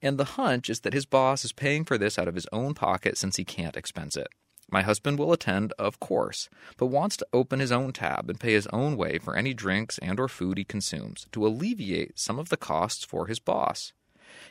and 0.00 0.16
the 0.16 0.24
hunch 0.24 0.70
is 0.70 0.80
that 0.80 0.94
his 0.94 1.04
boss 1.04 1.44
is 1.44 1.52
paying 1.52 1.84
for 1.84 1.98
this 1.98 2.18
out 2.18 2.26
of 2.26 2.36
his 2.36 2.46
own 2.52 2.72
pocket 2.72 3.18
since 3.18 3.36
he 3.36 3.44
can't 3.44 3.76
expense 3.76 4.16
it. 4.16 4.28
My 4.70 4.80
husband 4.80 5.18
will 5.18 5.30
attend, 5.30 5.74
of 5.78 6.00
course, 6.00 6.48
but 6.78 6.86
wants 6.86 7.18
to 7.18 7.26
open 7.34 7.60
his 7.60 7.70
own 7.70 7.92
tab 7.92 8.30
and 8.30 8.40
pay 8.40 8.54
his 8.54 8.66
own 8.68 8.96
way 8.96 9.18
for 9.18 9.36
any 9.36 9.52
drinks 9.52 9.98
and 9.98 10.18
or 10.18 10.26
food 10.26 10.56
he 10.56 10.64
consumes 10.64 11.26
to 11.32 11.46
alleviate 11.46 12.18
some 12.18 12.38
of 12.38 12.48
the 12.48 12.56
costs 12.56 13.04
for 13.04 13.26
his 13.26 13.38
boss. 13.38 13.92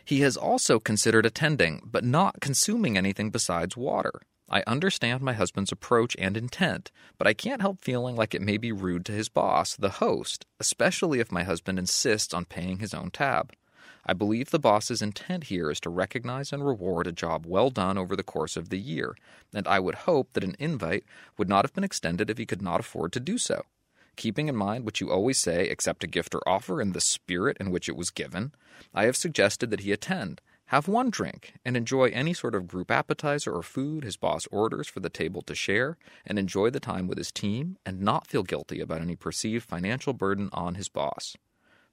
He 0.05 0.21
has 0.21 0.37
also 0.37 0.79
considered 0.79 1.25
attending, 1.25 1.81
but 1.83 2.03
not 2.03 2.41
consuming 2.41 2.95
anything 2.95 3.31
besides 3.31 3.75
water. 3.75 4.21
I 4.47 4.63
understand 4.67 5.21
my 5.21 5.33
husband's 5.33 5.71
approach 5.71 6.15
and 6.19 6.37
intent, 6.37 6.91
but 7.17 7.27
I 7.27 7.33
can't 7.33 7.61
help 7.61 7.81
feeling 7.81 8.15
like 8.15 8.35
it 8.35 8.41
may 8.41 8.57
be 8.57 8.71
rude 8.71 9.05
to 9.05 9.11
his 9.11 9.27
boss, 9.27 9.75
the 9.75 9.89
host, 9.89 10.45
especially 10.59 11.19
if 11.19 11.31
my 11.31 11.43
husband 11.43 11.79
insists 11.79 12.33
on 12.33 12.45
paying 12.45 12.77
his 12.77 12.93
own 12.93 13.09
tab. 13.09 13.53
I 14.05 14.13
believe 14.13 14.51
the 14.51 14.59
boss's 14.59 15.01
intent 15.01 15.45
here 15.45 15.71
is 15.71 15.79
to 15.79 15.89
recognize 15.89 16.53
and 16.53 16.63
reward 16.63 17.07
a 17.07 17.11
job 17.11 17.45
well 17.47 17.71
done 17.71 17.97
over 17.97 18.15
the 18.15 18.21
course 18.21 18.55
of 18.55 18.69
the 18.69 18.77
year, 18.77 19.15
and 19.51 19.67
I 19.67 19.79
would 19.79 19.95
hope 19.95 20.33
that 20.33 20.43
an 20.43 20.55
invite 20.59 21.05
would 21.37 21.49
not 21.49 21.65
have 21.65 21.73
been 21.73 21.83
extended 21.83 22.29
if 22.29 22.37
he 22.37 22.45
could 22.45 22.61
not 22.61 22.79
afford 22.79 23.13
to 23.13 23.19
do 23.19 23.39
so. 23.39 23.63
Keeping 24.15 24.47
in 24.47 24.55
mind 24.55 24.85
what 24.85 25.01
you 25.01 25.11
always 25.11 25.39
say, 25.39 25.67
accept 25.69 26.03
a 26.03 26.07
gift 26.07 26.35
or 26.35 26.47
offer 26.47 26.79
in 26.79 26.91
the 26.91 27.01
spirit 27.01 27.57
in 27.59 27.71
which 27.71 27.89
it 27.89 27.97
was 27.97 28.11
given, 28.11 28.53
I 28.93 29.05
have 29.05 29.17
suggested 29.17 29.71
that 29.71 29.81
he 29.81 29.91
attend, 29.91 30.39
have 30.67 30.87
one 30.87 31.09
drink, 31.09 31.53
and 31.63 31.77
enjoy 31.77 32.09
any 32.09 32.33
sort 32.33 32.55
of 32.55 32.67
group 32.67 32.89
appetizer 32.89 33.51
or 33.53 33.61
food 33.61 34.03
his 34.03 34.17
boss 34.17 34.47
orders 34.51 34.87
for 34.87 34.99
the 34.99 35.09
table 35.09 35.41
to 35.43 35.53
share, 35.53 35.97
and 36.25 36.39
enjoy 36.39 36.69
the 36.69 36.79
time 36.79 37.07
with 37.07 37.17
his 37.17 37.31
team, 37.31 37.77
and 37.85 38.01
not 38.01 38.27
feel 38.27 38.43
guilty 38.43 38.79
about 38.79 39.01
any 39.01 39.15
perceived 39.15 39.65
financial 39.65 40.13
burden 40.13 40.49
on 40.51 40.75
his 40.75 40.89
boss. 40.89 41.35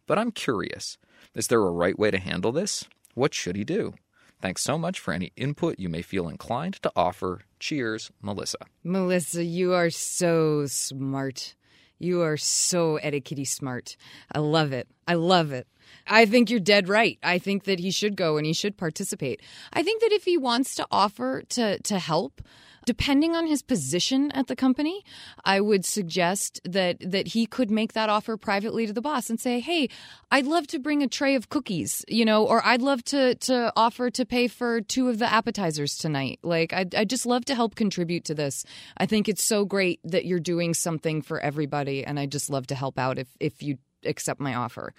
But 0.07 0.19
I'm 0.19 0.33
curious 0.33 0.99
is 1.35 1.49
there 1.49 1.61
a 1.61 1.71
right 1.71 1.99
way 1.99 2.11
to 2.11 2.19
handle 2.19 2.53
this? 2.53 2.85
What 3.15 3.35
should 3.35 3.57
he 3.57 3.65
do? 3.65 3.95
Thanks 4.41 4.63
so 4.63 4.77
much 4.77 4.99
for 4.99 5.15
any 5.15 5.33
input 5.37 5.79
you 5.79 5.89
may 5.89 6.03
feel 6.03 6.29
inclined 6.29 6.75
to 6.83 6.91
offer. 6.97 7.43
Cheers, 7.61 8.11
Melissa. 8.21 8.59
Melissa, 8.83 9.45
you 9.45 9.73
are 9.73 9.91
so 9.91 10.67
smart. 10.67 11.55
You 12.01 12.23
are 12.23 12.37
so 12.37 12.97
etiquette 12.97 13.47
smart. 13.47 13.97
I 14.33 14.41
love 14.41 14.73
it. 14.73 14.89
I 15.07 15.15
love 15.15 15.53
it. 15.53 15.69
I 16.07 16.27
think 16.27 16.51
you're 16.51 16.61
dead 16.61 16.89
right. 16.89 17.19
I 17.23 17.39
think 17.39 17.65
that 17.65 17.81
he 17.81 17.91
should 17.91 18.17
go 18.17 18.37
and 18.37 18.47
he 18.47 18.53
should 18.53 18.77
participate. 18.77 19.41
I 19.73 19.83
think 19.83 20.01
that 20.03 20.13
if 20.13 20.25
he 20.25 20.37
wants 20.37 20.75
to 20.77 20.87
offer 20.91 21.43
to 21.51 21.79
to 21.81 21.99
help, 21.99 22.43
Depending 22.85 23.37
on 23.37 23.47
his 23.47 23.63
position 23.63 24.33
at 24.33 24.49
the 24.49 24.57
company, 24.57 25.05
I 25.45 25.61
would 25.61 25.85
suggest 25.85 26.61
that 26.65 26.97
that 27.01 27.29
he 27.29 27.47
could 27.47 27.71
make 27.71 27.93
that 27.93 28.09
offer 28.09 28.37
privately 28.37 28.87
to 28.87 28.93
the 28.93 29.01
boss 29.01 29.31
and 29.31 29.39
say, 29.39 29.61
"Hey, 29.61 29.89
I'd 30.33 30.47
love 30.47 30.67
to 30.69 30.81
bring 30.81 31.03
a 31.03 31.09
tray 31.09 31.37
of 31.37 31.49
cookies, 31.49 32.05
you 32.09 32.25
know, 32.25 32.45
or 32.45 32.65
I'd 32.67 32.83
love 32.83 33.05
to 33.05 33.37
to 33.37 33.73
offer 33.77 34.11
to 34.11 34.27
pay 34.27 34.49
for 34.49 34.81
two 34.81 35.09
of 35.09 35.19
the 35.19 35.33
appetizers 35.33 35.97
tonight. 35.97 36.41
Like, 36.43 36.73
I'd, 36.73 36.95
I'd 36.95 37.11
just 37.11 37.25
love 37.25 37.45
to 37.47 37.55
help 37.55 37.77
contribute 37.77 38.25
to 38.25 38.35
this. 38.35 38.65
I 38.97 39.07
think 39.07 39.29
it's 39.29 39.45
so 39.45 39.65
great 39.65 40.01
that 40.03 40.25
you're 40.25 40.41
doing 40.41 40.75
something 40.75 41.23
for 41.23 41.39
everybody, 41.39 42.05
and 42.05 42.19
I'd 42.19 42.33
just 42.33 42.51
love 42.51 42.67
to 42.69 42.75
help 42.75 42.99
out 42.99 43.17
if 43.19 43.29
if 43.39 43.63
you 43.63 43.79
accept 44.05 44.41
my 44.41 44.55
offer." 44.55 44.93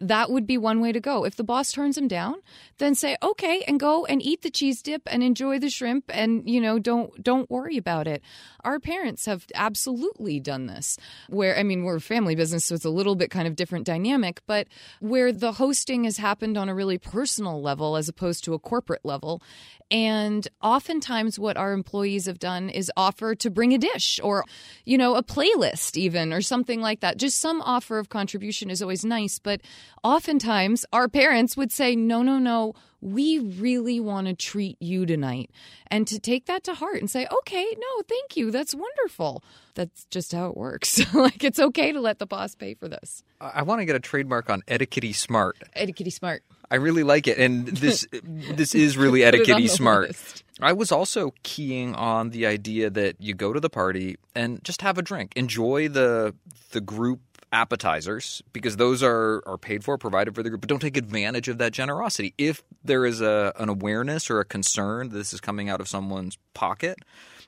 That 0.00 0.30
would 0.30 0.46
be 0.46 0.56
one 0.56 0.80
way 0.80 0.92
to 0.92 1.00
go. 1.00 1.24
If 1.24 1.36
the 1.36 1.44
boss 1.44 1.72
turns 1.72 1.98
him 1.98 2.06
down, 2.06 2.36
then 2.78 2.94
say 2.94 3.16
okay 3.22 3.64
and 3.66 3.80
go 3.80 4.06
and 4.06 4.22
eat 4.22 4.42
the 4.42 4.50
cheese 4.50 4.80
dip 4.80 5.02
and 5.06 5.22
enjoy 5.22 5.58
the 5.58 5.70
shrimp 5.70 6.04
and 6.08 6.48
you 6.48 6.60
know 6.60 6.78
don't 6.78 7.22
don't 7.22 7.50
worry 7.50 7.76
about 7.76 8.06
it. 8.06 8.22
Our 8.62 8.78
parents 8.78 9.26
have 9.26 9.46
absolutely 9.54 10.38
done 10.38 10.66
this. 10.66 10.98
Where 11.28 11.58
I 11.58 11.64
mean 11.64 11.82
we're 11.82 11.96
a 11.96 12.00
family 12.00 12.36
business 12.36 12.66
so 12.66 12.76
it's 12.76 12.84
a 12.84 12.90
little 12.90 13.16
bit 13.16 13.30
kind 13.30 13.48
of 13.48 13.56
different 13.56 13.86
dynamic, 13.86 14.40
but 14.46 14.68
where 15.00 15.32
the 15.32 15.52
hosting 15.52 16.04
has 16.04 16.18
happened 16.18 16.56
on 16.56 16.68
a 16.68 16.74
really 16.74 16.98
personal 16.98 17.60
level 17.60 17.96
as 17.96 18.08
opposed 18.08 18.44
to 18.44 18.54
a 18.54 18.58
corporate 18.58 19.04
level. 19.04 19.42
And 19.90 20.46
oftentimes 20.62 21.38
what 21.38 21.56
our 21.56 21.72
employees 21.72 22.26
have 22.26 22.38
done 22.38 22.68
is 22.68 22.92
offer 22.96 23.34
to 23.36 23.50
bring 23.50 23.72
a 23.72 23.78
dish 23.78 24.20
or 24.22 24.44
you 24.84 24.98
know 24.98 25.14
a 25.14 25.22
playlist 25.22 25.96
even 25.96 26.32
or 26.32 26.42
something 26.42 26.80
like 26.80 27.00
that. 27.00 27.16
Just 27.16 27.40
some 27.40 27.62
offer 27.62 27.98
of 27.98 28.08
contribution 28.08 28.70
is 28.70 28.82
always 28.82 29.04
nice, 29.04 29.38
but 29.38 29.60
oftentimes 30.04 30.84
our 30.92 31.08
parents 31.08 31.56
would 31.56 31.72
say, 31.72 31.96
no, 31.96 32.22
no, 32.22 32.38
no, 32.38 32.74
we 33.00 33.38
really 33.38 34.00
want 34.00 34.26
to 34.26 34.34
treat 34.34 34.76
you 34.80 35.06
tonight. 35.06 35.50
And 35.90 36.06
to 36.08 36.18
take 36.18 36.46
that 36.46 36.64
to 36.64 36.74
heart 36.74 36.96
and 36.96 37.10
say, 37.10 37.26
okay, 37.40 37.64
no, 37.78 38.02
thank 38.08 38.36
you. 38.36 38.50
That's 38.50 38.74
wonderful. 38.74 39.42
That's 39.74 40.04
just 40.06 40.32
how 40.32 40.50
it 40.50 40.56
works. 40.56 41.00
like 41.14 41.44
it's 41.44 41.60
okay 41.60 41.92
to 41.92 42.00
let 42.00 42.18
the 42.18 42.26
boss 42.26 42.54
pay 42.54 42.74
for 42.74 42.88
this. 42.88 43.22
I 43.40 43.62
want 43.62 43.80
to 43.80 43.84
get 43.84 43.96
a 43.96 44.00
trademark 44.00 44.50
on 44.50 44.62
etiquette 44.68 45.14
smart. 45.14 45.56
Etiquette 45.74 46.12
smart. 46.12 46.42
I 46.70 46.76
really 46.76 47.02
like 47.02 47.26
it, 47.26 47.38
and 47.38 47.66
this 47.66 48.06
this 48.22 48.74
is 48.74 48.96
really 48.96 49.24
etiquette 49.24 49.70
smart. 49.70 50.08
List. 50.08 50.44
I 50.60 50.72
was 50.72 50.90
also 50.90 51.32
keying 51.44 51.94
on 51.94 52.30
the 52.30 52.46
idea 52.46 52.90
that 52.90 53.16
you 53.20 53.34
go 53.34 53.52
to 53.52 53.60
the 53.60 53.70
party 53.70 54.16
and 54.34 54.62
just 54.64 54.82
have 54.82 54.98
a 54.98 55.02
drink, 55.02 55.32
enjoy 55.36 55.88
the 55.88 56.34
the 56.72 56.80
group 56.80 57.20
appetizers 57.52 58.42
because 58.52 58.76
those 58.76 59.02
are, 59.02 59.42
are 59.46 59.56
paid 59.56 59.84
for, 59.84 59.96
provided 59.96 60.34
for 60.34 60.42
the 60.42 60.50
group, 60.50 60.60
but 60.60 60.68
don't 60.68 60.80
take 60.80 60.96
advantage 60.96 61.48
of 61.48 61.58
that 61.58 61.72
generosity. 61.72 62.34
If 62.36 62.62
there 62.84 63.06
is 63.06 63.20
a, 63.20 63.52
an 63.58 63.68
awareness 63.68 64.30
or 64.30 64.40
a 64.40 64.44
concern 64.44 65.08
that 65.08 65.16
this 65.16 65.32
is 65.32 65.40
coming 65.40 65.68
out 65.70 65.80
of 65.80 65.88
someone's 65.88 66.36
pocket, 66.54 66.98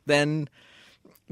then 0.07 0.49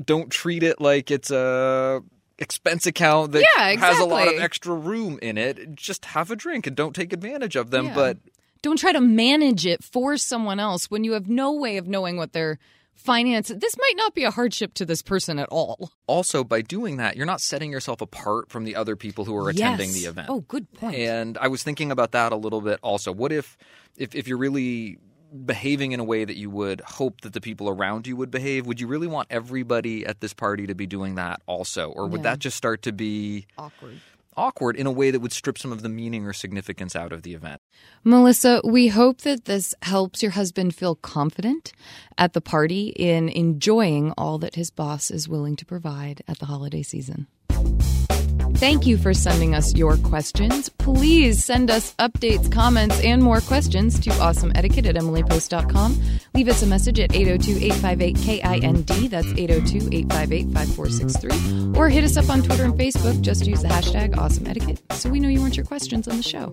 don't 0.03 0.30
treat 0.30 0.62
it 0.62 0.80
like 0.80 1.11
it's 1.11 1.30
a 1.30 2.03
expense 2.39 2.86
account 2.86 3.32
that 3.32 3.45
yeah, 3.57 3.68
exactly. 3.68 3.97
has 3.97 4.05
a 4.05 4.09
lot 4.09 4.28
of 4.28 4.41
extra 4.41 4.74
room 4.74 5.18
in 5.20 5.39
it. 5.39 5.74
Just 5.74 6.05
have 6.07 6.30
a 6.30 6.36
drink 6.36 6.66
and 6.66 6.76
don't 6.76 6.95
take 6.95 7.12
advantage 7.12 7.57
of 7.57 7.70
them. 7.70 7.86
Yeah. 7.86 7.95
But 7.95 8.18
don't 8.62 8.78
try 8.78 8.93
to 8.93 9.01
manage 9.01 9.66
it 9.66 9.82
for 9.82 10.16
someone 10.16 10.61
else 10.61 10.91
when 10.91 11.05
you 11.05 11.12
have 11.12 11.28
no 11.28 11.53
way 11.53 11.76
of 11.76 11.89
knowing 11.89 12.16
what 12.16 12.32
they're 12.32 12.59
finance 12.95 13.47
this 13.47 13.76
might 13.78 13.95
not 13.97 14.12
be 14.12 14.24
a 14.24 14.30
hardship 14.30 14.74
to 14.74 14.84
this 14.84 15.03
person 15.03 15.39
at 15.39 15.49
all 15.51 15.93
also 16.09 16.43
by 16.43 16.61
doing 16.61 16.97
that 16.97 17.16
you're 17.16 17.24
not 17.24 17.41
setting 17.41 17.70
yourself 17.70 18.01
apart 18.01 18.51
from 18.51 18.64
the 18.64 18.74
other 18.74 18.97
people 18.97 19.24
who 19.24 19.36
are 19.36 19.51
attending 19.51 19.91
yes. 19.91 20.03
the 20.03 20.09
event 20.09 20.26
oh 20.28 20.41
good 20.49 20.70
point 20.72 20.97
and 20.97 21.39
i 21.39 21.47
was 21.47 21.62
thinking 21.62 21.93
about 21.93 22.11
that 22.11 22.32
a 22.32 22.36
little 22.36 22.61
bit 22.61 22.80
also 22.82 23.12
what 23.12 23.30
if 23.30 23.57
if, 23.97 24.16
if 24.16 24.26
you're 24.26 24.36
really 24.36 24.99
behaving 25.33 25.93
in 25.93 26.01
a 26.01 26.05
way 26.05 26.24
that 26.24 26.37
you 26.37 26.49
would 26.51 26.81
hope 26.81 27.20
that 27.20 27.33
the 27.33 27.41
people 27.41 27.68
around 27.68 28.07
you 28.07 28.16
would 28.16 28.31
behave 28.31 28.66
would 28.66 28.81
you 28.81 28.87
really 28.87 29.07
want 29.07 29.26
everybody 29.31 30.05
at 30.07 30.20
this 30.20 30.33
party 30.33 30.66
to 30.66 30.74
be 30.74 30.87
doing 30.87 31.16
that 31.16 31.41
also 31.47 31.91
or 31.91 32.07
would 32.07 32.20
Yeah. 32.20 32.31
that 32.31 32.39
just 32.39 32.57
start 32.57 32.83
to 32.83 32.93
be 32.93 33.47
awkward 33.59 34.01
awkward 34.37 34.76
in 34.76 34.87
a 34.87 34.91
way 34.93 35.11
that 35.11 35.18
would 35.20 35.33
strip 35.33 35.59
some 35.59 35.72
of 35.72 35.83
the 35.83 35.89
meaning 35.89 36.24
or 36.24 36.33
significance 36.33 36.95
out 36.97 37.12
of 37.12 37.22
the 37.22 37.35
event 37.35 37.61
Melissa, 38.05 38.61
we 38.64 38.89
hope 38.89 39.22
that 39.22 39.45
this 39.47 39.74
helps 39.83 40.22
your 40.22 40.33
husband 40.33 40.74
feel 40.74 40.95
confident 40.95 41.72
at 42.16 42.33
the 42.33 42.41
party 42.41 42.89
in 42.97 43.29
enjoying 43.29 44.12
all 44.16 44.39
that 44.39 44.55
his 44.55 44.70
boss 44.70 45.11
is 45.11 45.29
willing 45.29 45.57
to 45.57 45.66
provide 45.66 46.22
at 46.29 46.39
the 46.39 46.47
holiday 46.47 46.83
season. 46.83 47.26
Thank 48.59 48.89
you 48.89 48.99
for 48.99 49.15
sending 49.15 49.55
us 49.55 49.77
your 49.77 49.97
questions. 49.99 50.69
Please 50.69 51.45
send 51.45 51.71
us 51.71 51.95
updates, 52.01 52.51
comments, 52.51 53.01
and 53.05 53.23
more 53.23 53.41
questions 53.41 54.01
to 54.01 54.11
awesomeetiquette 54.11 54.85
at 54.85 54.97
emilypost.com. 54.97 56.03
Leave 56.35 56.49
us 56.49 56.61
a 56.65 56.67
message 56.67 56.99
at 56.99 57.15
802 57.15 57.65
858 57.67 58.17
KIND. 58.17 59.11
That's 59.13 59.29
802 59.29 59.91
858 59.93 60.53
5463. 60.53 61.81
Or 61.81 61.89
hit 61.89 62.03
us 62.03 62.17
up 62.17 62.29
on 62.29 62.43
Twitter 62.43 62.65
and 62.65 62.75
Facebook. 62.75 63.21
Just 63.21 63.47
use 63.47 63.63
the 63.63 63.69
hashtag 63.69 64.17
awesomeetiquette 64.17 64.93
so 64.93 65.09
we 65.09 65.21
know 65.21 65.29
you 65.29 65.41
want 65.41 65.57
your 65.57 65.65
questions 65.65 66.09
on 66.09 66.17
the 66.17 66.23
show. 66.25 66.53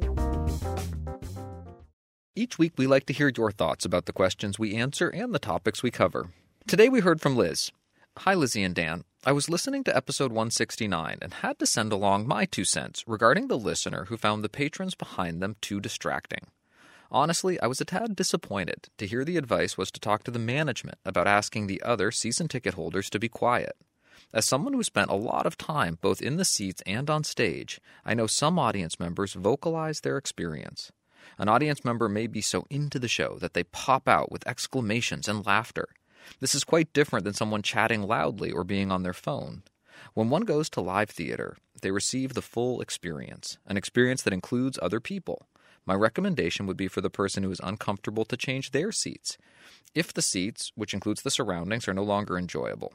Each 2.36 2.60
week, 2.60 2.74
we 2.78 2.86
like 2.86 3.08
to 3.08 3.14
hear 3.14 3.32
your 3.36 3.52
thoughts 3.52 3.84
about 3.84 4.06
the 4.06 4.14
questions 4.14 4.60
we 4.60 4.76
answer 4.76 5.10
and 5.10 5.34
the 5.34 5.40
topics 5.40 5.82
we 5.82 5.90
cover. 5.90 6.30
Today, 6.68 6.88
we 6.88 7.00
heard 7.00 7.20
from 7.20 7.36
Liz. 7.36 7.72
Hi, 8.20 8.36
Lizzie 8.36 8.62
and 8.62 8.76
Dan. 8.76 9.06
I 9.28 9.32
was 9.32 9.50
listening 9.50 9.84
to 9.86 9.98
episode 9.98 10.32
169 10.32 11.18
and 11.20 11.34
had 11.34 11.58
to 11.58 11.66
send 11.66 11.92
along 11.92 12.28
my 12.28 12.46
two 12.46 12.64
cents 12.64 13.04
regarding 13.08 13.48
the 13.48 13.58
listener 13.58 14.06
who 14.06 14.18
found 14.18 14.44
the 14.44 14.50
patrons 14.50 14.94
behind 14.94 15.42
them 15.42 15.56
too 15.62 15.80
distracting. 15.80 16.46
Honestly, 17.10 17.60
I 17.60 17.66
was 17.66 17.82
a 17.82 17.86
tad 17.86 18.16
disappointed 18.16 18.88
to 19.00 19.08
hear 19.08 19.26
the 19.26 19.38
advice 19.38 19.80
was 19.80 19.90
to 19.94 20.00
talk 20.00 20.24
to 20.26 20.32
the 20.32 20.38
management 20.38 21.00
about 21.04 21.26
asking 21.26 21.66
the 21.66 21.82
other 21.82 22.12
season 22.12 22.48
ticket 22.48 22.76
holders 22.76 23.10
to 23.10 23.18
be 23.18 23.28
quiet. 23.28 23.76
As 24.32 24.46
someone 24.46 24.74
who 24.74 24.84
spent 24.84 25.10
a 25.10 25.16
lot 25.16 25.48
of 25.48 25.58
time 25.58 25.98
both 26.02 26.22
in 26.22 26.38
the 26.38 26.46
seats 26.46 26.84
and 26.86 27.10
on 27.10 27.24
stage, 27.24 27.82
I 28.06 28.14
know 28.14 28.28
some 28.28 28.60
audience 28.60 29.00
members 29.00 29.34
vocalize 29.34 30.02
their 30.02 30.18
experience. 30.18 30.92
An 31.40 31.50
audience 31.50 31.84
member 31.84 32.08
may 32.08 32.28
be 32.28 32.42
so 32.42 32.68
into 32.70 33.00
the 33.00 33.08
show 33.08 33.40
that 33.40 33.56
they 33.56 33.64
pop 33.64 34.08
out 34.08 34.32
with 34.32 34.48
exclamations 34.48 35.28
and 35.28 35.44
laughter. 35.44 35.88
This 36.40 36.56
is 36.56 36.64
quite 36.64 36.94
different 36.94 37.26
than 37.26 37.34
someone 37.34 37.62
chatting 37.62 38.04
loudly 38.04 38.52
or 38.52 38.64
being 38.64 38.92
on 38.92 39.04
their 39.04 39.14
phone. 39.14 39.64
When 40.14 40.30
one 40.30 40.44
goes 40.44 40.70
to 40.72 40.82
live 40.82 41.10
theater, 41.10 41.58
they 41.82 41.92
receive 41.92 42.34
the 42.34 42.42
full 42.42 42.82
experience, 42.82 43.58
an 43.66 43.78
experience 43.78 44.22
that 44.24 44.34
includes 44.34 44.80
other 44.82 45.00
people. 45.00 45.48
My 45.86 45.94
recommendation 45.94 46.66
would 46.66 46.78
be 46.78 46.88
for 46.88 47.02
the 47.02 47.10
person 47.10 47.44
who 47.44 47.52
is 47.52 47.62
uncomfortable 47.64 48.26
to 48.26 48.38
change 48.38 48.72
their 48.72 48.92
seats, 48.92 49.38
if 49.94 50.14
the 50.14 50.22
seats, 50.22 50.72
which 50.76 50.94
includes 50.94 51.22
the 51.22 51.32
surroundings, 51.32 51.88
are 51.88 51.94
no 51.94 52.04
longer 52.04 52.38
enjoyable. 52.38 52.94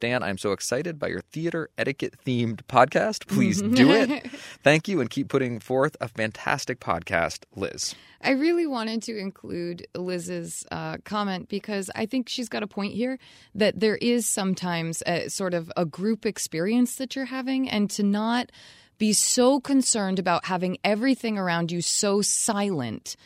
Dan, 0.00 0.22
I'm 0.22 0.38
so 0.38 0.52
excited 0.52 0.98
by 0.98 1.08
your 1.08 1.20
theater 1.20 1.68
etiquette 1.76 2.14
themed 2.26 2.62
podcast. 2.68 3.26
Please 3.28 3.60
do 3.80 3.90
it. 3.92 4.30
Thank 4.64 4.88
you 4.88 5.00
and 5.00 5.10
keep 5.10 5.28
putting 5.28 5.60
forth 5.60 5.96
a 6.00 6.08
fantastic 6.08 6.80
podcast, 6.80 7.44
Liz. 7.54 7.94
I 8.22 8.30
really 8.30 8.66
wanted 8.66 9.02
to 9.04 9.18
include 9.18 9.86
Liz's 9.94 10.66
uh, 10.70 10.96
comment 11.04 11.48
because 11.48 11.90
I 11.94 12.06
think 12.06 12.28
she's 12.28 12.48
got 12.48 12.62
a 12.62 12.66
point 12.66 12.94
here 12.94 13.18
that 13.54 13.78
there 13.78 13.96
is 13.96 14.26
sometimes 14.26 15.02
a, 15.06 15.28
sort 15.28 15.54
of 15.54 15.70
a 15.76 15.84
group 15.84 16.26
experience 16.26 16.96
that 16.96 17.14
you're 17.14 17.26
having, 17.26 17.68
and 17.68 17.90
to 17.90 18.02
not 18.02 18.50
be 18.98 19.12
so 19.12 19.60
concerned 19.60 20.18
about 20.18 20.46
having 20.46 20.76
everything 20.84 21.38
around 21.38 21.72
you 21.72 21.80
so 21.80 22.20
silent 22.20 23.16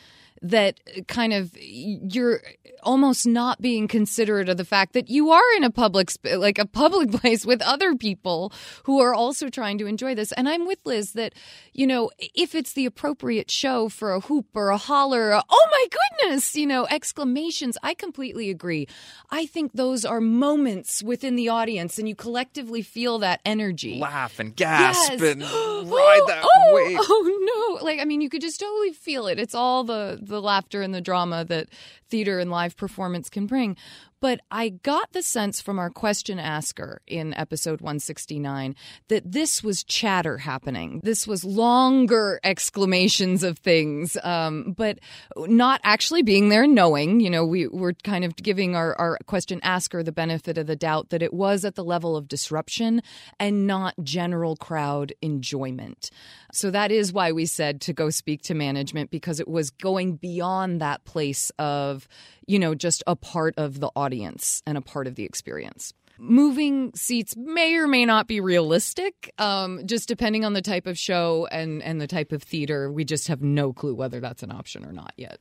that 0.49 0.79
kind 1.07 1.33
of 1.33 1.51
you're 1.59 2.41
almost 2.83 3.25
not 3.25 3.59
being 3.61 3.87
considerate 3.87 4.47
of 4.47 4.57
the 4.57 4.65
fact 4.65 4.93
that 4.93 5.09
you 5.09 5.31
are 5.31 5.55
in 5.57 5.63
a 5.63 5.71
public 5.71 6.11
sp- 6.13 6.37
like 6.37 6.59
a 6.59 6.65
public 6.67 7.11
place 7.19 7.45
with 7.45 7.61
other 7.63 7.95
people 7.95 8.53
who 8.83 8.99
are 9.01 9.13
also 9.13 9.49
trying 9.49 9.77
to 9.79 9.87
enjoy 9.87 10.13
this 10.13 10.31
and 10.33 10.47
i'm 10.47 10.67
with 10.67 10.77
liz 10.85 11.13
that 11.13 11.33
you 11.73 11.87
know 11.87 12.11
if 12.35 12.53
it's 12.53 12.73
the 12.73 12.85
appropriate 12.85 13.49
show 13.49 13.89
for 13.89 14.13
a 14.13 14.19
hoop 14.19 14.45
or 14.53 14.69
a 14.69 14.77
holler 14.77 15.31
a, 15.31 15.43
oh 15.49 15.67
my 15.71 15.85
goodness 16.21 16.55
you 16.55 16.67
know 16.67 16.85
exclamations 16.91 17.75
i 17.81 17.93
completely 17.95 18.51
agree 18.51 18.87
i 19.31 19.47
think 19.47 19.71
those 19.73 20.05
are 20.05 20.21
moments 20.21 21.01
within 21.01 21.35
the 21.35 21.49
audience 21.49 21.97
and 21.97 22.07
you 22.07 22.15
collectively 22.15 22.83
feel 22.83 23.17
that 23.19 23.41
energy 23.45 23.97
Laugh 23.99 24.39
and 24.39 24.55
gasp 24.55 25.11
Yes. 25.13 25.21
and 25.21 25.41
ride 25.91 26.21
that 26.27 26.43
oh, 26.43 26.73
wave. 26.75 26.97
Oh, 26.99 27.05
oh 27.09 27.77
no! 27.79 27.85
Like 27.85 27.99
I 27.99 28.05
mean, 28.05 28.21
you 28.21 28.29
could 28.29 28.41
just 28.41 28.59
totally 28.59 28.91
feel 28.91 29.27
it. 29.27 29.39
It's 29.39 29.55
all 29.55 29.83
the 29.83 30.19
the 30.21 30.34
laughter 30.39 30.81
and 30.81 30.93
the 30.93 31.01
drama 31.01 31.45
that 31.45 31.69
theater 32.09 32.39
and 32.39 32.51
live 32.51 32.75
performance 32.75 33.29
can 33.29 33.45
bring. 33.45 33.75
But 34.21 34.39
I 34.49 34.69
got 34.69 35.11
the 35.11 35.21
sense 35.21 35.61
from 35.61 35.77
our 35.77 35.89
question 35.89 36.39
asker 36.39 37.01
in 37.05 37.33
episode 37.33 37.81
169 37.81 38.75
that 39.09 39.31
this 39.31 39.63
was 39.63 39.83
chatter 39.83 40.39
happening. 40.39 41.01
This 41.03 41.27
was 41.27 41.43
longer 41.43 42.39
exclamations 42.43 43.43
of 43.43 43.59
things, 43.59 44.17
um, 44.23 44.73
but 44.77 44.99
not 45.37 45.81
actually 45.83 46.23
being 46.23 46.49
there 46.49 46.67
knowing. 46.67 47.19
You 47.19 47.29
know, 47.29 47.45
we 47.45 47.67
were 47.67 47.93
kind 48.03 48.23
of 48.23 48.35
giving 48.35 48.75
our, 48.75 48.95
our 48.99 49.17
question 49.25 49.59
asker 49.63 50.01
the 50.01 50.11
benefit 50.11 50.57
of 50.57 50.67
the 50.67 50.75
doubt 50.75 51.09
that 51.09 51.21
it 51.21 51.33
was 51.33 51.65
at 51.65 51.75
the 51.75 51.83
level 51.83 52.15
of 52.15 52.27
disruption 52.27 53.01
and 53.39 53.67
not 53.67 53.93
general 54.03 54.55
crowd 54.55 55.13
enjoyment. 55.21 56.09
So 56.53 56.71
that 56.71 56.91
is 56.91 57.11
why 57.11 57.31
we 57.31 57.45
said 57.45 57.81
to 57.81 57.93
go 57.93 58.09
speak 58.09 58.41
to 58.43 58.53
management 58.53 59.11
because 59.11 59.39
it 59.39 59.47
was 59.47 59.71
going 59.71 60.15
beyond 60.15 60.79
that 60.81 61.03
place 61.03 61.51
of, 61.59 62.07
you 62.47 62.59
know, 62.59 62.75
just 62.75 63.03
a 63.07 63.15
part 63.15 63.53
of 63.57 63.79
the 63.79 63.89
audience 63.95 64.61
and 64.65 64.77
a 64.77 64.81
part 64.81 65.07
of 65.07 65.15
the 65.15 65.23
experience. 65.23 65.93
Moving 66.17 66.93
seats 66.95 67.35
may 67.35 67.75
or 67.75 67.87
may 67.87 68.05
not 68.05 68.27
be 68.27 68.39
realistic, 68.39 69.33
um, 69.37 69.85
just 69.85 70.07
depending 70.07 70.45
on 70.45 70.53
the 70.53 70.61
type 70.61 70.87
of 70.87 70.97
show 70.97 71.45
and, 71.51 71.83
and 71.83 71.99
the 71.99 72.07
type 72.07 72.31
of 72.31 72.41
theater. 72.41 72.89
We 72.89 73.03
just 73.03 73.27
have 73.27 73.41
no 73.41 73.73
clue 73.73 73.93
whether 73.93 74.21
that's 74.21 74.41
an 74.41 74.51
option 74.51 74.85
or 74.85 74.93
not 74.93 75.11
yet. 75.17 75.39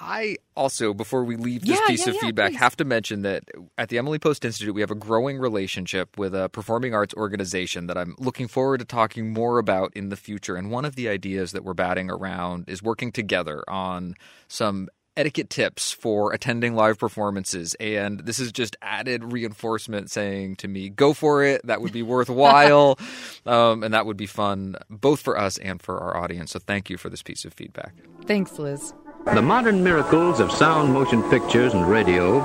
I 0.00 0.36
also, 0.54 0.94
before 0.94 1.24
we 1.24 1.34
leave 1.36 1.62
this 1.62 1.78
Yeah, 1.80 1.86
piece 1.88 2.06
yeah, 2.06 2.10
of 2.10 2.14
yeah, 2.14 2.20
feedback, 2.20 2.52
please. 2.52 2.58
have 2.60 2.76
to 2.76 2.84
mention 2.84 3.22
that 3.22 3.44
at 3.76 3.88
the 3.88 3.98
Emily 3.98 4.20
Post 4.20 4.44
Institute, 4.44 4.72
we 4.72 4.80
have 4.80 4.92
a 4.92 4.96
growing 4.96 5.38
relationship 5.38 6.16
with 6.16 6.36
a 6.36 6.48
performing 6.48 6.94
arts 6.94 7.14
organization 7.14 7.88
that 7.88 7.98
I'm 7.98 8.14
looking 8.18 8.46
forward 8.46 8.78
to 8.78 8.84
talking 8.84 9.32
more 9.32 9.58
about 9.58 9.92
in 9.96 10.08
the 10.08 10.16
future. 10.16 10.54
And 10.54 10.70
one 10.70 10.84
of 10.84 10.94
the 10.94 11.08
ideas 11.08 11.50
that 11.50 11.64
we're 11.64 11.74
batting 11.74 12.10
around 12.10 12.68
is 12.68 12.80
working 12.80 13.10
together 13.10 13.64
on 13.68 14.14
some 14.46 14.88
etiquette 15.18 15.50
tips 15.50 15.92
for 15.92 16.32
attending 16.32 16.74
live 16.74 16.96
performances. 16.98 17.74
And 17.80 18.20
this 18.20 18.38
is 18.38 18.52
just 18.52 18.76
added 18.80 19.32
reinforcement 19.32 20.10
saying 20.10 20.56
to 20.56 20.68
me, 20.68 20.88
go 20.88 21.12
for 21.12 21.42
it. 21.42 21.66
That 21.66 21.82
would 21.82 21.92
be 21.92 22.02
worthwhile. 22.02 22.98
um, 23.46 23.82
and 23.82 23.92
that 23.92 24.06
would 24.06 24.16
be 24.16 24.26
fun, 24.26 24.76
both 24.88 25.20
for 25.20 25.36
us 25.36 25.58
and 25.58 25.82
for 25.82 25.98
our 25.98 26.16
audience. 26.16 26.52
So 26.52 26.60
thank 26.60 26.88
you 26.88 26.96
for 26.96 27.10
this 27.10 27.22
piece 27.22 27.44
of 27.44 27.52
feedback. 27.52 27.94
Thanks, 28.26 28.58
Liz. 28.58 28.94
The 29.34 29.42
modern 29.42 29.82
miracles 29.82 30.38
of 30.38 30.52
sound 30.52 30.92
motion 30.92 31.22
pictures 31.28 31.74
and 31.74 31.86
radio 31.88 32.40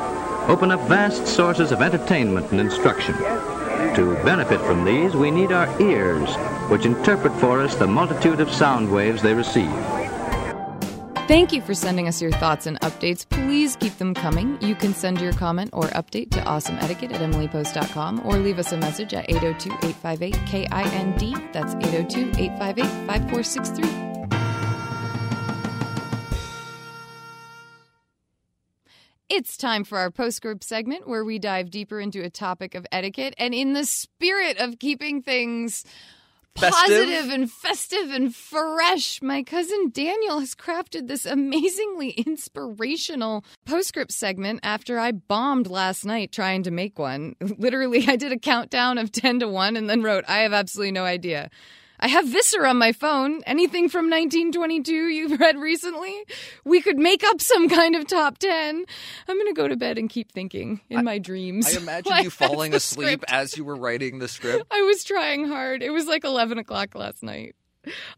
open 0.48 0.72
up 0.72 0.82
vast 0.90 1.28
sources 1.28 1.72
of 1.72 1.82
entertainment 1.82 2.52
and 2.52 2.60
instruction. 2.60 3.16
To 3.96 4.20
benefit 4.26 4.60
from 4.62 4.84
these, 4.84 5.16
we 5.16 5.30
need 5.30 5.52
our 5.52 5.70
ears, 5.80 6.36
which 6.70 6.86
interpret 6.86 7.34
for 7.40 7.62
us 7.62 7.76
the 7.76 7.86
multitude 7.86 8.40
of 8.40 8.52
sound 8.52 8.92
waves 8.92 9.22
they 9.22 9.36
receive. 9.36 9.72
Thank 11.26 11.54
you 11.54 11.62
for 11.62 11.74
sending 11.74 12.10
us 12.10 12.22
your 12.22 12.32
thoughts 12.32 12.66
and 12.66 12.78
updates. 12.82 13.26
Please 13.30 13.78
keep 13.78 13.98
them 13.98 14.14
coming. 14.14 14.62
You 14.62 14.76
can 14.76 14.94
send 14.94 15.22
your 15.22 15.32
comment 15.32 15.70
or 15.72 15.84
update 15.92 16.32
to 16.32 16.42
awesomeetiquette 16.42 17.14
at 17.14 17.22
emilypost.com 17.22 18.24
or 18.26 18.40
leave 18.40 18.60
us 18.60 18.74
a 18.74 18.78
message 18.78 19.14
at 19.14 19.30
802 19.30 19.72
858 19.88 20.34
KIND. 20.46 21.54
That's 21.54 21.76
802 21.76 22.32
858 22.38 23.08
5463. 23.08 24.04
It's 29.30 29.56
time 29.56 29.86
for 29.86 30.00
our 30.00 30.12
postscript 30.12 30.66
segment 30.66 31.08
where 31.08 31.24
we 31.24 31.40
dive 31.40 31.72
deeper 31.72 32.02
into 32.02 32.22
a 32.22 32.30
topic 32.30 32.76
of 32.76 32.86
etiquette. 32.92 33.34
And 33.38 33.54
in 33.54 33.72
the 33.72 33.86
spirit 33.86 34.58
of 34.58 34.78
keeping 34.78 35.22
things 35.22 35.86
Festive? 36.58 36.98
positive 37.08 37.30
and 37.32 37.52
festive 37.52 38.12
and 38.12 38.36
fresh, 38.36 39.22
my 39.22 39.42
cousin 39.44 39.90
Daniel 39.92 40.40
has 40.40 40.54
crafted 40.54 41.08
this 41.08 41.26
amazingly 41.26 42.12
inspirational 42.12 43.44
postscript 43.66 44.12
segment 44.12 44.60
after 44.64 45.00
I 45.00 45.14
bombed 45.14 45.68
last 45.68 46.06
night 46.06 46.32
trying 46.32 46.64
to 46.64 46.72
make 46.72 47.00
one. 47.00 47.36
Literally, 47.58 48.08
I 48.08 48.16
did 48.16 48.32
a 48.32 48.40
countdown 48.40 48.98
of 48.98 49.12
10 49.12 49.40
to 49.40 49.48
1 49.48 49.76
and 49.76 49.90
then 49.90 50.04
wrote, 50.04 50.26
I 50.28 50.40
have 50.40 50.54
absolutely 50.54 50.92
no 50.92 51.06
idea. 51.06 51.50
I 52.04 52.08
have 52.10 52.28
Visser 52.28 52.66
on 52.66 52.78
my 52.78 52.92
phone. 52.92 53.42
Anything 53.46 53.88
from 53.88 54.10
1922 54.10 54.94
you've 54.94 55.40
read 55.40 55.58
recently? 55.58 56.14
We 56.66 56.82
could 56.82 56.98
make 56.98 57.24
up 57.24 57.40
some 57.40 57.70
kind 57.70 57.96
of 57.96 58.06
top 58.08 58.40
10. 58.40 58.84
I'm 59.30 59.38
going 59.38 59.48
to 59.48 59.54
go 59.54 59.70
to 59.70 59.78
bed 59.78 59.98
and 59.98 60.10
keep 60.10 60.30
thinking 60.30 60.82
in 60.90 61.06
my 61.06 61.18
dreams. 61.18 61.74
I 61.74 61.80
imagine 61.82 62.12
Like, 62.12 62.24
you 62.26 62.30
falling 62.30 62.74
asleep 62.74 63.08
script. 63.08 63.26
as 63.30 63.56
you 63.56 63.64
were 63.64 63.78
writing 63.78 64.20
the 64.20 64.28
script. 64.28 64.66
I 64.70 64.82
was 64.82 65.06
trying 65.06 65.48
hard. 65.48 65.82
It 65.82 65.92
was 65.92 66.06
like 66.06 66.26
11 66.26 66.58
o'clock 66.58 66.94
last 66.94 67.24
night. 67.24 67.56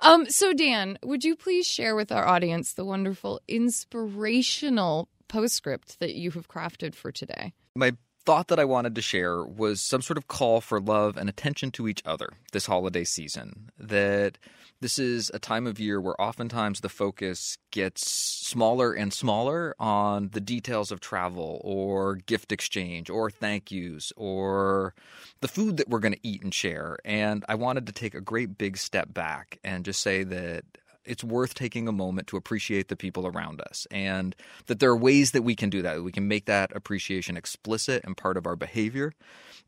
Um, 0.02 0.28
so, 0.32 0.52
Dan, 0.52 0.98
would 1.04 1.24
you 1.24 1.36
please 1.36 1.68
share 1.68 1.96
with 1.96 2.12
our 2.12 2.26
audience 2.28 2.74
the 2.74 2.86
wonderful, 2.86 3.40
inspirational 3.48 5.10
postscript 5.28 6.00
that 6.00 6.16
you 6.16 6.32
have 6.32 6.48
crafted 6.48 6.96
for 6.96 7.12
today? 7.12 7.54
My 7.76 7.92
thought 8.26 8.48
that 8.48 8.60
I 8.60 8.66
wanted 8.66 8.96
to 8.96 9.02
share 9.02 9.44
was 9.44 9.82
some 9.82 10.02
sort 10.02 10.18
of 10.18 10.28
call 10.28 10.62
for 10.62 10.80
love 10.80 11.16
and 11.18 11.30
attention 11.30 11.72
to 11.72 11.88
each 11.88 12.02
other 12.06 12.30
this 12.52 12.66
holiday 12.66 13.04
season. 13.04 13.70
That 13.78 14.38
this 14.82 15.00
is 15.00 15.32
a 15.34 15.40
time 15.40 15.68
of 15.68 15.80
year 15.80 16.02
where 16.02 16.20
oftentimes 16.20 16.82
the 16.82 16.90
focus 16.90 17.58
gets 17.72 18.10
smaller 18.10 18.94
and 18.94 19.14
smaller 19.14 19.76
on 19.80 20.30
the 20.34 20.42
details 20.42 20.92
of 20.92 21.00
travel 21.00 21.62
or 21.64 22.16
gift 22.16 22.52
exchange 22.52 23.10
or 23.10 23.30
thank 23.30 23.72
yous 23.72 24.12
or 24.18 24.94
the 25.42 25.48
food 25.48 25.78
that 25.78 25.88
we're 25.88 26.00
going 26.00 26.14
to 26.14 26.28
eat 26.28 26.44
and 26.44 26.54
share. 26.54 26.98
And 27.06 27.46
I 27.48 27.56
wanted 27.56 27.88
to 27.88 27.94
take 27.94 28.16
a 28.16 28.22
great 28.22 28.58
big 28.58 28.78
step 28.78 29.14
back 29.14 29.60
and 29.64 29.86
just 29.86 30.02
say 30.02 30.24
that 30.24 30.66
it's 31.06 31.24
worth 31.24 31.54
taking 31.54 31.88
a 31.88 31.92
moment 31.92 32.28
to 32.28 32.38
appreciate 32.38 32.88
the 32.88 32.96
people 32.96 33.28
around 33.28 33.62
us 33.62 33.88
and 33.92 34.36
that 34.68 34.80
there 34.80 34.90
are 34.90 34.98
ways 34.98 35.32
that 35.32 35.44
we 35.44 35.56
can 35.56 35.70
do 35.70 35.82
that. 35.82 36.04
We 36.04 36.12
can 36.12 36.28
make 36.28 36.46
that 36.46 36.76
appreciation 36.76 37.38
explicit 37.38 38.04
and 38.04 38.18
part 38.18 38.38
of 38.38 38.46
our 38.46 38.56
behavior. 38.56 39.14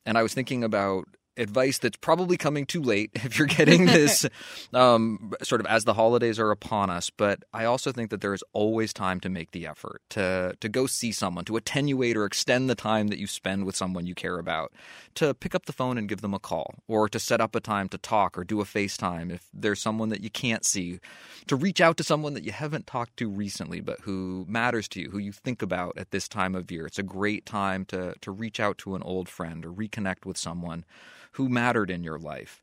And 0.06 0.18
I 0.18 0.24
was 0.24 0.34
thinking 0.34 0.64
about 0.64 1.08
advice 1.38 1.78
that's 1.78 1.98
probably 1.98 2.38
coming 2.38 2.66
too 2.66 2.82
late 2.82 3.12
if 3.16 3.38
you're 3.38 3.48
getting 3.48 3.86
this 3.86 4.26
um, 4.74 5.34
sort 5.44 5.62
of 5.62 5.68
as 5.68 5.86
the 5.86 5.94
holidays 5.94 6.40
are 6.40 6.52
upon 6.52 6.90
us. 6.90 7.10
But 7.10 7.44
I 7.54 7.66
also 7.66 7.92
think 7.92 8.10
that 8.10 8.22
there 8.22 8.34
is 8.34 8.44
always 8.54 8.94
time 8.94 9.20
to 9.22 9.30
make 9.30 9.52
the 9.52 9.68
effort 9.68 10.02
to 10.10 10.56
to 10.60 10.70
go 10.70 10.88
see 10.88 11.12
someone, 11.12 11.46
to 11.46 11.58
attenuate 11.58 12.18
or 12.18 12.26
extend 12.26 12.70
the 12.70 12.76
time 12.76 13.08
that 13.08 13.20
you 13.20 13.28
spend 13.28 13.66
with 13.66 13.76
someone 13.76 14.06
you 14.06 14.16
care 14.16 14.40
about, 14.40 14.72
to 15.16 15.34
pick 15.34 15.56
up 15.56 15.66
the 15.66 15.74
phone 15.74 15.98
and 15.98 16.10
give 16.10 16.22
them 16.22 16.34
a 16.34 16.40
call, 16.40 16.76
or 16.88 17.10
to 17.10 17.20
set 17.20 17.42
up 17.42 17.56
a 17.56 17.60
time 17.60 17.90
to 17.90 17.98
talk 17.98 18.38
or 18.38 18.44
do 18.44 18.62
a 18.62 18.66
FaceTime 18.66 19.32
if 19.32 19.48
there's 19.54 19.82
someone 19.82 20.10
that 20.10 20.24
you 20.24 20.30
can't 20.30 20.66
see, 20.66 21.00
to 21.48 21.56
reach 21.56 21.82
out 21.82 21.98
to 21.98 22.04
someone 22.04 22.34
that 22.34 22.44
you 22.44 22.52
haven't 22.52 22.88
talked 22.88 23.18
to 23.18 23.30
recently 23.30 23.82
but 23.82 24.02
who 24.02 24.46
matters 24.48 24.88
to 24.90 25.02
you, 25.02 25.10
who 25.10 25.18
you 25.18 25.32
think 25.32 25.62
about 25.62 25.98
at 25.98 26.12
this 26.12 26.28
time 26.28 26.56
of 26.56 26.72
year. 26.72 26.86
It's 26.86 27.00
a 27.00 27.04
great 27.04 27.46
time 27.46 27.86
to 27.86 28.14
to 28.22 28.32
reach 28.32 28.60
out 28.60 28.78
to 28.80 28.96
an 28.96 29.04
old 29.04 29.30
friend 29.30 29.66
or 29.66 29.72
reconnect 29.72 30.26
with 30.26 30.38
someone 30.38 30.86
who 31.34 31.50
mattered 31.50 31.90
in 31.90 32.04
your 32.04 32.20
life. 32.20 32.62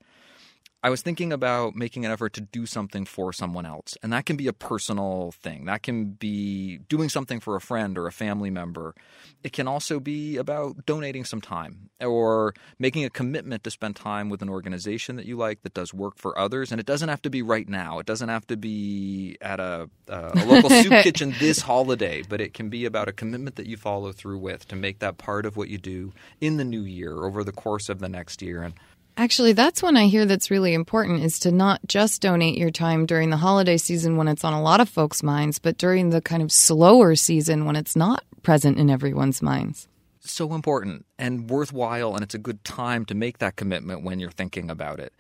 I 0.85 0.91
was 0.91 1.01
thinking 1.01 1.33
about 1.33 1.75
making 1.75 2.05
an 2.05 2.13
effort 2.13 2.35
to 2.35 2.43
do 2.43 2.67
something 2.67 3.07
for 3.07 3.33
someone 3.33 3.65
else. 3.65 3.97
And 4.03 4.13
that 4.13 4.27
can 4.27 4.37
be 4.37 4.49
a 4.49 4.53
personal 4.53 5.33
thing. 5.41 5.65
That 5.65 5.83
can 5.83 6.11
be 6.11 6.77
doing 6.91 7.09
something 7.09 7.41
for 7.41 7.57
a 7.57 7.61
friend 7.61 7.97
or 7.97 8.07
a 8.07 8.13
family 8.13 8.51
member. 8.51 8.95
It 9.43 9.55
can 9.55 9.67
also 9.67 9.99
be 9.99 10.37
about 10.37 10.85
donating 10.85 11.25
some 11.25 11.41
time 11.41 11.89
or 12.03 12.53
making 12.79 13.07
a 13.07 13.09
commitment 13.09 13.65
to 13.65 13.71
spend 13.71 13.97
time 13.97 14.29
with 14.29 14.43
an 14.43 14.51
organization 14.51 15.17
that 15.17 15.25
you 15.25 15.39
like 15.39 15.63
that 15.63 15.73
does 15.73 15.95
work 15.95 16.19
for 16.19 16.39
others. 16.39 16.71
And 16.71 16.79
it 16.79 16.85
doesn't 16.85 17.09
have 17.09 17.23
to 17.23 17.31
be 17.31 17.41
right 17.41 17.67
now. 17.67 17.99
It 17.99 18.05
doesn't 18.05 18.29
have 18.29 18.47
to 18.49 18.59
be 18.59 19.39
at 19.41 19.61
a, 19.61 19.89
uh, 20.11 20.33
a 20.35 20.45
local 20.45 20.69
soup 20.69 20.93
kitchen 21.03 21.35
this 21.39 21.63
holiday, 21.63 22.23
but 22.29 22.43
it 22.43 22.53
can 22.53 22.69
be 22.69 22.85
about 22.85 23.09
a 23.09 23.13
commitment 23.13 23.57
that 23.57 23.65
you 23.65 23.79
follow 23.79 24.13
through 24.13 24.39
with 24.39 24.69
to 24.69 24.77
make 24.77 24.99
that 24.99 25.17
part 25.17 25.47
of 25.47 25.57
what 25.57 25.71
you 25.71 25.79
do 25.79 26.13
in 26.43 26.59
the 26.59 26.65
new 26.65 26.83
year 26.83 27.25
over 27.25 27.43
the 27.43 27.53
course 27.53 27.89
of 27.89 28.01
the 28.01 28.09
next 28.11 28.43
year. 28.43 28.63
And 28.63 28.75
Actually, 29.17 29.53
that's 29.53 29.83
one 29.83 29.97
I 29.97 30.07
hear 30.07 30.27
that's 30.27 30.51
really 30.51 30.75
important 30.75 31.23
is 31.23 31.39
to 31.41 31.53
not 31.53 31.81
just 31.87 32.21
donate 32.21 32.59
your 32.59 32.71
time 32.71 33.07
during 33.07 33.31
the 33.31 33.37
holiday 33.37 33.77
season 33.77 34.17
when 34.17 34.27
it's 34.27 34.43
on 34.43 34.53
a 34.53 34.63
lot 34.63 34.81
of 34.81 34.89
folks' 34.89 35.23
minds, 35.23 35.61
but 35.61 35.79
during 35.79 36.11
the 36.11 36.21
kind 36.21 36.43
of 36.43 36.51
slower 36.51 37.15
season 37.15 37.65
when 37.65 37.77
it's 37.77 37.95
not 37.95 38.25
present 38.43 38.77
in 38.77 38.91
everyone's 38.91 39.41
minds. 39.41 39.87
so 40.21 40.55
important 40.55 41.05
and 41.19 41.49
worthwhile, 41.49 42.15
and 42.15 42.25
it's 42.25 42.35
a 42.35 42.39
good 42.39 42.65
time 42.65 43.05
to 43.05 43.15
make 43.15 43.39
that 43.39 43.57
commitment 43.57 44.03
when 44.03 44.19
you're 44.19 44.31
thinking 44.31 44.69
about 44.71 44.99
it. 44.99 45.13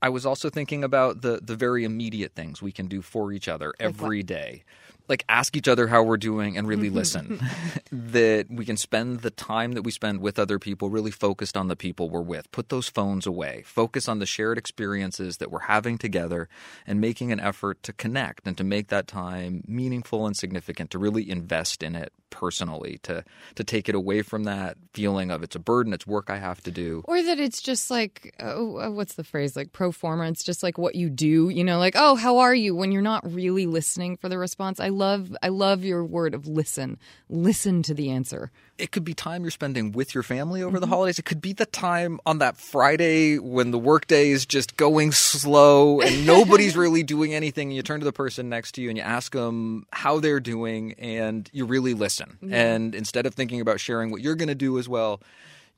I 0.00 0.08
was 0.08 0.24
also 0.24 0.50
thinking 0.50 0.84
about 0.84 1.22
the 1.22 1.40
the 1.42 1.56
very 1.56 1.84
immediate 1.84 2.34
things 2.34 2.62
we 2.62 2.72
can 2.72 2.86
do 2.86 3.02
for 3.02 3.32
each 3.32 3.48
other 3.48 3.74
every 3.80 4.22
day. 4.22 4.64
Like 5.08 5.24
ask 5.28 5.56
each 5.56 5.68
other 5.68 5.86
how 5.86 6.02
we're 6.02 6.18
doing 6.18 6.58
and 6.58 6.68
really 6.68 6.90
listen. 6.90 7.40
that 7.90 8.46
we 8.50 8.66
can 8.66 8.76
spend 8.76 9.20
the 9.20 9.30
time 9.30 9.72
that 9.72 9.82
we 9.82 9.90
spend 9.90 10.20
with 10.20 10.38
other 10.38 10.58
people 10.58 10.90
really 10.90 11.10
focused 11.10 11.56
on 11.56 11.68
the 11.68 11.76
people 11.76 12.10
we're 12.10 12.20
with. 12.20 12.50
Put 12.52 12.68
those 12.68 12.90
phones 12.90 13.26
away. 13.26 13.62
Focus 13.64 14.06
on 14.06 14.18
the 14.18 14.26
shared 14.26 14.58
experiences 14.58 15.38
that 15.38 15.50
we're 15.50 15.60
having 15.60 15.96
together 15.96 16.48
and 16.86 17.00
making 17.00 17.32
an 17.32 17.40
effort 17.40 17.82
to 17.84 17.92
connect 17.94 18.46
and 18.46 18.56
to 18.58 18.64
make 18.64 18.88
that 18.88 19.06
time 19.06 19.64
meaningful 19.66 20.26
and 20.26 20.36
significant, 20.36 20.90
to 20.90 20.98
really 20.98 21.28
invest 21.30 21.82
in 21.82 21.96
it 21.96 22.12
personally, 22.28 22.98
to 23.04 23.24
to 23.54 23.64
take 23.64 23.88
it 23.88 23.94
away 23.94 24.20
from 24.20 24.44
that 24.44 24.76
feeling 24.92 25.30
of 25.30 25.42
it's 25.42 25.56
a 25.56 25.58
burden, 25.58 25.94
it's 25.94 26.06
work 26.06 26.28
I 26.28 26.36
have 26.36 26.60
to 26.64 26.70
do. 26.70 27.02
Or 27.06 27.22
that 27.22 27.40
it's 27.40 27.62
just 27.62 27.90
like, 27.90 28.34
oh, 28.40 28.76
uh, 28.76 28.90
what's 28.90 29.14
the 29.14 29.24
phrase? 29.24 29.56
Like 29.56 29.72
pro 29.72 29.87
forma. 29.92 30.28
It's 30.28 30.44
just 30.44 30.62
like 30.62 30.78
what 30.78 30.94
you 30.94 31.10
do, 31.10 31.48
you 31.48 31.64
know, 31.64 31.78
like, 31.78 31.94
oh, 31.96 32.14
how 32.14 32.38
are 32.38 32.54
you? 32.54 32.74
When 32.74 32.92
you're 32.92 33.02
not 33.02 33.30
really 33.30 33.66
listening 33.66 34.16
for 34.16 34.28
the 34.28 34.38
response. 34.38 34.80
I 34.80 34.88
love, 34.88 35.36
I 35.42 35.48
love 35.48 35.84
your 35.84 36.04
word 36.04 36.34
of 36.34 36.46
listen. 36.46 36.98
Listen 37.28 37.82
to 37.84 37.94
the 37.94 38.10
answer. 38.10 38.50
it 38.78 38.92
could 38.92 39.04
be 39.04 39.12
time 39.12 39.42
you're 39.42 39.50
spending 39.50 39.92
with 39.92 40.14
your 40.14 40.22
family 40.22 40.62
over 40.62 40.78
the 40.78 40.86
mm-hmm. 40.86 40.94
holidays. 40.94 41.18
It 41.18 41.24
could 41.24 41.40
be 41.40 41.52
the 41.52 41.66
time 41.66 42.20
on 42.24 42.38
that 42.38 42.56
Friday 42.56 43.38
when 43.38 43.72
the 43.72 43.78
workday 43.78 44.30
is 44.30 44.46
just 44.46 44.76
going 44.76 45.12
slow 45.12 46.00
and 46.00 46.26
nobody's 46.34 46.76
really 46.76 47.02
doing 47.02 47.34
anything. 47.34 47.68
And 47.68 47.76
you 47.76 47.82
turn 47.82 48.00
to 48.00 48.04
the 48.04 48.12
person 48.12 48.48
next 48.48 48.72
to 48.72 48.82
you 48.82 48.88
and 48.88 48.96
you 48.96 49.02
ask 49.02 49.32
them 49.32 49.86
how 49.92 50.20
they're 50.20 50.40
doing 50.40 50.94
and 50.94 51.50
you 51.52 51.66
really 51.66 51.94
listen. 51.94 52.38
And 52.50 52.94
instead 52.94 53.26
of 53.26 53.34
thinking 53.34 53.60
about 53.60 53.80
sharing 53.80 54.10
what 54.10 54.20
you're 54.20 54.36
going 54.36 54.48
to 54.48 54.54
do 54.54 54.78
as 54.78 54.88
well, 54.88 55.20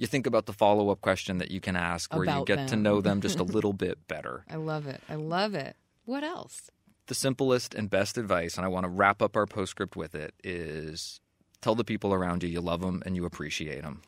you 0.00 0.08
think 0.08 0.26
about 0.26 0.46
the 0.46 0.52
follow 0.52 0.90
up 0.90 1.00
question 1.00 1.38
that 1.38 1.52
you 1.52 1.60
can 1.60 1.76
ask 1.76 2.12
where 2.12 2.24
you 2.24 2.44
get 2.44 2.68
to 2.68 2.76
know 2.76 3.00
them 3.00 3.20
just 3.20 3.38
a 3.38 3.42
little 3.56 3.72
bit 3.72 4.08
better. 4.08 4.44
I 4.50 4.56
love 4.56 4.88
it. 4.88 5.00
I 5.08 5.14
love 5.14 5.54
it. 5.54 5.76
What 6.06 6.24
else? 6.24 6.70
the 7.10 7.14
simplest 7.16 7.74
and 7.74 7.90
best 7.90 8.16
advice, 8.16 8.56
and 8.56 8.64
I 8.64 8.68
want 8.68 8.84
to 8.84 8.88
wrap 8.88 9.20
up 9.20 9.36
our 9.36 9.44
postscript 9.44 9.96
with 9.96 10.14
it, 10.14 10.32
is 10.44 11.20
tell 11.60 11.74
the 11.74 11.82
people 11.82 12.14
around 12.14 12.44
you 12.44 12.48
you 12.48 12.60
love 12.60 12.80
them 12.82 13.02
and 13.04 13.16
you 13.16 13.24
appreciate 13.24 13.82
them. 13.82 14.00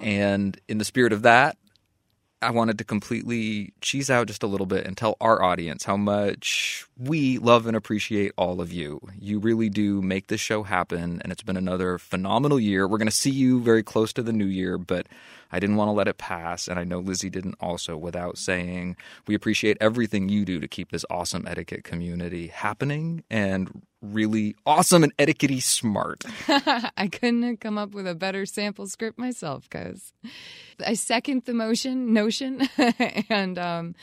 And 0.00 0.58
in 0.66 0.78
the 0.78 0.84
spirit 0.84 1.12
of 1.12 1.22
that, 1.22 1.58
I 2.42 2.50
wanted 2.50 2.76
to 2.78 2.84
completely 2.84 3.72
cheese 3.80 4.10
out 4.10 4.26
just 4.26 4.42
a 4.42 4.46
little 4.46 4.66
bit 4.66 4.86
and 4.86 4.94
tell 4.96 5.16
our 5.20 5.42
audience 5.42 5.84
how 5.84 5.96
much 5.96 6.86
we 6.98 7.38
love 7.38 7.66
and 7.66 7.74
appreciate 7.74 8.32
all 8.36 8.60
of 8.60 8.72
you. 8.72 9.00
You 9.18 9.38
really 9.38 9.70
do 9.70 10.02
make 10.02 10.26
this 10.26 10.40
show 10.40 10.62
happen, 10.62 11.20
and 11.22 11.32
it's 11.32 11.42
been 11.42 11.56
another 11.56 11.96
phenomenal 11.96 12.60
year. 12.60 12.86
We're 12.86 12.98
going 12.98 13.08
to 13.08 13.14
see 13.14 13.30
you 13.30 13.60
very 13.60 13.82
close 13.82 14.12
to 14.12 14.22
the 14.22 14.34
new 14.34 14.44
year, 14.44 14.76
but 14.76 15.06
I 15.50 15.58
didn't 15.60 15.76
want 15.76 15.88
to 15.88 15.92
let 15.92 16.08
it 16.08 16.18
pass, 16.18 16.68
and 16.68 16.78
I 16.78 16.84
know 16.84 16.98
Lizzie 16.98 17.30
didn't 17.30 17.56
also, 17.58 17.96
without 17.96 18.36
saying 18.36 18.96
we 19.26 19.34
appreciate 19.34 19.78
everything 19.80 20.28
you 20.28 20.44
do 20.44 20.60
to 20.60 20.68
keep 20.68 20.90
this 20.90 21.06
awesome 21.08 21.46
etiquette 21.46 21.84
community 21.84 22.48
happening 22.48 23.24
and 23.30 23.82
really 24.12 24.56
awesome 24.64 25.02
and 25.02 25.12
etiquette 25.18 25.62
smart. 25.62 26.24
I 26.48 27.08
couldn't 27.08 27.42
have 27.42 27.60
come 27.60 27.78
up 27.78 27.92
with 27.92 28.06
a 28.06 28.14
better 28.14 28.46
sample 28.46 28.86
script 28.86 29.18
myself, 29.18 29.68
guys. 29.70 30.12
I 30.84 30.94
second 30.94 31.44
the 31.44 31.54
motion 31.54 32.12
notion, 32.12 32.68
and 33.30 33.58
um, 33.58 33.94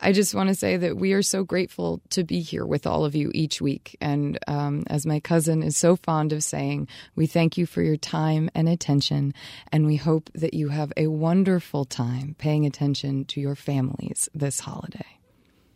I 0.00 0.12
just 0.12 0.34
want 0.34 0.48
to 0.48 0.54
say 0.54 0.76
that 0.76 0.96
we 0.96 1.12
are 1.12 1.22
so 1.22 1.44
grateful 1.44 2.00
to 2.10 2.24
be 2.24 2.40
here 2.40 2.64
with 2.64 2.86
all 2.86 3.04
of 3.04 3.14
you 3.14 3.30
each 3.34 3.60
week. 3.60 3.96
And 4.00 4.38
um, 4.46 4.84
as 4.88 5.06
my 5.06 5.20
cousin 5.20 5.62
is 5.62 5.76
so 5.76 5.96
fond 5.96 6.32
of 6.32 6.42
saying, 6.42 6.88
we 7.14 7.26
thank 7.26 7.58
you 7.58 7.66
for 7.66 7.82
your 7.82 7.96
time 7.96 8.50
and 8.54 8.68
attention, 8.68 9.34
and 9.70 9.86
we 9.86 9.96
hope 9.96 10.30
that 10.34 10.54
you 10.54 10.68
have 10.68 10.92
a 10.96 11.08
wonderful 11.08 11.84
time 11.84 12.34
paying 12.38 12.64
attention 12.64 13.24
to 13.26 13.40
your 13.40 13.54
families 13.54 14.28
this 14.34 14.60
holiday. 14.60 15.14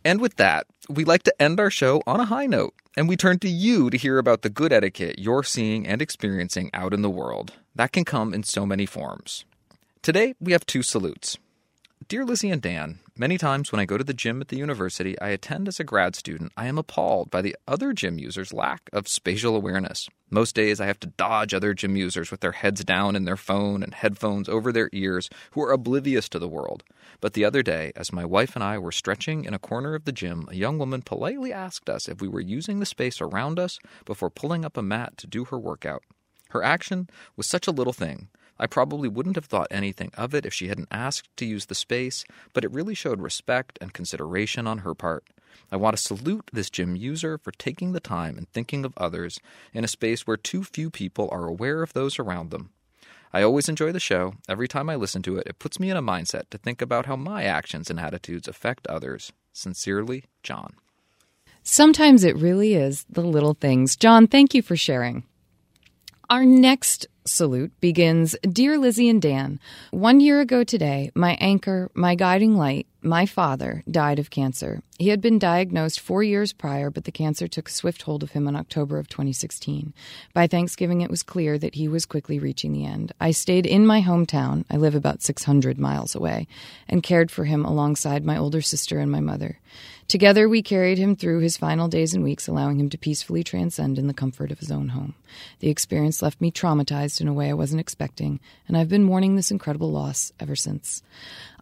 And 0.05 0.21
with 0.21 0.37
that, 0.37 0.65
we 0.87 1.03
like 1.03 1.23
to 1.23 1.41
end 1.41 1.59
our 1.59 1.69
show 1.69 2.01
on 2.07 2.19
a 2.19 2.25
high 2.25 2.45
note, 2.45 2.73
and 2.95 3.09
we 3.09 3.17
turn 3.17 3.39
to 3.39 3.49
you 3.49 3.89
to 3.89 3.97
hear 3.97 4.17
about 4.17 4.41
the 4.41 4.49
good 4.49 4.71
etiquette 4.71 5.19
you're 5.19 5.43
seeing 5.43 5.85
and 5.85 6.01
experiencing 6.01 6.69
out 6.73 6.93
in 6.93 7.01
the 7.01 7.09
world. 7.09 7.53
That 7.75 7.91
can 7.91 8.05
come 8.05 8.33
in 8.33 8.43
so 8.43 8.65
many 8.65 8.85
forms. 8.85 9.45
Today, 10.01 10.35
we 10.39 10.53
have 10.53 10.65
two 10.65 10.83
salutes. 10.83 11.37
Dear 12.09 12.25
Lizzie 12.25 12.49
and 12.49 12.59
Dan, 12.59 13.01
many 13.15 13.37
times 13.37 13.71
when 13.71 13.79
I 13.79 13.85
go 13.85 13.95
to 13.95 14.03
the 14.03 14.15
gym 14.15 14.41
at 14.41 14.47
the 14.47 14.57
university 14.57 15.15
I 15.21 15.27
attend 15.27 15.67
as 15.67 15.79
a 15.79 15.83
grad 15.83 16.15
student, 16.15 16.51
I 16.57 16.65
am 16.65 16.79
appalled 16.79 17.29
by 17.29 17.43
the 17.43 17.55
other 17.67 17.93
gym 17.93 18.17
users' 18.17 18.51
lack 18.51 18.89
of 18.91 19.07
spatial 19.07 19.55
awareness. 19.55 20.09
Most 20.31 20.55
days 20.55 20.81
I 20.81 20.87
have 20.87 20.99
to 21.01 21.13
dodge 21.17 21.53
other 21.53 21.75
gym 21.75 21.95
users 21.95 22.31
with 22.31 22.39
their 22.39 22.53
heads 22.53 22.83
down 22.83 23.15
in 23.15 23.25
their 23.25 23.37
phone 23.37 23.83
and 23.83 23.93
headphones 23.93 24.49
over 24.49 24.71
their 24.71 24.89
ears 24.91 25.29
who 25.51 25.61
are 25.61 25.71
oblivious 25.71 26.27
to 26.29 26.39
the 26.39 26.47
world. 26.47 26.83
But 27.21 27.33
the 27.33 27.45
other 27.45 27.61
day, 27.61 27.91
as 27.95 28.11
my 28.11 28.25
wife 28.25 28.55
and 28.55 28.63
I 28.63 28.79
were 28.79 28.91
stretching 28.91 29.45
in 29.45 29.53
a 29.53 29.59
corner 29.59 29.93
of 29.93 30.05
the 30.05 30.11
gym, 30.11 30.47
a 30.49 30.55
young 30.55 30.79
woman 30.79 31.03
politely 31.03 31.53
asked 31.53 31.91
us 31.91 32.09
if 32.09 32.21
we 32.21 32.27
were 32.27 32.41
using 32.41 32.79
the 32.79 32.87
space 32.87 33.21
around 33.21 33.59
us 33.59 33.77
before 34.05 34.31
pulling 34.31 34.65
up 34.65 34.77
a 34.77 34.81
mat 34.81 35.15
to 35.17 35.27
do 35.27 35.45
her 35.45 35.59
workout. 35.59 36.01
Her 36.49 36.63
action 36.63 37.07
was 37.35 37.45
such 37.45 37.67
a 37.67 37.71
little 37.71 37.93
thing. 37.93 38.29
I 38.59 38.67
probably 38.67 39.07
wouldn't 39.07 39.37
have 39.37 39.45
thought 39.45 39.67
anything 39.71 40.11
of 40.17 40.33
it 40.35 40.45
if 40.45 40.53
she 40.53 40.67
hadn't 40.67 40.89
asked 40.91 41.35
to 41.37 41.45
use 41.45 41.67
the 41.67 41.75
space, 41.75 42.25
but 42.53 42.65
it 42.65 42.71
really 42.71 42.93
showed 42.93 43.21
respect 43.21 43.77
and 43.79 43.93
consideration 43.93 44.67
on 44.67 44.79
her 44.79 44.93
part. 44.93 45.23
I 45.71 45.77
want 45.77 45.95
to 45.95 46.01
salute 46.01 46.49
this 46.51 46.69
gym 46.69 46.95
user 46.95 47.37
for 47.37 47.51
taking 47.51 47.91
the 47.91 47.99
time 47.99 48.37
and 48.37 48.49
thinking 48.49 48.85
of 48.85 48.93
others 48.97 49.39
in 49.73 49.83
a 49.83 49.87
space 49.87 50.25
where 50.27 50.37
too 50.37 50.63
few 50.63 50.89
people 50.89 51.29
are 51.31 51.47
aware 51.47 51.83
of 51.83 51.93
those 51.93 52.19
around 52.19 52.51
them. 52.51 52.71
I 53.31 53.43
always 53.43 53.69
enjoy 53.69 53.91
the 53.91 53.99
show. 53.99 54.33
Every 54.47 54.67
time 54.67 54.89
I 54.89 54.95
listen 54.95 55.21
to 55.23 55.37
it, 55.37 55.47
it 55.47 55.59
puts 55.59 55.79
me 55.79 55.91
in 55.91 55.97
a 55.97 56.01
mindset 56.01 56.49
to 56.49 56.57
think 56.57 56.81
about 56.81 57.05
how 57.05 57.15
my 57.15 57.43
actions 57.43 57.89
and 57.89 57.99
attitudes 57.99 58.47
affect 58.47 58.87
others. 58.87 59.31
Sincerely, 59.53 60.23
John. 60.41 60.73
Sometimes 61.61 62.23
it 62.23 62.35
really 62.35 62.73
is 62.73 63.05
the 63.09 63.21
little 63.21 63.53
things. 63.53 63.95
John, 63.95 64.25
thank 64.25 64.55
you 64.55 64.63
for 64.63 64.75
sharing. 64.75 65.23
Our 66.29 66.45
next 66.45 67.05
salute 67.29 67.71
begins 67.79 68.35
Dear 68.41 68.77
Lizzie 68.77 69.09
and 69.09 69.21
Dan, 69.21 69.59
one 69.91 70.19
year 70.19 70.41
ago 70.41 70.63
today, 70.63 71.11
my 71.15 71.37
anchor, 71.39 71.89
my 71.93 72.15
guiding 72.15 72.55
light, 72.55 72.87
my 73.01 73.25
father 73.25 73.83
died 73.89 74.19
of 74.19 74.29
cancer. 74.29 74.81
He 74.97 75.09
had 75.09 75.21
been 75.21 75.39
diagnosed 75.39 75.99
four 75.99 76.21
years 76.21 76.51
prior, 76.51 76.89
but 76.89 77.05
the 77.05 77.11
cancer 77.11 77.47
took 77.47 77.69
swift 77.69 78.01
hold 78.01 78.23
of 78.23 78.31
him 78.31 78.47
in 78.47 78.55
October 78.55 78.99
of 78.99 79.07
2016. 79.07 79.93
By 80.33 80.47
Thanksgiving, 80.47 81.01
it 81.01 81.09
was 81.09 81.23
clear 81.23 81.57
that 81.57 81.75
he 81.75 81.87
was 81.87 82.05
quickly 82.05 82.39
reaching 82.39 82.73
the 82.73 82.85
end. 82.85 83.13
I 83.21 83.31
stayed 83.31 83.65
in 83.65 83.85
my 83.85 84.01
hometown, 84.01 84.65
I 84.69 84.75
live 84.75 84.95
about 84.95 85.21
600 85.21 85.77
miles 85.77 86.15
away, 86.15 86.47
and 86.89 87.03
cared 87.03 87.31
for 87.31 87.45
him 87.45 87.63
alongside 87.63 88.25
my 88.25 88.37
older 88.37 88.61
sister 88.61 88.99
and 88.99 89.11
my 89.11 89.21
mother. 89.21 89.59
Together, 90.09 90.49
we 90.49 90.63
carried 90.63 90.97
him 90.97 91.15
through 91.15 91.39
his 91.39 91.55
final 91.55 91.87
days 91.87 92.15
and 92.15 92.23
weeks, 92.23 92.47
allowing 92.47 92.79
him 92.79 92.89
to 92.89 92.97
peacefully 92.97 93.43
transcend 93.43 93.99
in 93.99 94.07
the 94.07 94.13
comfort 94.13 94.51
of 94.51 94.57
his 94.57 94.71
own 94.71 94.89
home. 94.89 95.13
The 95.59 95.69
experience 95.69 96.23
left 96.23 96.41
me 96.41 96.51
traumatized 96.51 97.21
in 97.21 97.27
a 97.27 97.33
way 97.33 97.47
I 97.47 97.53
wasn't 97.53 97.79
expecting, 97.79 98.39
and 98.67 98.75
I've 98.75 98.89
been 98.89 99.03
mourning 99.03 99.35
this 99.35 99.51
incredible 99.51 99.91
loss 99.91 100.33
ever 100.39 100.55
since. 100.55 101.03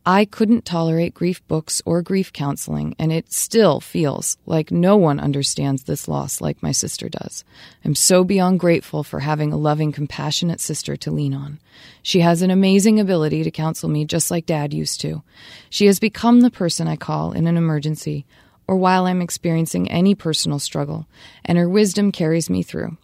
I 0.10 0.24
couldn't 0.24 0.64
tolerate 0.64 1.14
grief 1.14 1.46
books 1.50 1.82
or 1.86 2.02
grief 2.02 2.32
counseling, 2.32 2.96
and 2.98 3.12
it 3.12 3.34
still 3.34 3.82
feels 3.82 4.38
like 4.46 4.72
no 4.72 4.96
one 4.96 5.20
understands 5.20 5.84
this 5.84 6.08
loss 6.08 6.40
like 6.40 6.64
my 6.64 6.72
sister 6.72 7.10
does. 7.10 7.44
I'm 7.84 7.94
so 7.94 8.24
beyond 8.24 8.62
grateful 8.62 9.04
for 9.04 9.20
having 9.20 9.52
a 9.52 9.58
loving, 9.58 9.92
compassionate 9.92 10.62
sister 10.62 10.96
to 10.96 11.12
lean 11.12 11.34
on. 11.34 11.60
She 12.04 12.22
has 12.22 12.42
an 12.42 12.52
amazing 12.52 13.02
ability 13.02 13.44
to 13.44 13.52
counsel 13.52 13.90
me 13.90 14.06
just 14.06 14.32
like 14.32 14.46
Dad 14.46 14.74
used 14.74 15.02
to. 15.02 15.24
She 15.70 15.88
has 15.88 16.00
become 16.00 16.40
the 16.40 16.50
person 16.50 16.88
I 16.88 16.96
call 16.96 17.34
in 17.34 17.46
an 17.46 17.58
emergency 17.58 18.26
or 18.66 18.78
while 18.78 19.08
I'm 19.08 19.22
experiencing 19.22 19.92
any 19.92 20.16
personal 20.16 20.60
struggle, 20.60 21.06
and 21.44 21.58
her 21.58 21.68
wisdom 21.68 22.14
carries 22.14 22.50
me 22.50 22.64
through. 22.64 22.96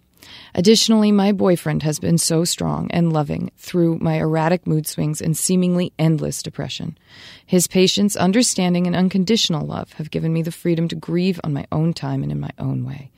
Additionally, 0.56 1.12
my 1.12 1.32
boyfriend 1.32 1.84
has 1.84 2.00
been 2.00 2.18
so 2.18 2.44
strong 2.44 2.90
and 2.92 3.14
loving 3.14 3.52
through 3.58 3.98
my 4.00 4.16
erratic 4.16 4.68
mood 4.68 4.88
swings 4.88 5.22
and 5.22 5.38
seemingly 5.38 5.94
endless 5.98 6.44
depression. 6.44 6.98
His 7.46 7.68
patience, 7.68 8.16
understanding, 8.16 8.88
and 8.88 8.96
unconditional 8.96 9.66
love 9.66 9.94
have 9.94 10.12
given 10.12 10.34
me 10.34 10.42
the 10.42 10.52
freedom 10.52 10.88
to 10.90 10.96
grieve 10.96 11.40
on 11.44 11.54
my 11.54 11.66
own 11.72 11.94
time 11.94 12.24
and 12.24 12.32
in 12.32 12.40
my 12.40 12.52
own 12.60 12.86
way. 12.86 13.12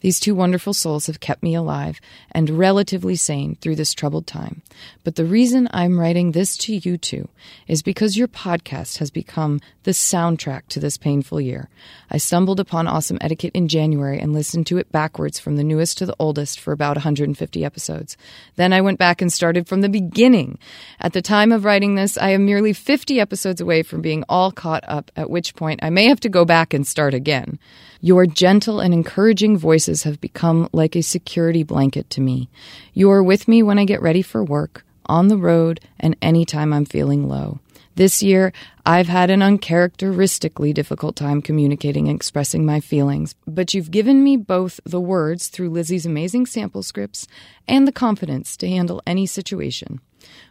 These 0.00 0.18
two 0.18 0.34
wonderful 0.34 0.72
souls 0.72 1.06
have 1.06 1.20
kept 1.20 1.42
me 1.42 1.54
alive 1.54 2.00
and 2.32 2.50
relatively 2.50 3.16
sane 3.16 3.56
through 3.56 3.76
this 3.76 3.92
troubled 3.92 4.26
time. 4.26 4.62
But 5.04 5.16
the 5.16 5.26
reason 5.26 5.68
I'm 5.72 6.00
writing 6.00 6.32
this 6.32 6.56
to 6.58 6.74
you 6.74 6.96
two 6.96 7.28
is 7.68 7.82
because 7.82 8.16
your 8.16 8.28
podcast 8.28 8.98
has 8.98 9.10
become 9.10 9.60
the 9.82 9.90
soundtrack 9.90 10.68
to 10.68 10.80
this 10.80 10.96
painful 10.96 11.40
year. 11.40 11.68
I 12.10 12.16
stumbled 12.16 12.60
upon 12.60 12.86
Awesome 12.86 13.18
Etiquette 13.20 13.54
in 13.54 13.68
January 13.68 14.18
and 14.18 14.32
listened 14.32 14.66
to 14.68 14.78
it 14.78 14.90
backwards 14.90 15.38
from 15.38 15.56
the 15.56 15.64
newest 15.64 15.98
to 15.98 16.06
the 16.06 16.16
oldest 16.18 16.58
for 16.58 16.72
about 16.72 16.96
150 16.96 17.64
episodes. 17.64 18.16
Then 18.56 18.72
I 18.72 18.80
went 18.80 18.98
back 18.98 19.20
and 19.20 19.32
started 19.32 19.68
from 19.68 19.82
the 19.82 19.88
beginning. 19.88 20.58
At 20.98 21.12
the 21.12 21.22
time 21.22 21.52
of 21.52 21.64
writing 21.64 21.94
this, 21.94 22.16
I 22.16 22.30
am 22.30 22.46
merely 22.46 22.72
50 22.72 23.20
episodes 23.20 23.60
away 23.60 23.82
from 23.82 24.00
being 24.00 24.24
all 24.28 24.50
caught 24.50 24.84
up, 24.88 25.10
at 25.16 25.30
which 25.30 25.54
point 25.54 25.80
I 25.82 25.90
may 25.90 26.06
have 26.06 26.20
to 26.20 26.28
go 26.28 26.44
back 26.44 26.72
and 26.72 26.86
start 26.86 27.12
again. 27.12 27.58
Your 28.02 28.24
gentle 28.24 28.80
and 28.80 28.94
encouraging 28.94 29.58
voices 29.58 30.04
have 30.04 30.22
become 30.22 30.70
like 30.72 30.96
a 30.96 31.02
security 31.02 31.62
blanket 31.62 32.08
to 32.10 32.22
me. 32.22 32.48
You 32.94 33.10
are 33.10 33.22
with 33.22 33.46
me 33.46 33.62
when 33.62 33.78
I 33.78 33.84
get 33.84 34.00
ready 34.00 34.22
for 34.22 34.42
work, 34.42 34.86
on 35.04 35.28
the 35.28 35.36
road, 35.36 35.80
and 35.98 36.16
anytime 36.22 36.72
I'm 36.72 36.86
feeling 36.86 37.28
low. 37.28 37.60
This 37.96 38.22
year, 38.22 38.54
I've 38.86 39.08
had 39.08 39.28
an 39.28 39.42
uncharacteristically 39.42 40.72
difficult 40.72 41.14
time 41.14 41.42
communicating 41.42 42.08
and 42.08 42.16
expressing 42.16 42.64
my 42.64 42.80
feelings, 42.80 43.34
but 43.46 43.74
you've 43.74 43.90
given 43.90 44.24
me 44.24 44.38
both 44.38 44.80
the 44.86 45.00
words 45.00 45.48
through 45.48 45.68
Lizzie's 45.68 46.06
amazing 46.06 46.46
sample 46.46 46.82
scripts 46.82 47.26
and 47.68 47.86
the 47.86 47.92
confidence 47.92 48.56
to 48.58 48.68
handle 48.68 49.02
any 49.06 49.26
situation. 49.26 50.00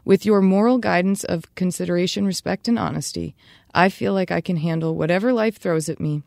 With 0.06 0.24
your 0.24 0.42
moral 0.42 0.78
guidance 0.78 1.24
of 1.24 1.56
consideration, 1.56 2.28
respect, 2.28 2.68
and 2.68 2.78
honesty, 2.78 3.36
I 3.74 3.90
feel 3.90 4.14
like 4.14 4.30
I 4.30 4.42
can 4.42 4.58
handle 4.58 4.96
whatever 4.96 5.34
life 5.34 5.58
throws 5.58 5.90
at 5.90 6.00
me 6.00 6.22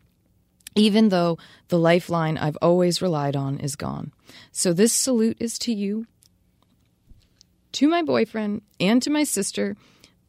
even 0.75 1.09
though 1.09 1.37
the 1.67 1.79
lifeline 1.79 2.37
I've 2.37 2.57
always 2.61 3.01
relied 3.01 3.35
on 3.35 3.59
is 3.59 3.75
gone. 3.75 4.11
So 4.51 4.73
this 4.73 4.93
salute 4.93 5.37
is 5.39 5.57
to 5.59 5.73
you, 5.73 6.07
to 7.73 7.87
my 7.87 8.01
boyfriend, 8.01 8.61
and 8.79 9.01
to 9.03 9.09
my 9.09 9.23
sister. 9.23 9.75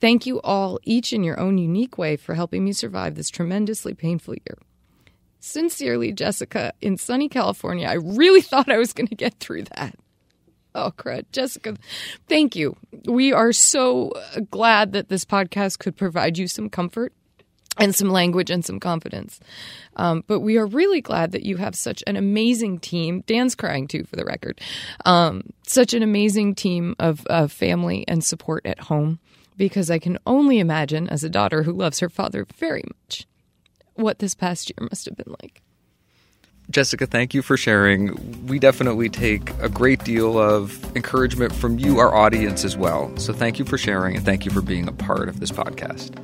Thank 0.00 0.26
you 0.26 0.40
all, 0.42 0.78
each 0.82 1.12
in 1.12 1.22
your 1.24 1.38
own 1.40 1.56
unique 1.56 1.96
way, 1.96 2.16
for 2.16 2.34
helping 2.34 2.64
me 2.64 2.72
survive 2.72 3.14
this 3.14 3.30
tremendously 3.30 3.94
painful 3.94 4.34
year. 4.34 4.58
Sincerely, 5.40 6.12
Jessica, 6.12 6.72
in 6.80 6.96
sunny 6.96 7.28
California. 7.28 7.86
I 7.86 7.94
really 7.94 8.40
thought 8.42 8.70
I 8.70 8.78
was 8.78 8.92
going 8.92 9.08
to 9.08 9.14
get 9.14 9.34
through 9.40 9.64
that. 9.76 9.94
Oh, 10.74 10.92
crud. 10.96 11.26
Jessica, 11.30 11.76
thank 12.28 12.56
you. 12.56 12.76
We 13.04 13.32
are 13.32 13.52
so 13.52 14.10
uh, 14.10 14.40
glad 14.50 14.92
that 14.92 15.08
this 15.08 15.24
podcast 15.24 15.78
could 15.78 15.96
provide 15.96 16.36
you 16.36 16.48
some 16.48 16.68
comfort 16.68 17.12
and 17.78 17.94
some 17.94 18.10
language 18.10 18.50
and 18.50 18.64
some 18.64 18.80
confidence. 18.80 19.40
Um, 19.96 20.24
but 20.26 20.40
we 20.40 20.56
are 20.56 20.66
really 20.66 21.00
glad 21.00 21.32
that 21.32 21.44
you 21.44 21.56
have 21.56 21.74
such 21.74 22.02
an 22.06 22.16
amazing 22.16 22.78
team. 22.78 23.22
Dan's 23.26 23.54
crying 23.54 23.88
too, 23.88 24.04
for 24.04 24.16
the 24.16 24.24
record. 24.24 24.60
Um, 25.04 25.42
such 25.66 25.94
an 25.94 26.02
amazing 26.02 26.54
team 26.54 26.94
of, 26.98 27.26
of 27.26 27.52
family 27.52 28.04
and 28.06 28.22
support 28.24 28.64
at 28.66 28.80
home, 28.80 29.18
because 29.56 29.90
I 29.90 29.98
can 29.98 30.18
only 30.26 30.58
imagine, 30.58 31.08
as 31.08 31.24
a 31.24 31.30
daughter 31.30 31.62
who 31.62 31.72
loves 31.72 32.00
her 32.00 32.08
father 32.08 32.46
very 32.56 32.82
much, 32.86 33.26
what 33.94 34.18
this 34.18 34.34
past 34.34 34.70
year 34.70 34.88
must 34.88 35.04
have 35.06 35.16
been 35.16 35.34
like. 35.42 35.60
Jessica, 36.70 37.06
thank 37.06 37.34
you 37.34 37.42
for 37.42 37.58
sharing. 37.58 38.46
We 38.46 38.58
definitely 38.58 39.10
take 39.10 39.50
a 39.60 39.68
great 39.68 40.02
deal 40.02 40.38
of 40.38 40.82
encouragement 40.96 41.54
from 41.54 41.78
you, 41.78 41.98
our 41.98 42.14
audience, 42.14 42.64
as 42.64 42.74
well. 42.74 43.14
So 43.18 43.34
thank 43.34 43.58
you 43.58 43.66
for 43.66 43.76
sharing 43.76 44.16
and 44.16 44.24
thank 44.24 44.46
you 44.46 44.50
for 44.50 44.62
being 44.62 44.88
a 44.88 44.92
part 44.92 45.28
of 45.28 45.40
this 45.40 45.50
podcast. 45.50 46.18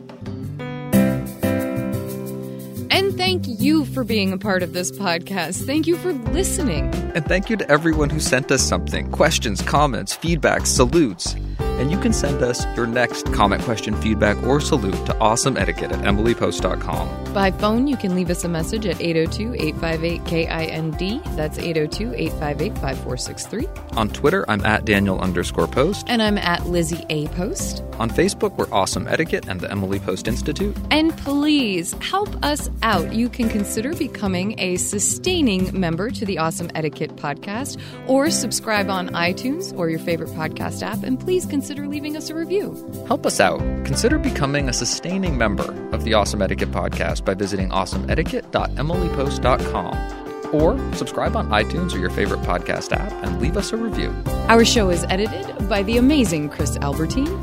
Thank 3.30 3.60
you 3.60 3.84
for 3.84 4.02
being 4.02 4.32
a 4.32 4.38
part 4.38 4.60
of 4.60 4.72
this 4.72 4.90
podcast. 4.90 5.64
Thank 5.64 5.86
you 5.86 5.96
for 5.96 6.12
listening. 6.32 6.92
And 7.14 7.24
thank 7.24 7.48
you 7.48 7.56
to 7.58 7.70
everyone 7.70 8.10
who 8.10 8.18
sent 8.18 8.50
us 8.50 8.60
something 8.60 9.08
questions, 9.12 9.62
comments, 9.62 10.12
feedback, 10.12 10.66
salutes. 10.66 11.36
And 11.80 11.90
you 11.90 11.98
can 11.98 12.12
send 12.12 12.42
us 12.42 12.66
your 12.76 12.86
next 12.86 13.32
comment, 13.32 13.62
question, 13.62 13.98
feedback, 14.02 14.40
or 14.42 14.60
salute 14.60 15.06
to 15.06 15.12
awesomeetiquette 15.14 15.92
at 15.92 16.00
emilypost.com. 16.00 17.32
By 17.32 17.50
phone, 17.52 17.86
you 17.86 17.96
can 17.96 18.14
leave 18.14 18.28
us 18.28 18.44
a 18.44 18.48
message 18.48 18.84
at 18.84 19.00
802 19.00 19.54
858 19.54 20.24
KIND. 20.26 21.24
That's 21.36 21.58
802 21.58 22.14
858 22.14 22.74
5463. 22.74 23.66
On 23.96 24.10
Twitter, 24.10 24.44
I'm 24.48 24.62
at 24.66 24.84
Daniel 24.84 25.18
underscore 25.20 25.66
post. 25.66 26.04
And 26.06 26.20
I'm 26.20 26.36
at 26.36 26.66
Lizzie 26.66 27.04
A. 27.08 27.28
Post. 27.28 27.82
On 27.94 28.10
Facebook, 28.10 28.56
we're 28.56 28.70
Awesome 28.72 29.06
Etiquette 29.06 29.46
and 29.48 29.60
the 29.60 29.70
Emily 29.70 30.00
Post 30.00 30.26
Institute. 30.26 30.76
And 30.90 31.16
please 31.18 31.92
help 32.00 32.28
us 32.44 32.70
out. 32.82 33.14
You 33.14 33.28
can 33.28 33.48
consider 33.48 33.94
becoming 33.94 34.58
a 34.58 34.76
sustaining 34.76 35.78
member 35.78 36.10
to 36.10 36.24
the 36.24 36.38
Awesome 36.38 36.70
Etiquette 36.74 37.16
podcast 37.16 37.80
or 38.06 38.30
subscribe 38.30 38.90
on 38.90 39.08
iTunes 39.10 39.76
or 39.78 39.88
your 39.88 39.98
favorite 39.98 40.30
podcast 40.30 40.82
app. 40.82 41.02
And 41.02 41.18
please 41.20 41.46
consider 41.70 41.86
leaving 41.86 42.16
us 42.16 42.30
a 42.30 42.34
review. 42.34 42.74
Help 43.06 43.24
us 43.24 43.38
out. 43.38 43.60
Consider 43.86 44.18
becoming 44.18 44.68
a 44.68 44.72
sustaining 44.72 45.38
member 45.38 45.72
of 45.92 46.02
the 46.02 46.14
Awesome 46.14 46.42
Etiquette 46.42 46.72
podcast 46.72 47.24
by 47.24 47.32
visiting 47.32 47.68
awesomeetiquette.emilypost.com 47.68 50.52
or 50.52 50.76
subscribe 50.96 51.36
on 51.36 51.48
iTunes 51.50 51.94
or 51.94 51.98
your 51.98 52.10
favorite 52.10 52.40
podcast 52.40 52.90
app 52.90 53.12
and 53.22 53.40
leave 53.40 53.56
us 53.56 53.72
a 53.72 53.76
review. 53.76 54.12
Our 54.48 54.64
show 54.64 54.90
is 54.90 55.06
edited 55.10 55.68
by 55.68 55.84
the 55.84 55.96
amazing 55.96 56.48
Chris 56.48 56.76
Albertine. 56.78 57.40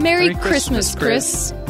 Merry, 0.00 0.30
Merry 0.30 0.34
Christmas, 0.34 0.92
Christmas, 0.96 1.52
Chris. 1.52 1.62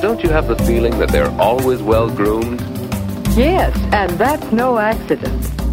Don't 0.00 0.22
you 0.22 0.30
have 0.30 0.48
the 0.48 0.56
feeling 0.64 0.98
that 1.00 1.10
they're 1.10 1.30
always 1.32 1.82
well 1.82 2.08
groomed? 2.08 2.62
Yes, 3.36 3.76
and 3.92 4.10
that's 4.12 4.50
no 4.52 4.78
accident. 4.78 5.65